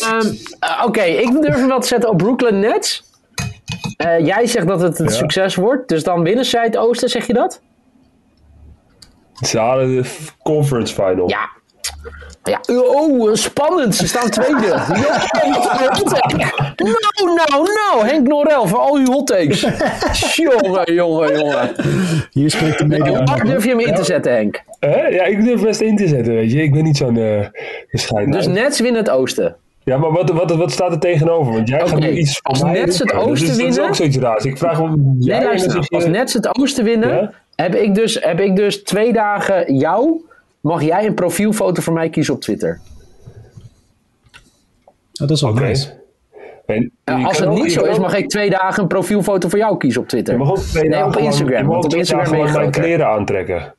ehm, 0.07 0.33
eh, 0.59 0.83
Oké, 0.85 1.01
ik 1.03 1.41
durf 1.41 1.55
hem 1.55 1.67
wel 1.67 1.79
te 1.79 1.87
zetten 1.87 2.09
op 2.09 2.17
Brooklyn 2.17 2.59
Nets. 2.59 3.03
Eh, 3.97 4.25
jij 4.25 4.47
zegt 4.47 4.67
dat 4.67 4.81
het 4.81 4.99
een 4.99 5.05
Ja. 5.05 5.11
succes 5.11 5.55
wordt, 5.55 5.87
dus 5.89 6.03
dan 6.03 6.23
winnen 6.23 6.45
zij 6.45 6.63
het 6.63 6.77
oosten, 6.77 7.09
zeg 7.09 7.27
je 7.27 7.33
dat? 7.33 7.61
Ze 9.33 9.59
halen 9.59 9.87
de 9.95 10.09
conference 10.43 10.93
final. 10.93 11.29
Ja. 11.29 11.49
Ja, 12.43 12.59
oh, 12.75 13.33
spannend. 13.33 13.95
Ze 13.95 14.07
staan 14.07 14.29
tweede. 14.29 14.67
Ja, 16.75 16.89
nou, 17.23 17.35
nou, 17.49 17.63
nou. 17.73 18.07
Henk 18.07 18.27
Norel 18.27 18.67
voor 18.67 18.79
al 18.79 18.95
uw 18.95 19.05
hot 19.05 19.27
takes. 19.27 19.61
Jongen, 20.35 20.93
jongen, 20.93 21.37
jongen. 21.39 21.71
Hier 22.31 22.49
spreekt 22.51 22.77
de 22.77 22.85
media. 22.85 23.23
Waar 23.23 23.43
durf 23.45 23.63
je 23.63 23.69
hem 23.69 23.79
in 23.79 23.95
te 23.95 24.03
zetten, 24.03 24.33
Henk? 24.33 24.63
Ja, 24.79 25.23
ik 25.23 25.43
durf 25.43 25.61
best 25.61 25.81
in 25.81 25.95
te 25.97 26.07
zetten, 26.07 26.33
weet 26.33 26.51
je. 26.51 26.61
Ik 26.61 26.71
ben 26.73 26.83
niet 26.83 26.97
zo'n 26.97 27.17
eh 27.17 27.45
bescheiden. 27.91 28.31
Dus 28.33 28.47
Nets 28.47 28.79
winnen 28.79 29.01
het 29.01 29.09
oosten. 29.11 29.55
Ja, 29.83 29.97
maar 29.97 30.11
wat, 30.11 30.29
wat, 30.31 30.55
wat 30.55 30.71
staat 30.71 30.91
er 30.91 30.99
tegenover? 30.99 31.53
Want 31.53 31.67
jij 31.67 31.87
gaat 31.87 31.99
nu 31.99 32.09
iets 32.09 32.39
als 32.43 32.63
Nets 32.63 32.99
het 32.99 33.07
doen. 33.07 33.17
Dat 33.17 33.25
is- 33.25 33.31
oosten 33.31 33.47
Dat 33.47 33.57
is 33.57 33.63
winnen- 33.63 33.83
ook 33.87 33.95
zoiets 33.95 34.17
raars. 34.17 34.43
Ik 34.45 34.57
vraag 34.57 34.79
om 34.79 35.15
Nee, 35.19 35.43
luister 35.43 35.87
Als 35.89 36.05
Nets 36.05 36.33
het 36.33 36.57
oosten 36.59 36.83
winnen, 36.83 37.09
Ja? 37.09 37.31
heb, 37.55 37.75
ik 37.75 37.95
dus, 37.95 38.17
heb 38.21 38.39
ik 38.39 38.55
dus 38.55 38.83
twee 38.83 39.13
dagen 39.13 39.75
jou. 39.77 40.21
Mag 40.63 40.83
jij 40.83 41.05
een 41.05 41.13
profielfoto 41.13 41.81
voor 41.81 41.93
mij 41.93 42.09
kiezen 42.09 42.33
op 42.33 42.41
Twitter? 42.41 42.79
Oh, 45.21 45.27
dat 45.27 45.29
is 45.31 45.41
wel 45.41 45.53
nice. 45.53 46.01
En 46.65 46.91
je 47.05 47.11
als 47.25 47.39
het 47.39 47.49
niet 47.49 47.71
zo 47.71 47.83
is, 47.83 47.99
mag 47.99 48.15
ik 48.15 48.29
twee 48.29 48.49
dagen 48.49 48.81
een 48.81 48.87
profielfoto 48.87 49.49
voor 49.49 49.59
jou 49.59 49.77
kiezen 49.77 50.01
op 50.01 50.07
Twitter. 50.07 50.33
Je 50.33 50.39
mag 50.39 50.49
ook 50.49 50.57
twee 50.57 50.81
Nee, 50.83 50.91
dagen 50.91 51.07
op 51.07 51.13
lang- 51.13 51.25
Instagram, 51.25 51.57
Je 51.57 51.63
mag 51.63 51.71
want 51.71 51.83
op 51.83 51.89
twee 51.89 52.01
Instagram 52.01 52.31
dagen 52.31 52.43
ben 52.43 52.51
je 52.53 52.59
lang 52.59 52.71
mijn 52.75 52.85
kleren 52.85 53.07
aantrekken. 53.07 53.75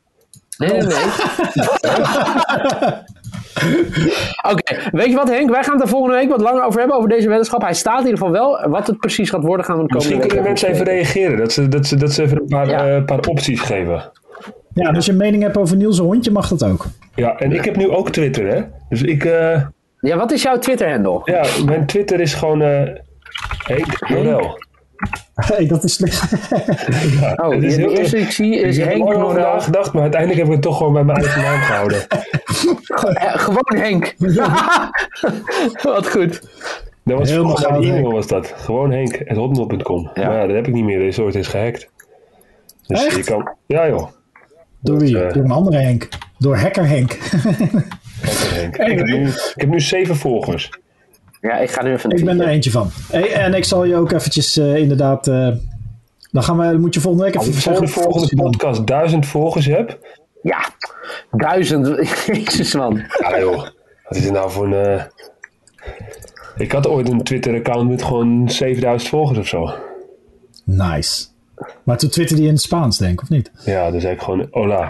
Nee, 0.57 0.69
nee, 0.69 0.81
nee. 0.81 0.95
Oké, 4.51 4.89
weet 4.91 5.05
je 5.09 5.15
wat 5.15 5.29
Henk? 5.29 5.49
Wij 5.49 5.63
gaan 5.63 5.73
het 5.73 5.81
er 5.83 5.87
volgende 5.89 6.15
week 6.15 6.29
wat 6.29 6.41
langer 6.41 6.63
over 6.65 6.79
hebben, 6.79 6.97
over 6.97 7.09
deze 7.09 7.27
weddenschap. 7.27 7.61
Hij 7.61 7.73
staat 7.73 7.99
in 7.99 8.05
ieder 8.05 8.17
geval 8.17 8.31
wel. 8.33 8.69
Wat 8.69 8.87
het 8.87 8.97
precies 8.97 9.29
gaat 9.29 9.43
worden, 9.43 9.65
gaan 9.65 9.75
we 9.77 9.81
de 9.83 9.87
komende 9.93 10.15
Misschien 10.15 10.19
week 10.19 10.27
kunnen 10.27 10.45
mensen 10.45 10.69
even 10.69 10.85
reageren. 10.85 11.37
Dat 11.37 11.51
ze, 11.51 11.67
dat 11.67 11.85
ze, 11.87 11.95
dat 11.95 12.11
ze 12.11 12.23
even 12.23 12.37
een 12.37 12.47
paar, 12.47 12.69
Ja. 12.69 12.95
eh, 12.95 13.05
paar 13.05 13.19
opties 13.19 13.61
geven. 13.61 14.11
Ja, 14.83 14.89
als 14.89 15.05
je 15.05 15.11
een 15.11 15.17
mening 15.17 15.43
hebt 15.43 15.57
over 15.57 15.75
Niels' 15.77 15.97
hondje, 15.99 16.31
mag 16.31 16.47
dat 16.47 16.63
ook. 16.63 16.85
Ja, 17.15 17.35
en 17.37 17.51
ik 17.51 17.65
heb 17.65 17.75
nu 17.75 17.89
ook 17.89 18.09
Twitter, 18.09 18.47
hè. 18.47 18.61
Dus 18.89 19.01
ik... 19.01 19.25
eh, 19.25 19.61
Ja, 19.99 20.17
wat 20.17 20.31
is 20.31 20.41
jouw 20.41 20.57
Twitter-handle? 20.59 21.21
ja, 21.23 21.45
mijn 21.65 21.85
Twitter 21.85 22.19
is 22.19 22.33
gewoon... 22.33 22.61
eh 22.61 22.81
Henk 23.65 24.09
Norel. 24.09 24.53
Hey, 25.35 25.67
dat 25.67 25.83
is 25.83 25.93
slecht. 25.93 26.31
Oh, 27.41 27.49
het 27.51 27.61
de 27.61 27.67
is 27.67 27.75
heel- 27.77 27.89
eerste 27.91 28.15
die 28.15 28.25
ik 28.25 28.31
zie 28.31 28.55
is 28.59 28.77
Ik 28.77 28.83
heb 28.83 28.93
er 28.93 28.97
Henk 29.05 29.09
Norel. 29.17 29.33
nagedacht, 29.33 29.93
maar 29.93 30.01
uiteindelijk 30.01 30.39
heb 30.41 30.47
ik 30.49 30.53
het 30.55 30.61
toch 30.63 30.77
gewoon 30.77 30.93
bij 30.93 31.03
mijn 31.03 31.17
eigen 31.17 31.41
naam 31.41 31.59
gehouden. 31.69 32.07
Eh, 32.07 33.35
gewoon 33.37 33.81
Henk. 33.81 34.15
wat 35.83 36.09
goed. 36.09 36.41
Dat 37.03 37.17
was 37.17 37.29
Helemaal 37.29 37.57
mijn 37.69 37.83
e-mail 37.83 38.11
was 38.11 38.27
dat. 38.27 38.53
Gewoon 38.55 38.91
henk.hotmail.com. 38.91 40.09
Ja. 40.13 40.27
Maar 40.27 40.39
ja, 40.41 40.45
dat 40.47 40.55
heb 40.55 40.67
ik 40.67 40.73
niet 40.73 40.83
meer. 40.83 40.99
Deze 40.99 41.11
soort 41.21 41.35
is 41.35 41.47
gehackt. 41.47 41.89
Dus 42.87 43.05
Echt? 43.05 43.15
je 43.15 43.23
kan... 43.23 43.49
Ja 43.65 43.87
joh. 43.87 44.07
Door 44.85 44.99
wie? 44.99 45.19
eh, 45.23 45.33
Door 45.33 45.43
een 45.43 45.51
andere 45.51 45.77
Henk. 45.77 46.07
Door 46.37 46.57
hacker 46.57 46.87
Henk. 46.87 47.17
Lekker, 47.41 48.55
Henk. 48.55 48.75
Ik, 48.75 48.97
heb 48.97 49.07
nu, 49.07 49.27
ik 49.27 49.53
heb 49.55 49.69
nu 49.69 49.79
zeven 49.79 50.15
volgers. 50.15 50.69
Ja, 51.41 51.57
ik 51.57 51.69
ga 51.71 51.83
nu 51.83 51.91
even 51.93 52.09
ik 52.09 52.25
ben 52.25 52.41
er 52.41 52.47
eentje 52.47 52.71
van. 52.71 52.89
Hey, 53.11 53.33
en 53.33 53.53
ik 53.53 53.63
zal 53.63 53.83
je 53.83 53.95
ook 53.95 54.11
eventjes 54.11 54.57
eh, 54.57 54.75
inderdaad... 54.75 55.27
eh, 55.27 55.49
dan 56.31 56.43
gaan 56.43 56.57
we, 56.57 56.63
dan 56.63 56.79
moet 56.79 56.93
je 56.93 56.99
volgende 57.01 57.25
week 57.25 57.35
Als 57.35 57.47
even 57.47 57.57
ik 57.57 57.63
voor 57.63 57.73
de 57.73 57.87
zeggen... 57.87 58.03
volgende 58.03 58.35
podcast 58.43 58.87
duizend 58.87 59.25
volgers 59.25 59.65
heb... 59.65 59.99
Ja, 60.41 60.69
duizend. 61.31 61.87
Jezus 62.27 62.73
man. 62.75 63.03
Ja 63.19 63.39
joh. 63.39 63.57
Wat 64.03 64.17
is 64.17 64.23
het 64.23 64.33
nou 64.33 64.51
voor 64.51 64.65
een... 64.65 64.85
eh, 64.85 65.03
Ik 66.57 66.71
had 66.71 66.87
ooit 66.87 67.09
een 67.09 67.23
Twitter-account 67.23 67.89
met 67.89 68.03
gewoon 68.03 68.49
7000 68.49 69.09
volgers 69.09 69.37
of 69.39 69.47
zo. 69.47 69.73
Nice. 70.63 71.25
Maar 71.83 71.97
toen 71.97 72.09
twitterde 72.09 72.41
je 72.41 72.47
in 72.47 72.53
het 72.53 72.63
Spaans, 72.63 72.97
denk 72.97 73.11
ik, 73.11 73.21
of 73.21 73.29
niet? 73.29 73.51
Ja, 73.65 73.99
zei 73.99 74.13
ik 74.13 74.21
gewoon 74.21 74.47
hola. 74.51 74.89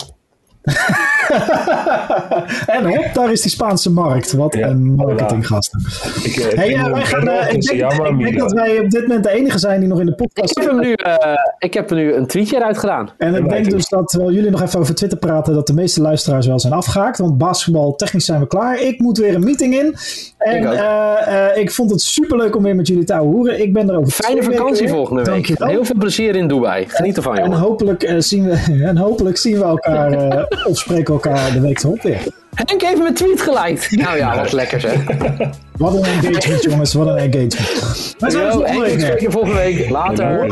en 2.76 2.86
hop, 2.86 3.10
daar 3.14 3.32
is 3.32 3.42
die 3.42 3.52
Spaanse 3.52 3.92
markt. 3.92 4.32
Wat 4.34 4.56
Ja, 4.56 4.68
een 4.68 4.96
marketinggasten. 4.96 5.82
Ik, 6.24 6.36
eh, 6.36 6.58
Hey, 6.58 6.70
ik 6.70 6.94
wij 6.94 7.06
gaan, 7.06 7.28
eh, 7.28 7.54
ik, 7.54 7.62
denk, 7.62 8.22
ik 8.28 8.38
dat 8.40 8.52
wij 8.54 8.80
op 8.80 8.90
dit 8.90 9.02
moment 9.02 9.24
de 9.24 9.30
enige 9.32 9.60
zijn 9.60 9.80
die 9.80 9.90
nog 9.90 10.00
in 10.00 10.06
de 10.06 10.12
Ik 10.12 10.18
podcast 10.18 10.60
heb, 10.60 10.72
nu, 10.72 10.94
eh, 10.94 11.34
ik 11.60 11.74
heb 11.74 11.90
er 11.90 11.96
nu 11.96 12.14
een 12.14 12.28
tweetje 12.28 12.56
eruit 12.56 12.78
gedaan. 12.78 13.10
En 13.18 13.36
ik 13.36 13.50
denk 13.50 13.70
dus 13.70 13.90
dat, 13.90 14.08
terwijl 14.08 14.32
jullie 14.32 14.50
nog 14.52 14.62
even 14.62 14.80
over 14.80 14.96
Twitter 14.96 15.18
praten, 15.18 15.54
dat 15.54 15.68
de 15.68 15.74
meeste 15.74 16.02
luisteraars 16.02 16.48
wel 16.48 16.60
zijn 16.60 16.74
afgehaakt. 16.74 17.18
Want 17.18 17.38
basketbal, 17.38 17.96
technisch 17.96 18.26
zijn 18.26 18.40
we 18.40 18.48
klaar. 18.48 18.80
Ik 18.82 19.00
moet 19.00 19.18
weer 19.18 19.36
een 19.36 19.44
meeting 19.44 19.74
in. 19.80 19.96
En 20.38 20.58
Ik 20.62 20.68
ook. 20.68 20.74
eh, 20.74 21.50
eh, 21.50 21.58
ik 21.58 21.72
vond 21.72 21.90
het 21.92 22.02
superleuk 22.02 22.56
om 22.56 22.64
weer 22.64 22.76
met 22.76 22.88
jullie 22.88 23.04
te 23.04 23.14
horen. 23.16 23.62
Ik 23.62 23.74
ben 23.74 23.90
er 23.90 23.96
over 23.98 24.12
Fijne 24.12 24.44
vakantie 24.44 24.88
volgende 24.90 25.22
week. 25.24 25.32
Dankjewel. 25.34 25.68
Heel 25.68 25.86
veel 25.86 25.96
plezier 26.00 26.36
in 26.36 26.48
Dubai. 26.48 26.86
Geniet 26.88 27.18
ervan, 27.18 27.38
En 27.38 27.44
jongen. 27.44 27.60
hopelijk, 27.60 28.04
eh, 28.04 28.16
zien 28.20 28.44
we, 28.46 28.84
en 28.90 28.98
hopelijk 28.98 29.38
zien 29.38 29.58
we 29.58 29.64
elkaar 29.64 30.12
eh, 30.12 30.44
of 30.68 30.78
spreken 30.78 31.14
elkaar 31.16 31.52
de 31.52 31.60
week 31.60 31.84
erop 31.84 32.02
weer. 32.02 32.22
Henk 32.56 32.82
heeft 32.82 32.98
mijn 32.98 33.14
tweet 33.14 33.42
geliked. 33.42 33.92
Nou 33.92 34.18
ja, 34.18 34.36
wat 34.36 34.52
lekker 34.52 34.80
zeg. 34.80 35.04
Wat 35.78 35.94
een 35.94 36.04
engagement, 36.04 36.64
jongens. 36.64 36.94
Wat 36.94 37.08
een 37.08 37.18
engagement. 37.18 38.16
Wij 38.20 38.30
zijn 38.30 38.46
Yo, 38.46 38.52
volgende 38.52 38.96
week 38.96 39.32
volgende 39.32 39.56
week. 39.58 39.90
Later. 39.90 40.48